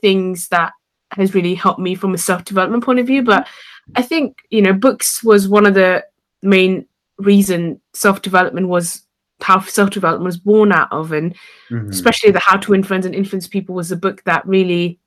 things 0.00 0.48
that 0.48 0.72
has 1.12 1.34
really 1.34 1.54
helped 1.54 1.80
me 1.80 1.94
from 1.94 2.14
a 2.14 2.18
self 2.18 2.44
development 2.44 2.84
point 2.84 2.98
of 2.98 3.06
view. 3.06 3.22
But 3.22 3.46
I 3.96 4.02
think 4.02 4.38
you 4.50 4.62
know, 4.62 4.72
books 4.72 5.22
was 5.24 5.48
one 5.48 5.66
of 5.66 5.74
the 5.74 6.04
main 6.42 6.86
reason 7.18 7.80
self 7.94 8.22
development 8.22 8.68
was 8.68 9.02
how 9.40 9.60
self 9.60 9.90
development 9.90 10.24
was 10.24 10.36
born 10.38 10.72
out 10.72 10.92
of, 10.92 11.12
and 11.12 11.34
Mhm. 11.70 11.90
especially 11.90 12.30
the 12.30 12.40
How 12.40 12.56
to 12.56 12.70
Win 12.72 12.82
Friends 12.82 13.06
and 13.06 13.14
Influence 13.14 13.46
People 13.48 13.74
was 13.74 13.92
a 13.92 13.96
book 13.96 14.22
that 14.24 14.46
really 14.46 14.98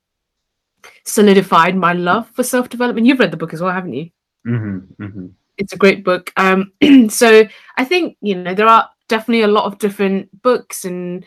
solidified 1.05 1.75
my 1.75 1.93
love 1.93 2.29
for 2.31 2.43
self 2.43 2.69
development. 2.69 3.05
You've 3.07 3.19
read 3.19 3.31
the 3.31 3.37
book 3.37 3.53
as 3.53 3.61
well, 3.61 3.71
haven't 3.71 3.93
you? 3.93 4.09
Mhm, 4.47 4.87
mhm. 4.99 5.31
It's 5.57 5.73
a 5.73 5.77
great 5.77 6.03
book. 6.03 6.31
Um, 6.37 6.71
so 7.09 7.43
I 7.77 7.85
think 7.85 8.17
you 8.21 8.35
know 8.35 8.53
there 8.53 8.67
are 8.67 8.89
definitely 9.07 9.43
a 9.43 9.47
lot 9.47 9.65
of 9.65 9.77
different 9.77 10.41
books 10.41 10.85
and 10.85 11.25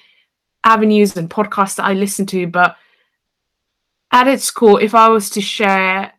avenues 0.65 1.17
and 1.17 1.29
podcasts 1.29 1.77
that 1.77 1.85
I 1.85 1.93
listen 1.93 2.27
to, 2.27 2.47
but 2.47 2.77
at 4.15 4.29
its 4.29 4.51
core, 4.53 4.81
if 4.81 4.95
I 4.95 5.09
was 5.09 5.29
to 5.31 5.41
share, 5.41 6.13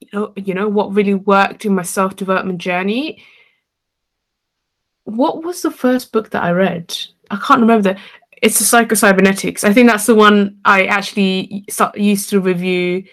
you 0.00 0.08
know, 0.12 0.32
you 0.36 0.54
know 0.54 0.68
what 0.68 0.92
really 0.92 1.14
worked 1.14 1.64
in 1.64 1.74
my 1.74 1.82
self 1.82 2.16
development 2.16 2.58
journey, 2.58 3.22
what 5.04 5.44
was 5.44 5.62
the 5.62 5.70
first 5.70 6.10
book 6.12 6.30
that 6.30 6.42
I 6.42 6.50
read? 6.50 6.94
I 7.30 7.36
can't 7.36 7.60
remember 7.60 7.94
that. 7.94 8.00
It's 8.42 8.58
the 8.58 8.64
Psycho-Cybernetics. 8.64 9.64
I 9.64 9.72
think 9.72 9.88
that's 9.88 10.06
the 10.06 10.14
one 10.14 10.58
I 10.64 10.86
actually 10.86 11.64
used 11.94 12.30
to 12.30 12.40
review 12.40 13.04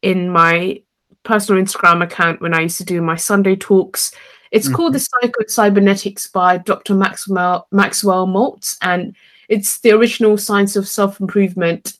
in 0.00 0.28
my 0.28 0.80
personal 1.24 1.62
Instagram 1.62 2.02
account 2.02 2.40
when 2.40 2.54
I 2.54 2.62
used 2.62 2.78
to 2.78 2.84
do 2.84 3.02
my 3.02 3.16
Sunday 3.16 3.56
talks. 3.56 4.12
It's 4.52 4.68
called 4.68 4.92
the 4.92 5.00
Psycho-Cybernetics 5.00 6.28
by 6.28 6.58
Dr. 6.58 6.94
Maxwell 6.94 7.66
Maxwell 7.72 8.28
Maltz, 8.28 8.76
and 8.82 9.16
it's 9.48 9.80
the 9.80 9.90
original 9.90 10.38
science 10.38 10.76
of 10.76 10.86
self-improvement 10.86 11.98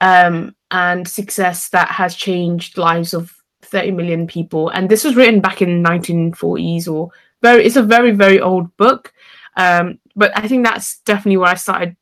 um, 0.00 0.55
and 0.70 1.06
success 1.06 1.68
that 1.70 1.88
has 1.88 2.14
changed 2.14 2.78
lives 2.78 3.14
of 3.14 3.34
30 3.62 3.92
million 3.92 4.26
people. 4.26 4.68
And 4.70 4.88
this 4.88 5.04
was 5.04 5.16
written 5.16 5.40
back 5.40 5.62
in 5.62 5.82
1940s 5.82 6.88
or 6.88 7.10
very. 7.42 7.64
It's 7.64 7.76
a 7.76 7.82
very 7.82 8.10
very 8.12 8.40
old 8.40 8.74
book, 8.76 9.12
um, 9.56 9.98
but 10.14 10.36
I 10.36 10.48
think 10.48 10.64
that's 10.64 11.00
definitely 11.00 11.38
where 11.38 11.50
I 11.50 11.54
started 11.54 11.96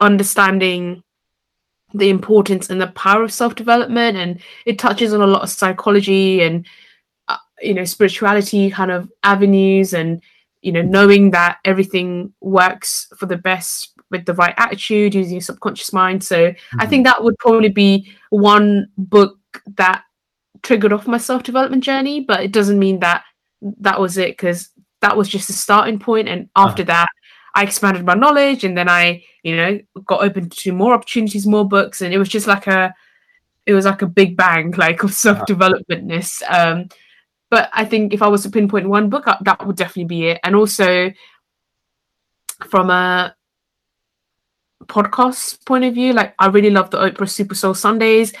understanding 0.00 1.02
the 1.92 2.08
importance 2.08 2.70
and 2.70 2.80
the 2.80 2.86
power 2.88 3.22
of 3.22 3.32
self-development 3.32 4.16
and 4.16 4.40
it 4.64 4.78
touches 4.78 5.12
on 5.12 5.20
a 5.20 5.26
lot 5.26 5.42
of 5.42 5.50
psychology 5.50 6.40
and 6.40 6.66
uh, 7.28 7.36
you 7.60 7.74
know 7.74 7.84
spirituality 7.84 8.70
kind 8.70 8.90
of 8.90 9.10
avenues 9.24 9.92
and 9.92 10.22
you 10.62 10.70
know 10.70 10.82
knowing 10.82 11.32
that 11.32 11.58
everything 11.64 12.32
works 12.40 13.08
for 13.16 13.26
the 13.26 13.36
best 13.36 13.89
with 14.10 14.24
the 14.26 14.34
right 14.34 14.54
attitude 14.56 15.14
using 15.14 15.34
your 15.34 15.40
subconscious 15.40 15.92
mind. 15.92 16.22
So 16.22 16.52
i 16.78 16.86
think 16.86 17.04
that 17.04 17.22
would 17.22 17.38
probably 17.38 17.68
be 17.68 18.10
one 18.30 18.88
book 18.98 19.38
that 19.76 20.02
triggered 20.62 20.92
off 20.92 21.06
my 21.06 21.18
self-development 21.18 21.82
journey 21.82 22.20
but 22.20 22.40
it 22.40 22.52
doesn't 22.52 22.78
mean 22.78 23.00
that 23.00 23.24
that 23.80 24.00
was 24.00 24.18
it 24.18 24.32
because 24.32 24.68
that 25.00 25.16
was 25.16 25.28
just 25.28 25.48
a 25.50 25.54
starting 25.54 25.98
point. 25.98 26.28
And 26.28 26.48
after 26.56 26.84
that 26.84 27.08
i 27.54 27.64
expanded 27.64 28.04
my 28.06 28.14
knowledge 28.14 28.62
and 28.62 28.78
then 28.78 28.88
i 28.88 29.20
you 29.42 29.56
know 29.56 29.80
got 30.06 30.22
open 30.22 30.48
to 30.48 30.72
more 30.72 30.94
opportunities 30.94 31.46
more 31.46 31.66
books. 31.66 32.02
And 32.02 32.14
it 32.14 32.18
was 32.18 32.28
just 32.28 32.46
like 32.46 32.66
a 32.66 32.94
it 33.66 33.74
was 33.74 33.84
like 33.84 34.02
a 34.02 34.06
big 34.06 34.36
bang 34.36 34.70
like 34.76 35.02
of 35.02 35.12
self-developmentness. 35.12 36.42
Um 36.48 36.88
but 37.50 37.68
i 37.72 37.84
think 37.84 38.14
if 38.14 38.22
i 38.22 38.28
was 38.28 38.42
to 38.42 38.50
pinpoint 38.50 38.88
one 38.88 39.10
book 39.10 39.26
uh, 39.26 39.36
that 39.42 39.66
would 39.66 39.76
definitely 39.76 40.04
be 40.04 40.28
it. 40.28 40.40
And 40.44 40.54
also 40.54 41.10
from 42.68 42.90
a 42.90 43.34
podcast 44.86 45.64
point 45.66 45.84
of 45.84 45.94
view 45.94 46.12
like 46.12 46.34
i 46.38 46.46
really 46.46 46.70
love 46.70 46.90
the 46.90 46.98
oprah 46.98 47.28
super 47.28 47.54
soul 47.54 47.74
sundays. 47.74 48.32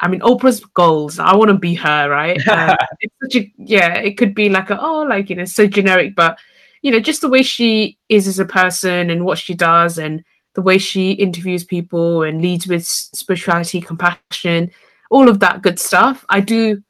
I 0.00 0.08
mean 0.08 0.20
oprah's 0.20 0.60
goals 0.60 1.18
i 1.18 1.34
want 1.34 1.50
to 1.50 1.58
be 1.58 1.74
her 1.74 2.08
right? 2.08 2.40
Um, 2.48 2.76
it's 3.00 3.14
such 3.22 3.42
a 3.42 3.52
yeah 3.58 3.94
it 3.98 4.16
could 4.16 4.34
be 4.34 4.48
like 4.48 4.70
a 4.70 4.80
oh 4.80 5.02
like 5.02 5.30
you 5.30 5.36
know 5.36 5.44
so 5.44 5.66
generic 5.66 6.14
but 6.14 6.38
you 6.82 6.90
know 6.90 7.00
just 7.00 7.20
the 7.20 7.28
way 7.28 7.42
she 7.42 7.98
is 8.08 8.28
as 8.28 8.38
a 8.38 8.44
person 8.44 9.10
and 9.10 9.24
what 9.24 9.38
she 9.38 9.54
does 9.54 9.98
and 9.98 10.24
the 10.54 10.62
way 10.62 10.78
she 10.78 11.12
interviews 11.12 11.64
people 11.64 12.22
and 12.22 12.42
leads 12.42 12.66
with 12.66 12.84
spirituality 12.86 13.80
compassion 13.80 14.70
all 15.10 15.28
of 15.28 15.40
that 15.40 15.62
good 15.62 15.78
stuff. 15.78 16.24
I 16.28 16.40
do 16.40 16.82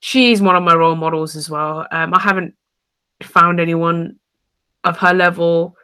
she's 0.00 0.40
one 0.40 0.56
of 0.56 0.62
my 0.62 0.74
role 0.74 0.94
models 0.94 1.36
as 1.36 1.50
well. 1.50 1.86
Um, 1.90 2.14
i 2.14 2.20
haven't 2.20 2.54
found 3.22 3.60
anyone 3.60 4.16
of 4.84 4.96
her 4.98 5.12
level 5.12 5.76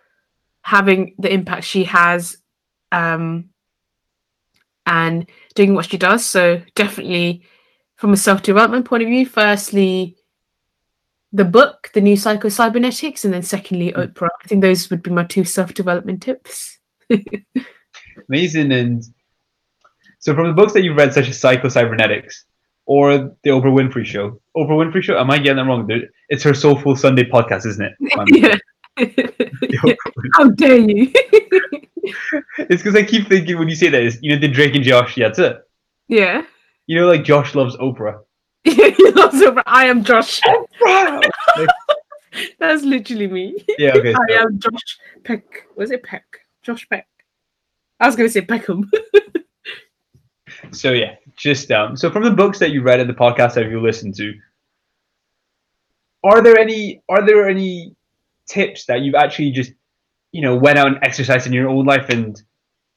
having 0.62 1.14
the 1.18 1.32
impact 1.32 1.64
she 1.64 1.84
has 1.84 2.36
um, 2.94 3.50
and 4.86 5.26
doing 5.54 5.74
what 5.74 5.90
she 5.90 5.98
does. 5.98 6.24
So 6.24 6.62
definitely 6.74 7.42
from 7.96 8.12
a 8.12 8.16
self-development 8.16 8.84
point 8.86 9.02
of 9.02 9.08
view 9.08 9.24
firstly 9.24 10.16
the 11.32 11.44
book 11.44 11.90
the 11.94 12.00
new 12.00 12.16
psycho 12.16 12.48
cybernetics 12.48 13.24
and 13.24 13.34
then 13.34 13.42
secondly 13.42 13.92
oprah. 13.92 14.28
I 14.44 14.48
think 14.48 14.62
those 14.62 14.88
would 14.90 15.02
be 15.02 15.10
my 15.10 15.24
two 15.24 15.44
self-development 15.44 16.22
tips. 16.22 16.78
Amazing. 18.28 18.72
And 18.72 19.02
so, 20.20 20.34
from 20.34 20.46
the 20.46 20.54
books 20.54 20.72
that 20.72 20.84
you've 20.84 20.96
read, 20.96 21.12
such 21.12 21.28
as 21.28 21.38
Psycho 21.38 21.68
Cybernetics 21.68 22.46
or 22.86 23.18
the 23.18 23.50
Oprah 23.50 23.64
Winfrey 23.64 24.04
Show, 24.04 24.40
Oprah 24.56 24.70
Winfrey 24.70 25.02
Show, 25.02 25.18
am 25.18 25.30
I 25.30 25.38
getting 25.38 25.56
that 25.56 25.66
wrong? 25.66 25.90
It's 26.28 26.42
her 26.44 26.54
Soulful 26.54 26.96
Sunday 26.96 27.24
podcast, 27.24 27.66
isn't 27.66 27.84
it? 27.84 27.94
Yeah. 28.28 28.56
The 28.96 29.78
Oprah 29.78 30.12
Win- 30.16 30.30
how 30.34 30.50
dare 30.50 30.78
you 30.78 31.12
it's 32.58 32.82
because 32.82 32.94
I 32.96 33.02
keep 33.02 33.28
thinking 33.28 33.58
when 33.58 33.68
you 33.68 33.74
say 33.74 33.88
that, 33.88 34.02
is 34.02 34.18
you 34.22 34.32
know, 34.32 34.38
the 34.40 34.48
Drake 34.48 34.74
and 34.74 34.84
Josh, 34.84 35.16
yeah, 35.16 35.28
that's 35.28 35.38
it. 35.38 35.56
yeah 36.08 36.44
You 36.86 37.00
know, 37.00 37.06
like 37.08 37.24
Josh 37.24 37.54
loves 37.54 37.76
Oprah. 37.78 38.20
He 38.64 39.10
loves 39.12 39.40
Oprah. 39.42 39.62
i 39.66 39.84
am 39.86 40.02
josh. 40.04 40.40
That's 42.58 42.82
literally 42.82 43.28
me 43.28 43.64
yeah, 43.78 43.92
okay. 43.94 44.12
i 44.12 44.26
so- 44.28 44.38
am 44.42 44.58
josh 44.58 44.98
peck 45.22 45.44
was 45.76 45.90
it 45.92 46.02
peck 46.02 46.24
josh 46.62 46.84
peck 46.88 47.06
i 48.00 48.06
was 48.06 48.16
going 48.16 48.28
to 48.28 48.32
say 48.32 48.40
peckham 48.40 48.90
So 50.72 50.92
yeah, 50.92 51.16
just 51.36 51.70
um. 51.70 51.96
So 51.96 52.10
from 52.10 52.22
the 52.24 52.30
books 52.30 52.58
that 52.58 52.70
you 52.70 52.82
read 52.82 52.98
and 53.00 53.08
the 53.08 53.14
podcasts 53.14 53.54
that 53.54 53.68
you 53.68 53.80
listened 53.80 54.14
to, 54.16 54.32
are 56.24 56.42
there 56.42 56.58
any 56.58 57.02
are 57.08 57.24
there 57.24 57.48
any 57.48 57.94
tips 58.48 58.86
that 58.86 59.02
you've 59.02 59.14
actually 59.14 59.50
just 59.52 59.72
you 60.34 60.42
know 60.42 60.54
went 60.56 60.78
out 60.78 60.88
and 60.88 60.98
exercised 61.08 61.46
in 61.46 61.52
your 61.52 61.68
own 61.68 61.84
life 61.94 62.08
and 62.16 62.42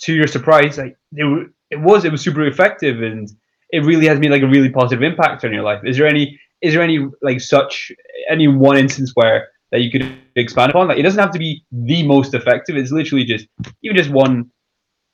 to 0.03 0.13
your 0.13 0.27
surprise 0.27 0.77
like 0.77 0.95
were 1.13 1.45
it 1.69 1.79
was 1.79 2.05
it 2.05 2.11
was 2.11 2.21
super 2.21 2.45
effective 2.45 3.01
and 3.01 3.29
it 3.69 3.83
really 3.83 4.07
has 4.07 4.19
made 4.19 4.31
like 4.31 4.43
a 4.43 4.47
really 4.47 4.69
positive 4.69 5.03
impact 5.03 5.43
on 5.43 5.53
your 5.53 5.63
life. 5.63 5.81
Is 5.83 5.97
there 5.97 6.07
any 6.07 6.39
is 6.61 6.73
there 6.73 6.83
any 6.83 7.05
like 7.21 7.39
such 7.41 7.91
any 8.29 8.47
one 8.47 8.77
instance 8.77 9.11
where 9.13 9.49
that 9.71 9.81
you 9.81 9.91
could 9.91 10.17
expand 10.35 10.71
upon? 10.71 10.87
Like 10.87 10.97
it 10.97 11.03
doesn't 11.03 11.19
have 11.19 11.31
to 11.33 11.39
be 11.39 11.63
the 11.71 12.03
most 12.03 12.33
effective. 12.33 12.77
It's 12.77 12.91
literally 12.91 13.25
just 13.25 13.47
even 13.83 13.97
just 13.97 14.09
one 14.09 14.49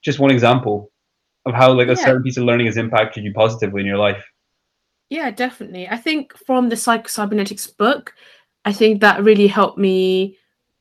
just 0.04 0.20
one 0.20 0.32
example 0.32 0.92
of 1.46 1.54
how 1.54 1.74
like 1.74 1.88
a 1.88 1.92
Yeah. 1.92 2.06
certain 2.06 2.24
piece 2.24 2.38
of 2.38 2.44
learning 2.46 2.68
has 2.68 2.78
impacted 2.78 3.24
you 3.24 3.34
positively 3.34 3.82
in 3.82 3.88
your 3.88 3.98
life. 3.98 4.24
Yeah, 5.10 5.32
definitely. 5.32 5.88
I 5.90 5.98
think 5.98 6.38
from 6.46 6.70
the 6.70 6.78
Psycho 6.78 7.08
Cybernetics 7.08 7.68
book, 7.68 8.14
I 8.66 8.74
think 8.74 9.02
that 9.02 9.24
really 9.24 9.48
helped 9.48 9.78
me 9.78 10.38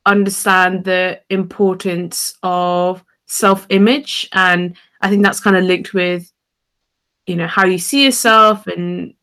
understand 0.07 0.84
the 0.84 1.20
importance 1.30 2.34
of 2.42 3.05
self 3.26 3.66
image. 3.70 4.28
And 4.32 4.76
I 5.00 5.09
think 5.09 5.22
that's 5.22 5.40
kind 5.40 5.57
of 5.57 5.64
linked 5.64 5.94
with, 5.94 6.30
you 7.26 7.36
know, 7.36 7.46
how 7.46 7.66
you 7.66 7.78
see 7.78 8.05
yourself 8.05 8.66
and 8.66 9.14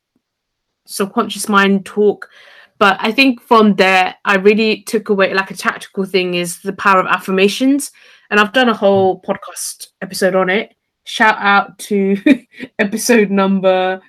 subconscious 0.85 1.47
mind 1.47 1.85
talk. 1.85 2.29
But 2.77 2.97
I 2.99 3.11
think 3.11 3.41
from 3.41 3.75
there, 3.75 4.15
I 4.23 4.37
really 4.37 4.83
took 4.83 5.09
away 5.09 5.33
like 5.33 5.51
a 5.51 5.55
tactical 5.55 6.05
thing 6.05 6.33
is 6.33 6.59
the 6.61 6.73
power 6.73 6.99
of 6.99 7.07
affirmations. 7.07 7.91
And 8.29 8.39
I've 8.39 8.53
done 8.53 8.69
a 8.69 8.73
whole 8.73 9.21
podcast 9.21 9.87
episode 10.01 10.35
on 10.35 10.49
it. 10.49 10.73
Shout 11.03 11.37
out 11.39 11.77
to 11.79 12.17
episode 12.79 13.31
number, 13.31 14.01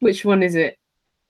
which 0.00 0.24
one 0.24 0.42
is 0.42 0.54
it? 0.54 0.78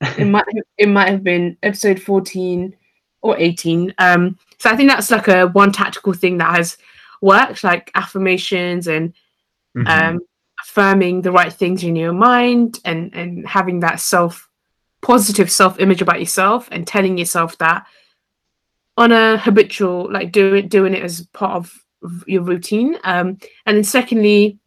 It 0.18 0.26
might 0.26 0.44
it 0.76 0.88
might 0.88 1.08
have 1.08 1.22
been 1.22 1.56
episode 1.62 2.02
14 2.02 2.76
or 3.22 3.38
18. 3.38 3.94
Um, 3.98 4.38
so 4.58 4.70
I 4.70 4.76
think 4.76 4.90
that's 4.90 5.10
like 5.10 5.28
a 5.28 5.48
one 5.48 5.72
tactical 5.72 6.12
thing 6.12 6.38
that 6.38 6.56
has 6.56 6.76
worked, 7.20 7.64
like 7.64 7.90
affirmations 7.94 8.86
and 8.86 9.12
mm-hmm. 9.76 9.86
um, 9.86 10.20
affirming 10.62 11.22
the 11.22 11.32
right 11.32 11.52
things 11.52 11.84
in 11.84 11.96
your 11.96 12.12
mind 12.12 12.80
and 12.84 13.14
and 13.14 13.46
having 13.46 13.80
that 13.80 14.00
self 14.00 14.48
positive 15.02 15.50
self 15.50 15.78
image 15.80 16.00
about 16.00 16.20
yourself 16.20 16.68
and 16.72 16.86
telling 16.86 17.18
yourself 17.18 17.58
that 17.58 17.86
on 18.96 19.12
a 19.12 19.36
habitual 19.36 20.10
like 20.10 20.32
doing 20.32 20.68
doing 20.68 20.94
it 20.94 21.02
as 21.02 21.26
part 21.32 21.52
of 21.52 21.84
your 22.26 22.42
routine 22.42 22.96
um, 23.04 23.38
and 23.66 23.76
then 23.76 23.84
secondly 23.84 24.58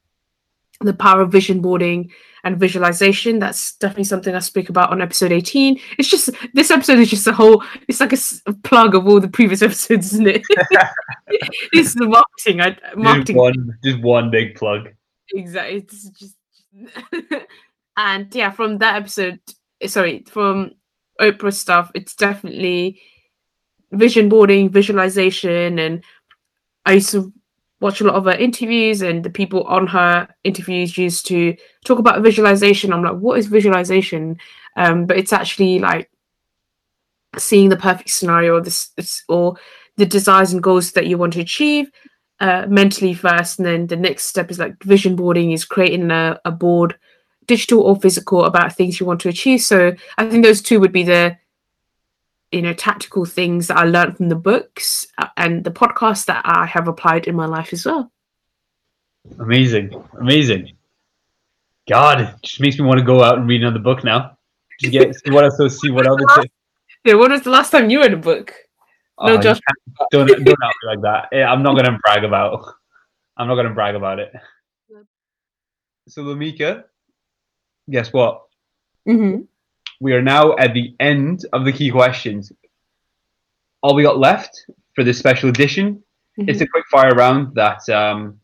the 0.82 0.94
power 0.94 1.22
of 1.22 1.32
vision 1.32 1.62
boarding 1.62 2.12
and 2.44 2.60
visualization. 2.60 3.40
That's 3.40 3.76
definitely 3.76 4.06
something 4.06 4.34
I 4.34 4.40
speak 4.40 4.70
about 4.70 4.92
on 4.92 5.02
episode 5.02 5.32
18. 5.32 5.80
It's 5.98 6.10
just 6.10 6.30
this 6.54 6.72
episode 6.72 7.00
is 7.00 7.10
just 7.10 7.28
a 7.28 7.34
whole, 7.34 7.64
it's 7.88 8.00
like 8.00 8.14
a, 8.14 8.54
plug 8.64 8.96
of 8.96 9.08
all 9.08 9.20
the 9.20 9.28
previous 9.28 9.62
episodes, 9.64 10.14
isn't 10.14 10.28
it? 10.28 10.42
it's 11.74 11.94
the 11.94 12.08
marketing. 12.08 12.62
I, 12.62 12.78
marketing. 12.96 13.36
Just 13.36 13.38
one, 13.38 13.78
just 13.84 14.00
one 14.02 14.32
big 14.32 14.56
plug. 14.56 14.90
Exactly. 15.34 15.78
It's 15.78 16.10
just, 16.12 16.36
and 17.98 18.34
yeah, 18.34 18.52
from 18.52 18.78
that 18.80 18.96
episode, 18.96 19.40
sorry, 19.88 20.24
from 20.28 20.72
Oprah 21.20 21.54
stuff, 21.54 21.92
it's 21.96 22.16
definitely 22.16 23.02
vision 23.92 24.30
boarding, 24.30 24.70
visualization, 24.70 25.80
and 25.80 26.04
I 26.86 26.94
used 26.94 27.12
to 27.12 27.34
watch 27.80 28.02
a 28.02 28.04
lot 28.04 28.16
of 28.16 28.26
her 28.26 28.32
interviews 28.32 29.02
and 29.02 29.24
the 29.24 29.30
people 29.30 29.64
on 29.64 29.88
her 29.88 30.28
interviews 30.44 30.98
used 30.98 31.28
to 31.28 31.56
talk 31.86 32.00
about 32.00 32.22
visualization. 32.22 32.92
I'm 32.92 33.04
like 33.04 33.18
what 33.18 33.38
is 33.38 33.48
visualization? 33.48 34.38
Um, 34.76 35.06
but 35.06 35.18
it's 35.18 35.34
actually 35.34 35.80
like 35.80 36.10
seeing 37.38 37.70
the 37.70 37.78
perfect 37.78 38.10
scenario 38.10 38.56
or 38.56 38.62
this 38.62 38.92
or 39.28 39.58
the 39.98 40.06
desires 40.06 40.54
and 40.54 40.64
goals 40.64 40.92
that 40.92 41.08
you 41.08 41.18
want 41.18 41.34
to 41.34 41.42
achieve 41.42 41.92
uh, 42.40 42.66
mentally 42.68 43.14
first 43.14 43.60
and 43.60 43.66
then 43.66 43.88
the 43.88 43.96
next 43.96 44.26
step 44.26 44.52
is 44.52 44.60
like 44.60 44.82
vision 44.84 45.16
boarding 45.16 45.52
is 45.52 45.66
creating 45.66 46.12
a, 46.12 46.40
a 46.46 46.52
board 46.52 46.98
digital 47.48 47.82
or 47.82 47.96
physical 47.96 48.46
about 48.46 48.76
things 48.76 49.00
you 49.00 49.06
want 49.06 49.22
to 49.22 49.30
achieve. 49.30 49.62
So 49.62 49.94
i 50.18 50.30
think 50.30 50.44
those 50.44 50.62
two 50.62 50.80
would 50.80 50.92
be 50.92 51.04
the 51.04 51.38
you 52.52 52.62
know 52.62 52.74
tactical 52.74 53.26
things 53.26 53.68
that 53.68 53.78
I 53.78 53.84
learned 53.84 54.18
from 54.18 54.30
the 54.30 54.36
books 54.36 55.08
uh, 55.18 55.28
and 55.38 55.64
the 55.64 55.72
podcast 55.72 56.26
that 56.26 56.42
I 56.46 56.66
have 56.66 56.88
applied 56.88 57.28
in 57.28 57.36
my 57.36 57.46
life 57.46 57.74
as 57.74 57.86
well. 57.86 58.12
Amazing, 59.40 59.92
amazing. 60.20 60.72
God, 61.90 62.22
it 62.22 62.36
just 62.44 62.60
makes 62.60 62.78
me 62.80 62.86
want 62.86 63.00
to 63.00 63.06
go 63.06 63.24
out 63.24 63.38
and 63.38 63.48
read 63.48 63.62
another 63.62 63.80
book 63.80 64.04
now. 64.04 64.38
Just 64.80 64.94
get 64.94 65.16
see 65.16 65.32
what 65.32 65.44
else, 65.44 65.82
see 65.82 65.92
what 65.92 66.08
other. 66.08 66.24
T- 66.42 66.52
yeah, 67.04 67.16
when 67.16 67.32
was 67.32 67.42
the 67.42 67.50
last 67.50 67.72
time 67.72 67.90
you 67.90 68.02
read 68.02 68.14
a 68.14 68.18
book? 68.18 68.54
No, 69.20 69.34
oh, 69.34 69.38
Josh. 69.38 69.60
Don't 70.12 70.28
don't 70.28 70.64
act 70.64 70.76
like 70.86 71.02
that. 71.02 71.34
I'm 71.34 71.64
not 71.64 71.76
gonna 71.76 71.98
brag 72.06 72.24
about. 72.24 72.74
I'm 73.36 73.48
not 73.48 73.56
gonna 73.56 73.74
brag 73.74 73.96
about 73.96 74.20
it. 74.20 74.32
So, 76.08 76.24
Lamika, 76.24 76.86
guess 77.90 78.14
what? 78.14 78.44
Mm-hmm 79.08 79.42
we 80.00 80.14
are 80.14 80.22
now 80.22 80.56
at 80.58 80.74
the 80.74 80.96
end 81.00 81.46
of 81.54 81.66
the 81.66 81.72
key 81.72 81.92
questions. 81.92 82.52
All 83.82 83.96
we 83.96 84.04
got 84.04 84.18
left 84.18 84.66
for 84.96 85.04
this 85.04 85.18
special 85.18 85.50
edition 85.50 86.04
mm-hmm. 86.38 86.50
is 86.50 86.62
a 86.62 86.68
quick 86.68 86.86
fire 86.92 87.12
round 87.12 87.56
that 87.56 87.88
um, 87.90 88.40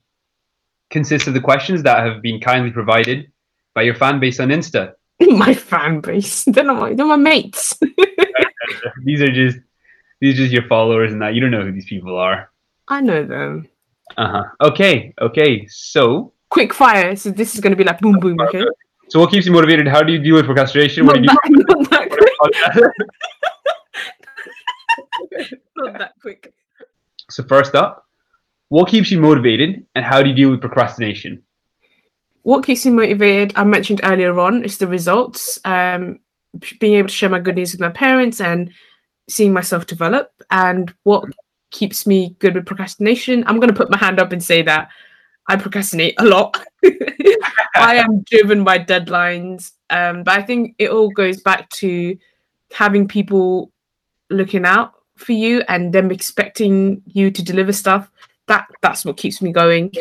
consists 0.89 1.27
of 1.27 1.33
the 1.33 1.41
questions 1.41 1.83
that 1.83 2.05
have 2.05 2.21
been 2.21 2.39
kindly 2.39 2.71
provided 2.71 3.31
by 3.73 3.81
your 3.81 3.95
fan 3.95 4.19
base 4.19 4.39
on 4.39 4.49
Insta. 4.49 4.93
my 5.19 5.53
fan 5.53 5.99
base? 6.01 6.43
They're 6.47 6.63
not 6.63 6.79
my, 6.79 6.93
they're 6.93 7.05
my 7.05 7.15
mates. 7.15 7.77
these 9.03 9.21
are 9.21 9.31
just 9.31 9.57
these 10.19 10.35
are 10.35 10.43
just 10.43 10.53
your 10.53 10.67
followers 10.67 11.11
and 11.11 11.21
that. 11.21 11.33
You 11.33 11.41
don't 11.41 11.51
know 11.51 11.63
who 11.63 11.71
these 11.71 11.85
people 11.85 12.17
are. 12.17 12.49
I 12.87 13.01
know 13.01 13.25
them. 13.25 13.67
Uh 14.17 14.31
huh. 14.31 14.43
Okay. 14.61 15.13
Okay. 15.19 15.67
So 15.67 16.33
quick 16.49 16.73
fire. 16.73 17.15
So 17.15 17.31
this 17.31 17.55
is 17.55 17.61
going 17.61 17.71
to 17.71 17.77
be 17.77 17.83
like 17.83 17.99
boom 17.99 18.19
boom. 18.19 18.39
Okay. 18.39 18.63
So 19.13 19.19
what 19.19 19.29
keeps 19.29 19.45
you 19.45 19.51
motivated? 19.51 19.87
How 19.87 20.01
do 20.01 20.11
you 20.11 20.17
deal 20.17 20.37
with 20.37 20.45
procrastination? 20.45 21.05
What 21.05 21.21
not, 21.21 21.37
do 21.45 21.51
you 21.51 21.63
that, 21.67 21.69
not 21.69 21.89
that 21.91 22.09
quick. 22.09 22.33
not 25.75 25.99
that 25.99 26.13
quick. 26.19 26.51
So 27.29 27.43
first 27.43 27.75
up, 27.75 28.07
what 28.69 28.89
keeps 28.89 29.11
you 29.11 29.21
motivated 29.21 29.85
and 29.93 30.03
how 30.03 30.23
do 30.23 30.29
you 30.29 30.35
deal 30.35 30.49
with 30.49 30.61
procrastination? 30.61 31.43
What 32.41 32.65
keeps 32.65 32.87
me 32.87 32.91
motivated, 32.91 33.53
I 33.55 33.63
mentioned 33.65 34.01
earlier 34.03 34.39
on, 34.39 34.63
is 34.63 34.79
the 34.79 34.87
results. 34.87 35.59
Um, 35.63 36.19
being 36.79 36.95
able 36.95 37.09
to 37.09 37.13
share 37.13 37.29
my 37.29 37.39
good 37.39 37.57
news 37.57 37.71
with 37.71 37.81
my 37.81 37.89
parents 37.89 38.41
and 38.41 38.71
seeing 39.29 39.53
myself 39.53 39.85
develop. 39.85 40.31
And 40.49 40.91
what 41.03 41.23
keeps 41.69 42.07
me 42.07 42.35
good 42.39 42.55
with 42.55 42.65
procrastination, 42.65 43.43
I'm 43.45 43.59
going 43.59 43.69
to 43.69 43.77
put 43.77 43.91
my 43.91 43.97
hand 43.97 44.19
up 44.19 44.31
and 44.31 44.43
say 44.43 44.63
that 44.63 44.89
I 45.47 45.55
procrastinate 45.57 46.15
a 46.19 46.25
lot. 46.25 46.65
I 47.75 47.95
am 47.95 48.21
driven 48.23 48.63
by 48.63 48.79
deadlines. 48.79 49.71
Um, 49.89 50.23
but 50.23 50.37
I 50.37 50.41
think 50.41 50.75
it 50.79 50.89
all 50.89 51.09
goes 51.09 51.41
back 51.41 51.69
to 51.71 52.17
having 52.71 53.07
people 53.07 53.71
looking 54.29 54.65
out 54.65 54.93
for 55.15 55.33
you 55.33 55.61
and 55.67 55.93
them 55.93 56.11
expecting 56.11 57.01
you 57.07 57.31
to 57.31 57.43
deliver 57.43 57.73
stuff. 57.73 58.09
That 58.47 58.67
that's 58.81 59.05
what 59.05 59.17
keeps 59.17 59.41
me 59.41 59.51
going. 59.51 59.91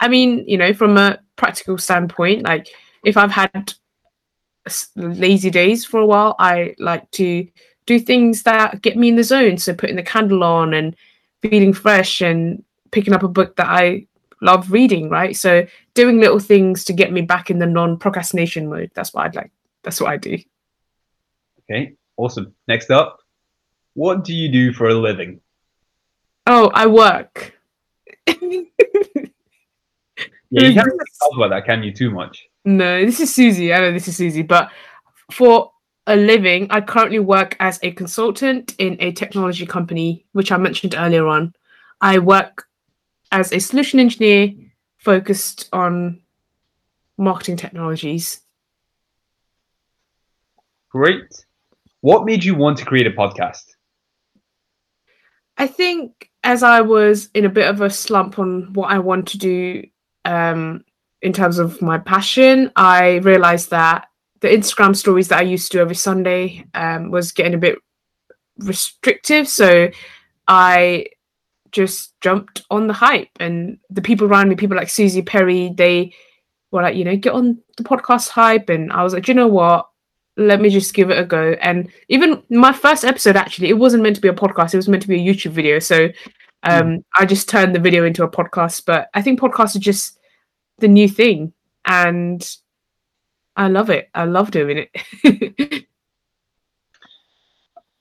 I 0.00 0.08
mean, 0.08 0.44
you 0.48 0.56
know, 0.56 0.72
from 0.72 0.96
a 0.96 1.18
practical 1.36 1.78
standpoint, 1.78 2.44
like 2.44 2.68
if 3.04 3.16
I've 3.16 3.30
had 3.30 3.74
lazy 4.96 5.50
days 5.50 5.84
for 5.84 6.00
a 6.00 6.06
while, 6.06 6.34
I 6.38 6.74
like 6.78 7.10
to 7.12 7.46
do 7.86 7.98
things 7.98 8.44
that 8.44 8.82
get 8.82 8.96
me 8.96 9.08
in 9.08 9.16
the 9.16 9.24
zone. 9.24 9.58
So 9.58 9.74
putting 9.74 9.96
the 9.96 10.02
candle 10.02 10.44
on 10.44 10.74
and 10.74 10.96
feeling 11.42 11.72
fresh 11.72 12.20
and 12.20 12.64
picking 12.90 13.12
up 13.12 13.22
a 13.22 13.28
book 13.28 13.56
that 13.56 13.68
I 13.68 14.06
love 14.42 14.70
reading, 14.70 15.08
right? 15.08 15.34
So 15.34 15.66
doing 15.94 16.20
little 16.20 16.40
things 16.40 16.84
to 16.84 16.92
get 16.92 17.12
me 17.12 17.22
back 17.22 17.50
in 17.50 17.58
the 17.58 17.66
non-procrastination 17.66 18.68
mode. 18.68 18.90
That's 18.94 19.14
what 19.14 19.24
I'd 19.24 19.36
like. 19.36 19.52
That's 19.84 20.00
what 20.00 20.10
I 20.10 20.16
do. 20.18 20.36
Okay, 21.70 21.94
awesome. 22.16 22.54
Next 22.68 22.90
up, 22.90 23.20
what 23.94 24.24
do 24.24 24.34
you 24.34 24.50
do 24.50 24.72
for 24.72 24.88
a 24.88 24.94
living? 24.94 25.40
Oh, 26.46 26.70
I 26.74 26.86
work. 26.86 27.54
yeah, 28.26 28.36
you 30.50 30.74
can't 30.74 30.76
talk 31.22 31.36
about 31.36 31.50
that, 31.50 31.64
can 31.64 31.82
you? 31.82 31.92
Too 31.92 32.10
much. 32.10 32.48
No, 32.64 33.04
this 33.04 33.20
is 33.20 33.32
Susie. 33.32 33.72
I 33.72 33.80
know 33.80 33.92
this 33.92 34.08
is 34.08 34.16
Susie, 34.16 34.42
but 34.42 34.70
for 35.30 35.72
a 36.08 36.16
living, 36.16 36.66
I 36.70 36.80
currently 36.80 37.20
work 37.20 37.56
as 37.60 37.78
a 37.82 37.92
consultant 37.92 38.74
in 38.78 38.96
a 38.98 39.12
technology 39.12 39.66
company, 39.66 40.26
which 40.32 40.50
I 40.50 40.56
mentioned 40.56 40.96
earlier 40.96 41.28
on. 41.28 41.54
I 42.00 42.18
work 42.18 42.66
as 43.32 43.52
a 43.52 43.58
solution 43.58 43.98
engineer 43.98 44.52
focused 44.98 45.68
on 45.72 46.20
marketing 47.18 47.56
technologies. 47.56 48.40
Great. 50.90 51.44
What 52.02 52.26
made 52.26 52.44
you 52.44 52.54
want 52.54 52.78
to 52.78 52.84
create 52.84 53.06
a 53.06 53.10
podcast? 53.10 53.64
I 55.56 55.66
think 55.66 56.30
as 56.44 56.62
I 56.62 56.82
was 56.82 57.30
in 57.34 57.44
a 57.44 57.48
bit 57.50 57.68
of 57.68 57.80
a 57.80 57.90
slump 57.90 58.38
on 58.38 58.72
what 58.74 58.90
I 58.90 58.98
want 58.98 59.28
to 59.28 59.38
do 59.38 59.84
um, 60.24 60.84
in 61.22 61.32
terms 61.32 61.58
of 61.58 61.80
my 61.80 61.98
passion, 61.98 62.70
I 62.76 63.16
realized 63.16 63.70
that 63.70 64.08
the 64.40 64.48
Instagram 64.48 64.94
stories 64.96 65.28
that 65.28 65.38
I 65.38 65.42
used 65.42 65.70
to 65.70 65.78
do 65.78 65.82
every 65.82 65.94
Sunday 65.94 66.64
um, 66.74 67.10
was 67.10 67.32
getting 67.32 67.54
a 67.54 67.58
bit 67.58 67.78
restrictive. 68.58 69.48
So 69.48 69.88
I 70.48 71.06
just 71.72 72.18
jumped 72.20 72.62
on 72.70 72.86
the 72.86 72.92
hype. 72.92 73.30
And 73.40 73.78
the 73.90 74.02
people 74.02 74.26
around 74.26 74.48
me 74.48 74.54
people 74.54 74.76
like 74.76 74.90
susie 74.90 75.22
perry 75.22 75.72
they 75.74 76.14
were 76.70 76.82
like 76.82 76.96
you 76.96 77.04
know 77.04 77.16
get 77.16 77.32
on 77.32 77.58
the 77.76 77.82
podcast 77.82 78.28
hype. 78.28 78.68
And 78.68 78.92
i 78.92 79.02
was 79.02 79.14
like 79.14 79.28
you 79.28 79.34
know 79.34 79.48
what? 79.48 79.88
Let 80.36 80.60
me 80.60 80.70
just 80.70 80.94
give 80.94 81.10
it 81.10 81.18
a 81.18 81.24
go. 81.24 81.56
And 81.60 81.90
even 82.08 82.42
my 82.48 82.72
first 82.72 83.04
episode 83.04 83.36
actually 83.36 83.68
it 83.68 83.78
wasn't 83.78 84.02
meant 84.02 84.16
to 84.16 84.22
be 84.22 84.28
a 84.28 84.34
podcast. 84.34 84.74
It 84.74 84.78
was 84.78 84.88
meant 84.88 85.02
to 85.02 85.08
be 85.08 85.16
a 85.16 85.34
youtube 85.34 85.52
video. 85.52 85.78
So 85.78 86.08
um 86.64 86.82
mm. 86.82 87.04
i 87.16 87.26
just 87.26 87.48
turned 87.48 87.74
the 87.74 87.80
video 87.80 88.04
into 88.04 88.24
a 88.24 88.30
podcast. 88.30 88.84
But 88.86 89.08
i 89.14 89.22
think 89.22 89.40
podcasts 89.40 89.76
are 89.76 89.80
just 89.80 90.18
the 90.78 90.88
new 90.88 91.08
thing. 91.08 91.52
And 91.84 92.48
i 93.56 93.68
love 93.68 93.90
it. 93.90 94.10
I 94.14 94.24
love 94.24 94.50
doing 94.50 94.86
it. 94.86 95.86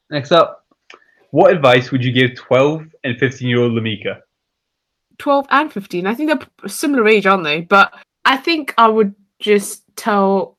Next 0.09 0.33
up 0.33 0.60
What 1.31 1.51
advice 1.51 1.91
would 1.91 2.03
you 2.03 2.11
give 2.11 2.35
12 2.35 2.87
and 3.03 3.17
15 3.17 3.47
year 3.47 3.59
old 3.61 3.71
Lamika? 3.73 4.21
12 5.17 5.47
and 5.49 5.71
15. 5.71 6.07
I 6.07 6.13
think 6.13 6.29
they're 6.29 6.69
similar 6.69 7.07
age, 7.07 7.25
aren't 7.25 7.43
they? 7.43 7.61
But 7.61 7.93
I 8.25 8.37
think 8.37 8.73
I 8.77 8.87
would 8.87 9.15
just 9.39 9.83
tell 9.95 10.57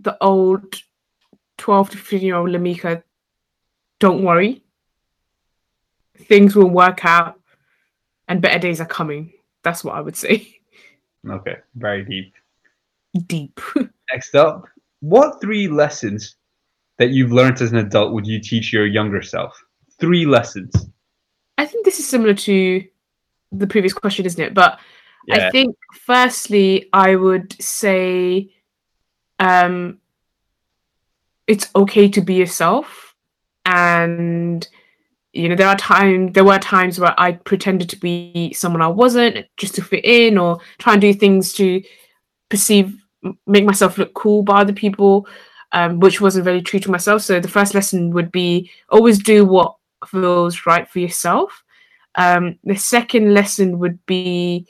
the 0.00 0.16
old 0.20 0.82
12 1.58 1.90
to 1.90 1.96
15 1.96 2.20
year 2.20 2.36
old 2.36 2.50
Lamika, 2.50 3.02
don't 3.98 4.22
worry. 4.22 4.62
Things 6.16 6.56
will 6.56 6.70
work 6.70 7.04
out 7.04 7.40
and 8.28 8.40
better 8.40 8.58
days 8.58 8.80
are 8.80 8.86
coming. 8.86 9.32
That's 9.62 9.84
what 9.84 9.94
I 9.94 10.00
would 10.00 10.16
say. 10.16 10.50
Okay, 11.26 11.56
very 11.76 12.04
deep. 12.04 12.34
Deep. 13.26 13.58
Next 14.12 14.34
up, 14.34 14.66
what 15.00 15.40
three 15.40 15.68
lessons 15.68 16.36
that 16.98 17.12
you've 17.12 17.32
learned 17.32 17.62
as 17.62 17.72
an 17.72 17.78
adult 17.78 18.12
would 18.12 18.26
you 18.26 18.42
teach 18.42 18.74
your 18.74 18.84
younger 18.84 19.22
self? 19.22 19.63
Three 20.04 20.26
lessons. 20.26 20.72
I 21.56 21.66
think 21.66 21.84
this 21.84 21.98
is 21.98 22.06
similar 22.06 22.34
to 22.34 22.84
the 23.52 23.66
previous 23.66 23.92
question, 23.92 24.26
isn't 24.26 24.44
it? 24.44 24.54
But 24.54 24.78
Yeah. 25.26 25.46
I 25.46 25.50
think 25.50 25.76
firstly, 26.06 26.88
I 26.92 27.16
would 27.16 27.60
say 27.62 28.50
um 29.38 29.98
it's 31.46 31.68
okay 31.74 32.08
to 32.08 32.20
be 32.20 32.34
yourself. 32.34 33.14
And 33.64 34.66
you 35.32 35.48
know, 35.48 35.56
there 35.56 35.68
are 35.68 35.76
times 35.76 36.32
there 36.34 36.44
were 36.44 36.58
times 36.58 37.00
where 37.00 37.14
I 37.18 37.32
pretended 37.32 37.88
to 37.90 37.96
be 37.96 38.52
someone 38.52 38.82
I 38.82 38.88
wasn't 38.88 39.46
just 39.56 39.74
to 39.76 39.82
fit 39.82 40.04
in 40.04 40.38
or 40.38 40.58
try 40.78 40.92
and 40.92 41.00
do 41.00 41.12
things 41.14 41.52
to 41.54 41.82
perceive 42.50 42.94
make 43.46 43.64
myself 43.64 43.96
look 43.98 44.12
cool 44.14 44.42
by 44.42 44.60
other 44.60 44.72
people, 44.74 45.26
um, 45.72 45.98
which 45.98 46.20
wasn't 46.20 46.44
very 46.44 46.60
true 46.60 46.80
to 46.80 46.90
myself. 46.90 47.22
So 47.22 47.40
the 47.40 47.48
first 47.48 47.74
lesson 47.74 48.10
would 48.10 48.30
be 48.30 48.70
always 48.90 49.18
do 49.18 49.44
what 49.44 49.76
feels 50.08 50.66
right 50.66 50.88
for 50.88 50.98
yourself. 50.98 51.62
Um, 52.14 52.58
the 52.64 52.76
second 52.76 53.34
lesson 53.34 53.78
would 53.80 54.04
be 54.06 54.66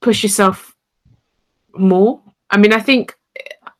push 0.00 0.22
yourself 0.22 0.74
more. 1.76 2.22
I 2.50 2.56
mean, 2.56 2.72
I 2.72 2.80
think 2.80 3.14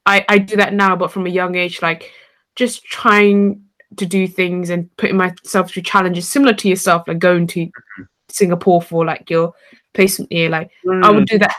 I, 0.07 0.24
I 0.28 0.38
do 0.38 0.57
that 0.57 0.74
now, 0.74 0.97
but 0.97 1.12
from 1.12 1.26
a 1.26 1.30
young 1.30 1.55
age, 1.55 1.82
like 1.82 2.11
just 2.57 2.84
trying 2.84 3.62
to 3.97 4.07
do 4.07 4.26
things 4.26 4.70
and 4.70 4.95
putting 4.97 5.16
myself 5.16 5.70
through 5.70 5.82
challenges 5.82 6.28
similar 6.28 6.55
to 6.55 6.68
yourself, 6.68 7.07
like 7.07 7.18
going 7.18 7.47
to 7.49 7.70
Singapore 8.28 8.82
for 8.82 9.05
like 9.05 9.30
your 9.30 9.55
placement 9.92 10.32
year. 10.32 10.49
Like 10.51 10.70
I 11.03 11.11
would 11.11 11.26
do 11.26 11.38
that. 11.38 11.57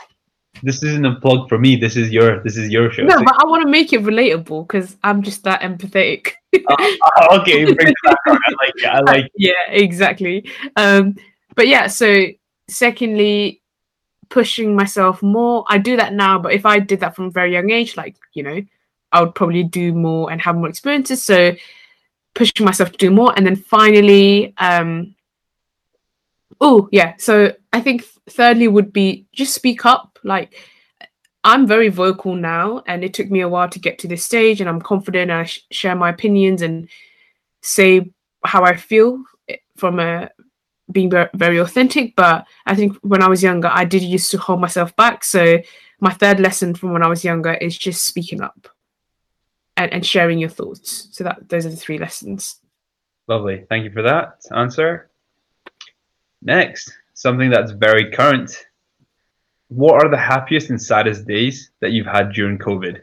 This 0.62 0.82
isn't 0.82 1.04
a 1.04 1.16
plug 1.20 1.48
for 1.48 1.58
me. 1.58 1.76
This 1.76 1.96
is 1.96 2.10
your 2.10 2.42
this 2.42 2.56
is 2.56 2.70
your 2.70 2.90
show. 2.90 3.02
No, 3.02 3.22
but 3.22 3.34
I 3.38 3.46
want 3.46 3.62
to 3.62 3.68
make 3.68 3.92
it 3.92 4.02
relatable 4.02 4.66
because 4.66 4.96
I'm 5.02 5.22
just 5.22 5.44
that 5.44 5.60
empathetic. 5.60 6.32
Oh, 6.68 6.96
okay. 7.40 7.64
I 7.64 7.68
like 7.68 8.74
it. 8.76 8.86
I 8.86 9.00
like 9.00 9.24
it. 9.26 9.32
yeah, 9.36 9.70
exactly. 9.70 10.48
Um, 10.76 11.16
but 11.54 11.68
yeah, 11.68 11.86
so 11.86 12.26
secondly, 12.68 13.62
pushing 14.28 14.74
myself 14.74 15.22
more. 15.22 15.64
I 15.68 15.78
do 15.78 15.96
that 15.96 16.12
now, 16.12 16.38
but 16.38 16.52
if 16.52 16.66
I 16.66 16.78
did 16.78 17.00
that 17.00 17.14
from 17.14 17.26
a 17.26 17.30
very 17.30 17.52
young 17.52 17.70
age, 17.70 17.96
like 17.96 18.16
you 18.34 18.42
know, 18.42 18.62
I 19.12 19.22
would 19.22 19.34
probably 19.34 19.64
do 19.64 19.92
more 19.92 20.30
and 20.30 20.40
have 20.42 20.56
more 20.56 20.68
experiences. 20.68 21.22
So 21.22 21.54
pushing 22.34 22.64
myself 22.64 22.92
to 22.92 22.98
do 22.98 23.10
more, 23.10 23.32
and 23.36 23.46
then 23.46 23.56
finally, 23.56 24.54
um, 24.58 25.14
oh 26.60 26.88
yeah. 26.92 27.14
So 27.18 27.52
I 27.72 27.80
think 27.80 28.04
thirdly 28.28 28.68
would 28.68 28.92
be 28.92 29.26
just 29.32 29.54
speak 29.54 29.86
up. 29.86 30.18
Like 30.22 30.54
I'm 31.46 31.64
very 31.64 31.90
vocal 31.90 32.34
now, 32.34 32.82
and 32.88 33.04
it 33.04 33.14
took 33.14 33.30
me 33.30 33.40
a 33.40 33.48
while 33.48 33.68
to 33.68 33.78
get 33.78 34.00
to 34.00 34.08
this 34.08 34.24
stage, 34.24 34.60
and 34.60 34.68
I'm 34.68 34.82
confident. 34.82 35.30
I 35.30 35.44
sh- 35.44 35.64
share 35.70 35.94
my 35.94 36.10
opinions 36.10 36.60
and 36.60 36.88
say 37.62 38.10
how 38.44 38.64
I 38.64 38.74
feel 38.74 39.22
eh, 39.48 39.58
from 39.76 40.00
a 40.00 40.28
being 40.90 41.08
very 41.34 41.58
authentic. 41.58 42.16
But 42.16 42.46
I 42.66 42.74
think 42.74 42.96
when 43.02 43.22
I 43.22 43.28
was 43.28 43.44
younger, 43.44 43.70
I 43.72 43.84
did 43.84 44.02
used 44.02 44.32
to 44.32 44.38
hold 44.38 44.60
myself 44.60 44.94
back. 44.96 45.22
So 45.22 45.60
my 46.00 46.12
third 46.12 46.40
lesson 46.40 46.74
from 46.74 46.92
when 46.92 47.04
I 47.04 47.08
was 47.08 47.24
younger 47.24 47.54
is 47.54 47.78
just 47.78 48.04
speaking 48.04 48.40
up 48.40 48.68
and, 49.76 49.92
and 49.92 50.04
sharing 50.04 50.40
your 50.40 50.50
thoughts. 50.50 51.08
So 51.12 51.22
that 51.22 51.48
those 51.48 51.64
are 51.64 51.70
the 51.70 51.76
three 51.76 51.98
lessons. 51.98 52.56
Lovely. 53.28 53.64
Thank 53.68 53.84
you 53.84 53.92
for 53.92 54.02
that 54.02 54.40
answer. 54.52 55.10
Next, 56.42 56.92
something 57.14 57.50
that's 57.50 57.70
very 57.70 58.10
current. 58.10 58.66
What 59.68 60.04
are 60.04 60.10
the 60.10 60.16
happiest 60.16 60.70
and 60.70 60.80
saddest 60.80 61.26
days 61.26 61.70
that 61.80 61.92
you've 61.92 62.06
had 62.06 62.32
during 62.32 62.58
COVID? 62.58 63.00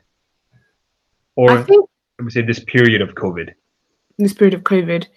Or 1.35 1.51
I 1.51 1.63
think 1.63 1.89
let 2.19 2.25
me 2.25 2.31
say 2.31 2.41
this 2.41 2.59
period 2.59 3.01
of 3.01 3.15
COVID. 3.15 3.49
in 3.49 4.23
this 4.23 4.33
period 4.33 4.53
of 4.53 4.61
COVID. 4.61 5.07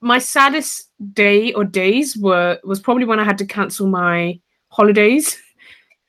My 0.00 0.18
saddest 0.18 0.90
day 1.14 1.52
or 1.54 1.64
days 1.64 2.16
were 2.16 2.60
was 2.62 2.80
probably 2.80 3.04
when 3.04 3.18
I 3.18 3.24
had 3.24 3.38
to 3.38 3.46
cancel 3.46 3.86
my 3.86 4.40
holidays. 4.68 5.38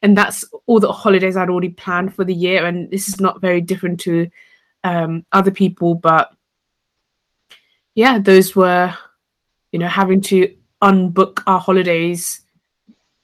And 0.04 0.16
that's 0.16 0.46
all 0.68 0.80
the 0.80 0.92
holidays 0.92 1.36
I'd 1.36 1.50
already 1.50 1.70
planned 1.70 2.14
for 2.14 2.24
the 2.24 2.34
year. 2.34 2.68
And 2.68 2.90
this 2.92 3.10
is 3.10 3.20
not 3.20 3.42
very 3.42 3.62
different 3.62 4.00
to 4.02 4.30
um, 4.84 5.26
other 5.32 5.50
people, 5.50 5.96
but 5.96 6.32
yeah, 7.96 8.20
those 8.20 8.56
were, 8.56 8.94
you 9.72 9.80
know, 9.80 9.88
having 9.88 10.22
to 10.22 10.56
unbook 10.84 11.42
our 11.48 11.60
holidays 11.60 12.42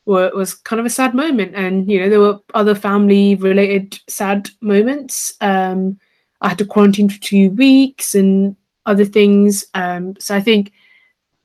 were 0.06 0.32
was 0.34 0.54
kind 0.54 0.80
of 0.80 0.86
a 0.86 0.90
sad 0.90 1.14
moment. 1.14 1.56
And 1.56 1.90
you 1.90 2.00
know, 2.00 2.10
there 2.10 2.20
were 2.20 2.40
other 2.54 2.76
family 2.76 3.36
related 3.36 4.00
sad 4.08 4.50
moments. 4.62 5.34
Um, 5.42 6.00
I 6.42 6.50
had 6.50 6.58
to 6.58 6.66
quarantine 6.66 7.10
for 7.10 7.22
two 7.22 7.52
weeks 7.52 8.16
and 8.16 8.56
other 8.86 9.06
things. 9.06 9.66
Um, 9.74 10.16
so 10.20 10.36
I 10.36 10.42
think, 10.42 10.74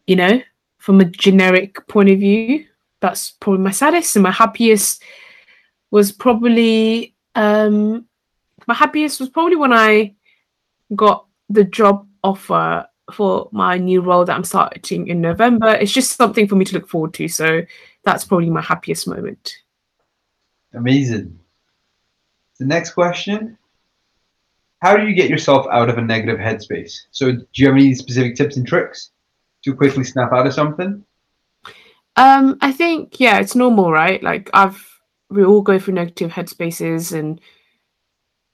you 0.06 0.16
know, 0.16 0.42
from 0.78 1.00
a 1.00 1.04
generic 1.04 1.86
point 1.86 2.10
of 2.10 2.18
view, 2.18 2.66
that's 3.00 3.30
probably 3.32 3.62
my 3.62 3.70
saddest. 3.70 4.16
And 4.16 4.24
my 4.24 4.32
happiest 4.32 5.02
was 5.90 6.10
probably 6.10 7.14
um, 7.34 8.06
my 8.66 8.74
happiest 8.74 9.20
was 9.20 9.28
probably 9.28 9.56
when 9.56 9.72
I 9.72 10.14
got 10.94 11.26
the 11.48 11.64
job 11.64 12.06
offer 12.22 12.86
for 13.12 13.48
my 13.52 13.78
new 13.78 14.00
role 14.00 14.24
that 14.24 14.36
I'm 14.36 14.44
starting 14.44 15.08
in 15.08 15.20
November. 15.20 15.68
It's 15.68 15.92
just 15.92 16.16
something 16.16 16.46
for 16.46 16.56
me 16.56 16.64
to 16.66 16.74
look 16.74 16.88
forward 16.88 17.14
to. 17.14 17.28
So 17.28 17.62
that's 18.08 18.24
probably 18.24 18.50
my 18.50 18.62
happiest 18.62 19.06
moment. 19.06 19.54
Amazing. 20.74 21.38
The 22.58 22.66
next 22.66 22.92
question 22.92 23.56
How 24.80 24.96
do 24.96 25.06
you 25.06 25.14
get 25.14 25.30
yourself 25.30 25.66
out 25.70 25.88
of 25.88 25.98
a 25.98 26.02
negative 26.02 26.38
headspace? 26.38 26.92
So, 27.10 27.32
do 27.32 27.46
you 27.54 27.66
have 27.66 27.76
any 27.76 27.94
specific 27.94 28.34
tips 28.34 28.56
and 28.56 28.66
tricks 28.66 29.10
to 29.64 29.74
quickly 29.74 30.04
snap 30.04 30.32
out 30.32 30.46
of 30.46 30.54
something? 30.54 31.04
Um, 32.16 32.58
I 32.60 32.72
think 32.72 33.20
yeah, 33.20 33.38
it's 33.38 33.54
normal, 33.54 33.92
right? 33.92 34.22
Like 34.22 34.50
I've 34.52 34.84
we 35.30 35.44
all 35.44 35.62
go 35.62 35.78
through 35.78 35.94
negative 35.94 36.32
headspaces 36.32 37.16
and 37.16 37.40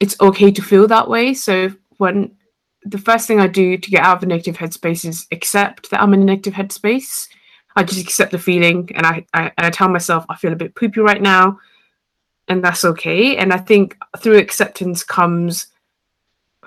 it's 0.00 0.20
okay 0.20 0.50
to 0.50 0.62
feel 0.62 0.88
that 0.88 1.08
way. 1.08 1.32
So 1.34 1.70
when 1.98 2.36
the 2.84 2.98
first 2.98 3.26
thing 3.26 3.40
I 3.40 3.46
do 3.46 3.78
to 3.78 3.90
get 3.90 4.02
out 4.02 4.18
of 4.18 4.22
a 4.22 4.26
negative 4.26 4.56
headspace 4.56 5.04
is 5.06 5.26
accept 5.32 5.90
that 5.90 6.02
I'm 6.02 6.12
in 6.14 6.22
a 6.22 6.24
negative 6.24 6.54
headspace. 6.54 7.28
I 7.76 7.82
just 7.82 8.00
accept 8.00 8.32
the 8.32 8.38
feeling 8.38 8.88
and 8.94 9.06
I, 9.06 9.26
I 9.34 9.52
and 9.56 9.66
I 9.66 9.70
tell 9.70 9.88
myself 9.88 10.24
I 10.28 10.36
feel 10.36 10.52
a 10.52 10.56
bit 10.56 10.74
poopy 10.74 11.00
right 11.00 11.20
now 11.20 11.58
and 12.48 12.62
that's 12.62 12.84
okay. 12.84 13.36
And 13.36 13.52
I 13.52 13.58
think 13.58 13.96
through 14.18 14.38
acceptance 14.38 15.02
comes 15.02 15.68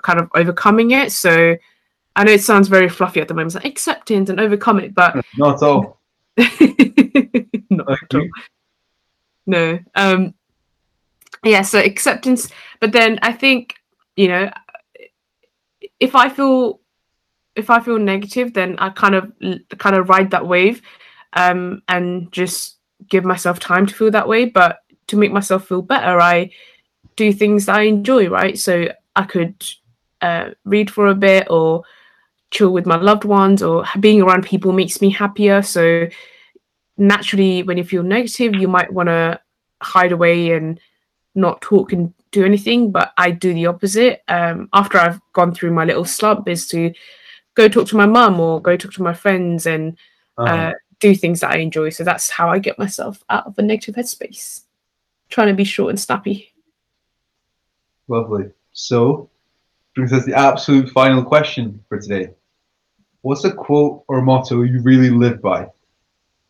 kind 0.02 0.18
of 0.18 0.30
overcoming 0.34 0.90
it. 0.92 1.12
So 1.12 1.56
I 2.16 2.24
know 2.24 2.32
it 2.32 2.42
sounds 2.42 2.68
very 2.68 2.88
fluffy 2.88 3.20
at 3.20 3.28
the 3.28 3.34
moment, 3.34 3.54
it's 3.54 3.64
like 3.64 3.64
acceptance 3.64 4.28
and 4.28 4.40
overcome 4.40 4.80
it, 4.80 4.94
but 4.94 5.24
Not 5.36 5.56
at 5.56 5.62
all. 5.62 6.00
not 7.70 7.90
at 7.90 8.14
all. 8.14 8.28
No. 9.46 9.78
Um 9.94 10.34
yeah, 11.44 11.62
so 11.62 11.78
acceptance, 11.78 12.50
but 12.80 12.92
then 12.92 13.18
I 13.22 13.32
think, 13.32 13.74
you 14.16 14.28
know, 14.28 14.50
if 16.00 16.14
I 16.16 16.28
feel 16.28 16.80
if 17.58 17.70
I 17.70 17.80
feel 17.80 17.98
negative, 17.98 18.54
then 18.54 18.78
I 18.78 18.90
kind 18.90 19.14
of 19.14 19.32
kind 19.78 19.96
of 19.96 20.08
ride 20.08 20.30
that 20.30 20.46
wave 20.46 20.80
um 21.34 21.82
and 21.88 22.32
just 22.32 22.78
give 23.10 23.24
myself 23.24 23.58
time 23.60 23.86
to 23.86 23.94
feel 23.94 24.10
that 24.10 24.28
way, 24.28 24.44
but 24.46 24.80
to 25.08 25.16
make 25.16 25.32
myself 25.32 25.66
feel 25.66 25.82
better, 25.82 26.20
I 26.20 26.50
do 27.16 27.32
things 27.32 27.66
that 27.66 27.76
I 27.76 27.82
enjoy, 27.82 28.28
right? 28.28 28.58
So 28.58 28.88
I 29.16 29.24
could 29.24 29.64
uh, 30.20 30.50
read 30.64 30.90
for 30.90 31.08
a 31.08 31.14
bit 31.14 31.46
or 31.50 31.82
chill 32.50 32.72
with 32.72 32.86
my 32.86 32.96
loved 32.96 33.24
ones 33.24 33.62
or 33.62 33.84
being 34.00 34.22
around 34.22 34.44
people 34.44 34.72
makes 34.72 35.00
me 35.00 35.10
happier. 35.10 35.62
So 35.62 36.08
naturally, 36.96 37.62
when 37.62 37.78
you 37.78 37.84
feel 37.84 38.02
negative, 38.02 38.54
you 38.54 38.68
might 38.68 38.92
want 38.92 39.08
to 39.08 39.40
hide 39.82 40.12
away 40.12 40.52
and 40.52 40.80
not 41.34 41.60
talk 41.60 41.92
and 41.92 42.12
do 42.30 42.44
anything. 42.44 42.90
But 42.90 43.12
I 43.16 43.30
do 43.30 43.54
the 43.54 43.66
opposite. 43.66 44.22
Um, 44.28 44.68
after 44.72 44.98
I've 44.98 45.20
gone 45.32 45.54
through 45.54 45.72
my 45.72 45.84
little 45.84 46.04
slump, 46.04 46.48
is 46.48 46.68
to 46.68 46.92
go 47.58 47.68
talk 47.68 47.88
to 47.88 47.96
my 47.96 48.06
mum 48.06 48.38
or 48.40 48.62
go 48.62 48.76
talk 48.76 48.92
to 48.92 49.02
my 49.02 49.12
friends 49.24 49.66
and 49.66 49.98
Uh-huh. 50.38 50.54
uh, 50.54 50.72
do 51.00 51.14
things 51.14 51.40
that 51.40 51.50
I 51.50 51.58
enjoy. 51.58 51.90
So 51.90 52.04
that's 52.04 52.30
how 52.30 52.48
I 52.48 52.58
get 52.60 52.78
myself 52.78 53.22
out 53.28 53.46
of 53.48 53.58
a 53.58 53.62
negative 53.62 53.96
headspace. 53.96 54.62
Trying 55.28 55.48
to 55.48 55.54
be 55.54 55.64
short 55.64 55.90
and 55.90 55.98
snappy. 56.00 56.36
Lovely. 58.06 58.46
So, 58.72 59.28
brings 59.94 60.12
us 60.12 60.24
the 60.24 60.34
absolute 60.34 60.88
final 60.90 61.22
question 61.24 61.82
for 61.88 61.98
today. 62.00 62.30
What's 63.22 63.44
a 63.44 63.52
quote 63.52 64.04
or 64.08 64.22
motto 64.22 64.62
you 64.62 64.80
really 64.80 65.10
live 65.10 65.42
by? 65.42 65.66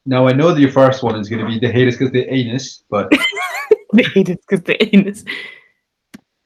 Now 0.04 0.28
I 0.28 0.32
know 0.32 0.52
that 0.52 0.61
your 0.61 0.70
first 0.70 1.02
one 1.02 1.16
is 1.18 1.28
going 1.28 1.42
to 1.44 1.48
be 1.48 1.59
"the 1.59 1.72
haters 1.72 1.96
because 1.96 2.12
the 2.12 2.26
anus," 2.32 2.84
but 2.90 3.11
the 3.92 4.02
haters 4.14 4.36
because 4.46 4.62
the 4.64 4.76
anus. 4.94 5.24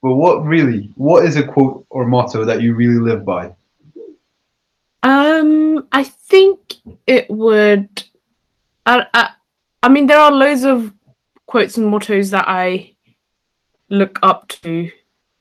but 0.02 0.14
what 0.14 0.44
really? 0.44 0.90
What 0.96 1.24
is 1.24 1.36
a 1.36 1.42
quote 1.46 1.84
or 1.90 2.06
motto 2.06 2.44
that 2.44 2.62
you 2.62 2.74
really 2.74 3.00
live 3.10 3.24
by? 3.24 3.52
Um, 5.03 5.88
I 5.92 6.05
think 6.05 6.76
it 7.07 7.28
would. 7.28 8.03
I, 8.86 9.07
I, 9.12 9.30
I 9.82 9.88
mean, 9.88 10.07
there 10.07 10.18
are 10.18 10.30
loads 10.30 10.64
of 10.64 10.92
quotes 11.46 11.76
and 11.76 11.86
mottos 11.86 12.30
that 12.30 12.46
I 12.48 12.94
look 13.88 14.18
up 14.22 14.48
to, 14.48 14.90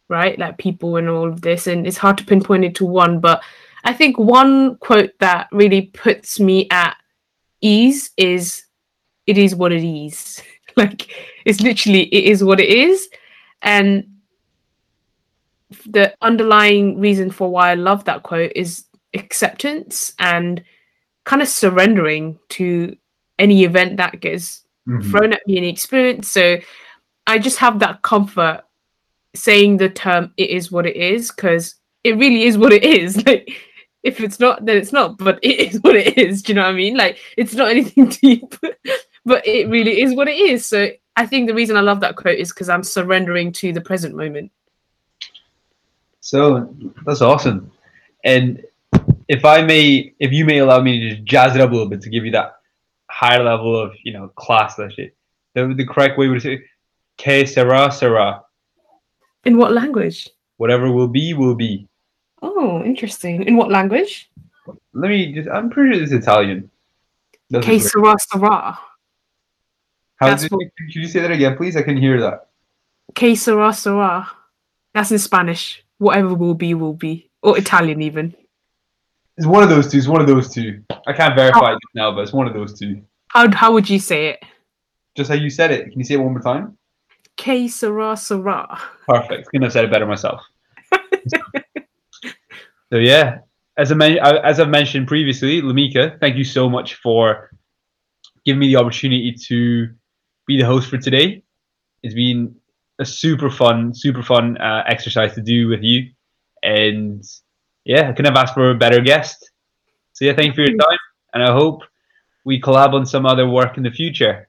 right? 0.10 0.38
Like 0.38 0.58
people 0.58 0.98
and 0.98 1.08
all 1.08 1.28
of 1.28 1.42
this, 1.42 1.68
and 1.68 1.86
it's 1.86 1.98
hard 1.98 2.18
to 2.20 2.26
pinpoint 2.26 2.66
it 2.66 2.76
to 2.76 2.86
one. 2.86 3.20
But 3.20 3.44
I 3.84 3.94
think 3.94 4.18
one 4.18 4.78
quote 4.78 5.12
that 5.20 5.48
really 5.52 5.84
puts 5.84 6.40
me 6.40 6.68
at 6.72 6.98
ease 7.62 8.12
is, 8.18 8.64
"It 9.28 9.38
is 9.38 9.56
what 9.56 9.72
it 9.72 9.84
is." 9.84 10.42
like 10.76 11.10
it's 11.46 11.62
literally, 11.62 12.04
it 12.04 12.26
is 12.26 12.44
what 12.44 12.60
it 12.60 12.70
is, 12.70 13.10
and 13.62 14.08
the 15.86 16.14
underlying 16.22 17.00
reason 17.00 17.32
for 17.32 17.50
why 17.50 17.72
I 17.72 17.76
love 17.76 18.04
that 18.06 18.24
quote 18.24 18.52
is 18.56 18.86
acceptance 19.14 20.14
and 20.20 20.64
kind 21.24 21.42
of 21.42 21.48
surrendering 21.48 22.40
to 22.50 22.96
any 23.40 23.64
event 23.64 23.98
that 23.98 24.20
gets 24.20 24.64
Mhm. 24.88 25.12
thrown 25.12 25.34
at 25.34 25.46
me 25.48 25.58
in 25.58 25.64
experience. 25.64 26.30
So 26.30 26.58
I 27.28 27.38
just 27.40 27.58
have 27.60 27.80
that 27.80 28.02
comfort 28.02 28.64
saying 29.36 29.78
the 29.78 29.90
term 29.90 30.34
it 30.38 30.50
is 30.50 30.72
what 30.72 30.86
it 30.86 30.96
is 30.96 31.32
because 31.32 31.76
it 32.04 32.18
really 32.18 32.44
is 32.44 32.58
what 32.58 32.74
it 32.74 32.84
is. 32.84 33.16
Like 33.26 33.52
if 34.04 34.20
it's 34.20 34.40
not, 34.40 34.66
then 34.66 34.78
it's 34.78 34.92
not, 34.92 35.20
but 35.20 35.38
it 35.44 35.60
is 35.60 35.80
what 35.82 35.96
it 35.96 36.18
is. 36.18 36.42
Do 36.42 36.52
you 36.52 36.56
know 36.56 36.64
what 36.64 36.74
I 36.74 36.74
mean? 36.74 36.98
Like 36.98 37.20
it's 37.38 37.54
not 37.54 37.70
anything 37.70 38.06
deep, 38.22 38.56
but 39.26 39.46
it 39.46 39.70
really 39.70 40.02
is 40.02 40.16
what 40.16 40.28
it 40.28 40.38
is. 40.38 40.66
So 40.66 40.90
I 41.16 41.26
think 41.28 41.48
the 41.48 41.54
reason 41.54 41.78
I 41.78 41.82
love 41.82 42.00
that 42.00 42.16
quote 42.16 42.40
is 42.40 42.50
because 42.52 42.70
I'm 42.70 42.84
surrendering 42.84 43.52
to 43.54 43.72
the 43.72 43.82
present 43.82 44.16
moment. 44.16 44.52
So 46.22 46.74
that's 47.06 47.22
awesome. 47.22 47.72
And 48.24 48.64
if 49.28 49.46
I 49.46 49.62
may, 49.62 50.14
if 50.20 50.32
you 50.32 50.46
may 50.46 50.60
allow 50.60 50.82
me 50.82 51.00
to 51.00 51.10
just 51.16 51.24
jazz 51.26 51.56
it 51.56 51.62
up 51.62 51.70
a 51.70 51.74
little 51.74 51.90
bit 51.90 52.02
to 52.02 52.10
give 52.10 52.26
you 52.26 52.32
that 52.32 52.56
higher 53.10 53.44
level 53.44 53.76
of, 53.80 53.94
you 54.04 54.14
know, 54.14 54.30
class, 54.30 54.76
that 54.76 54.94
shit. 54.94 55.16
The, 55.54 55.74
the 55.76 55.86
correct 55.86 56.18
way 56.18 56.28
would 56.28 56.42
say, 56.42 56.64
que 57.18 57.46
sera, 57.46 57.92
sera. 57.92 58.44
In 59.46 59.58
what 59.58 59.74
language? 59.74 60.30
Whatever 60.58 60.92
will 60.92 61.08
be, 61.08 61.34
will 61.34 61.56
be. 61.56 61.88
Oh, 62.42 62.84
interesting. 62.84 63.44
In 63.44 63.56
what 63.56 63.70
language? 63.70 64.30
Let 64.94 65.10
me 65.10 65.34
just, 65.34 65.50
I'm 65.50 65.70
pretty 65.70 65.94
sure 65.96 66.04
it's 66.04 66.12
Italian. 66.12 66.70
That's 67.50 67.66
Que 67.66 67.80
sera 67.80 68.16
sera. 68.20 68.80
How 70.18 70.28
that's 70.28 70.44
what- 70.46 70.68
Could 70.78 70.96
you 70.96 71.08
say 71.08 71.20
that 71.22 71.32
again, 71.32 71.58
please? 71.58 71.76
I 71.76 71.82
can 71.82 71.98
hear 71.98 72.22
that. 72.22 72.48
Que 73.16 73.36
sera 73.36 73.74
sera. 73.74 74.30
That's 74.94 75.12
in 75.12 75.20
Spanish. 75.20 75.84
Whatever 75.98 76.34
will 76.34 76.54
be, 76.54 76.74
will 76.74 76.94
be. 76.94 77.30
Or 77.42 77.58
Italian, 77.58 78.02
even. 78.02 78.36
It's 79.42 79.48
one 79.48 79.64
of 79.64 79.70
those 79.70 79.92
two. 79.92 79.98
It's 79.98 80.08
one 80.08 80.22
of 80.22 80.28
those 80.28 80.54
two. 80.54 80.84
I 81.08 81.14
can't 81.14 81.36
verify 81.36 81.72
it 81.72 81.80
now, 81.96 82.14
but 82.14 82.22
it's 82.22 82.32
one 82.32 82.46
of 82.46 82.54
those 82.54 82.78
two. 82.78 83.02
How, 83.30 83.52
how 83.52 83.74
would 83.74 83.90
you 83.90 83.98
say 83.98 84.28
it? 84.28 84.44
Just 85.18 85.32
how 85.32 85.36
you 85.36 85.50
said 85.50 85.72
it. 85.72 85.90
Can 85.90 85.98
you 85.98 86.06
say 86.06 86.14
it 86.14 86.18
one 86.18 86.34
more 86.34 86.42
time? 86.42 86.78
K 87.38 87.68
Sarah 87.68 88.16
Sarah. 88.16 88.80
Perfect. 89.08 89.48
Couldn't 89.48 89.64
have 89.64 89.74
said 89.74 89.86
it 89.86 89.92
better 89.92 90.06
myself. 90.06 90.42
so 92.92 92.98
yeah, 92.98 93.40
as 93.80 93.92
I 93.92 93.96
men- 93.96 94.20
as 94.20 94.60
I've 94.60 94.70
mentioned 94.70 95.08
previously, 95.08 95.60
Lamika, 95.60 96.20
thank 96.20 96.36
you 96.36 96.44
so 96.44 96.70
much 96.70 96.98
for 97.02 97.50
giving 98.46 98.60
me 98.60 98.68
the 98.68 98.76
opportunity 98.76 99.34
to 99.48 99.88
be 100.46 100.60
the 100.60 100.68
host 100.68 100.88
for 100.88 101.00
today. 101.00 101.42
It's 102.04 102.14
been 102.14 102.54
a 103.00 103.06
super 103.06 103.50
fun, 103.50 103.96
super 103.96 104.22
fun 104.22 104.60
uh, 104.60 104.84
exercise 104.86 105.34
to 105.34 105.42
do 105.42 105.68
with 105.68 105.82
you, 105.82 106.12
and 106.62 107.24
yeah, 107.86 108.10
I 108.10 108.12
couldn't 108.14 108.34
have 108.34 108.44
asked 108.44 108.54
for 108.54 108.72
a 108.72 108.76
better 108.76 109.02
guest. 109.02 109.52
So 110.14 110.26
yeah, 110.26 110.34
thank 110.34 110.48
you 110.48 110.54
for 110.54 110.72
your 110.72 110.78
time, 110.78 110.98
and 111.34 111.44
I 111.44 111.52
hope 111.52 111.84
we 112.44 112.60
collab 112.60 112.94
on 112.94 113.06
some 113.06 113.26
other 113.26 113.48
work 113.48 113.78
in 113.78 113.84
the 113.84 113.92
future. 113.92 114.48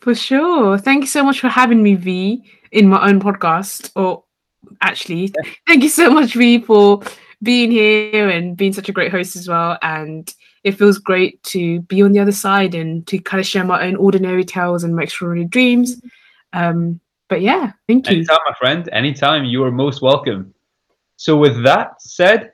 For 0.00 0.14
sure. 0.14 0.78
Thank 0.78 1.02
you 1.02 1.08
so 1.08 1.22
much 1.22 1.40
for 1.40 1.48
having 1.48 1.82
me, 1.82 1.94
V, 1.94 2.44
in 2.72 2.88
my 2.88 3.08
own 3.08 3.20
podcast. 3.20 3.90
Or 3.96 4.24
actually, 4.80 5.32
thank 5.66 5.82
you 5.82 5.88
so 5.88 6.10
much, 6.10 6.34
V, 6.34 6.60
for 6.60 7.02
being 7.42 7.70
here 7.70 8.28
and 8.28 8.56
being 8.56 8.72
such 8.72 8.88
a 8.88 8.92
great 8.92 9.10
host 9.10 9.36
as 9.36 9.48
well. 9.48 9.78
And 9.82 10.32
it 10.64 10.72
feels 10.72 10.98
great 10.98 11.42
to 11.44 11.80
be 11.82 12.02
on 12.02 12.12
the 12.12 12.20
other 12.20 12.32
side 12.32 12.74
and 12.74 13.06
to 13.06 13.18
kind 13.18 13.40
of 13.40 13.46
share 13.46 13.64
my 13.64 13.86
own 13.86 13.96
ordinary 13.96 14.44
tales 14.44 14.84
and 14.84 14.94
my 14.94 15.02
extraordinary 15.02 15.48
dreams. 15.48 16.00
Um, 16.52 17.00
but 17.28 17.40
yeah, 17.40 17.72
thank 17.88 18.08
you. 18.08 18.16
Anytime, 18.16 18.38
my 18.48 18.54
friend. 18.58 18.88
Anytime. 18.92 19.44
You 19.44 19.64
are 19.64 19.70
most 19.70 20.02
welcome. 20.02 20.54
So, 21.16 21.36
with 21.36 21.62
that 21.64 22.00
said, 22.00 22.52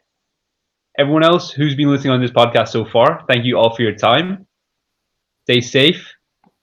everyone 0.99 1.24
else 1.24 1.51
who's 1.51 1.74
been 1.74 1.90
listening 1.90 2.12
on 2.12 2.20
this 2.20 2.30
podcast 2.30 2.68
so 2.68 2.84
far, 2.84 3.24
thank 3.28 3.45
you 3.45 3.59
all 3.59 3.74
for 3.74 3.82
your 3.82 3.95
time. 3.95 4.47
Stay 5.45 5.61
safe. 5.61 6.12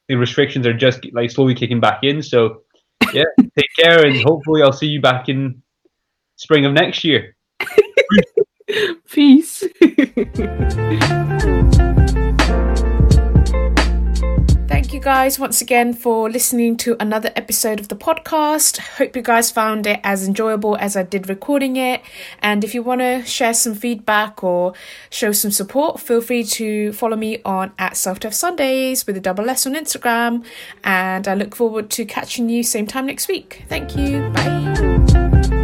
The 0.07 0.15
restrictions 0.15 0.65
are 0.65 0.73
just 0.73 1.05
like 1.13 1.31
slowly 1.31 1.55
kicking 1.55 1.79
back 1.79 1.99
in. 2.03 2.21
So, 2.21 2.63
yeah, 3.13 3.25
take 3.39 3.69
care, 3.77 4.05
and 4.05 4.21
hopefully, 4.21 4.61
I'll 4.61 4.73
see 4.73 4.87
you 4.87 5.01
back 5.01 5.29
in 5.29 5.61
spring 6.35 6.65
of 6.65 6.73
next 6.73 7.03
year. 7.03 7.35
Peace. 9.11 9.63
You 14.99 15.05
guys 15.05 15.39
once 15.39 15.61
again 15.61 15.93
for 15.93 16.29
listening 16.29 16.75
to 16.79 16.97
another 17.01 17.31
episode 17.37 17.79
of 17.79 17.87
the 17.87 17.95
podcast. 17.95 18.79
Hope 18.97 19.15
you 19.15 19.21
guys 19.21 19.49
found 19.49 19.87
it 19.87 20.01
as 20.03 20.27
enjoyable 20.27 20.75
as 20.75 20.97
I 20.97 21.03
did 21.03 21.29
recording 21.29 21.77
it. 21.77 22.01
And 22.41 22.65
if 22.65 22.75
you 22.75 22.83
want 22.83 22.99
to 22.99 23.23
share 23.23 23.53
some 23.53 23.75
feedback 23.75 24.43
or 24.43 24.73
show 25.09 25.31
some 25.31 25.51
support, 25.51 26.01
feel 26.01 26.19
free 26.19 26.43
to 26.43 26.91
follow 26.91 27.15
me 27.15 27.41
on 27.45 27.71
at 27.79 27.95
Self 27.95 28.19
Dev 28.19 28.35
Sundays 28.35 29.07
with 29.07 29.15
a 29.15 29.21
double 29.21 29.49
S 29.49 29.65
on 29.65 29.75
Instagram. 29.75 30.43
And 30.83 31.29
I 31.29 31.33
look 31.33 31.55
forward 31.55 31.89
to 31.91 32.03
catching 32.03 32.49
you 32.49 32.61
same 32.61 32.85
time 32.85 33.05
next 33.05 33.29
week. 33.29 33.63
Thank 33.69 33.95
you. 33.95 34.29
Bye. 34.31 35.58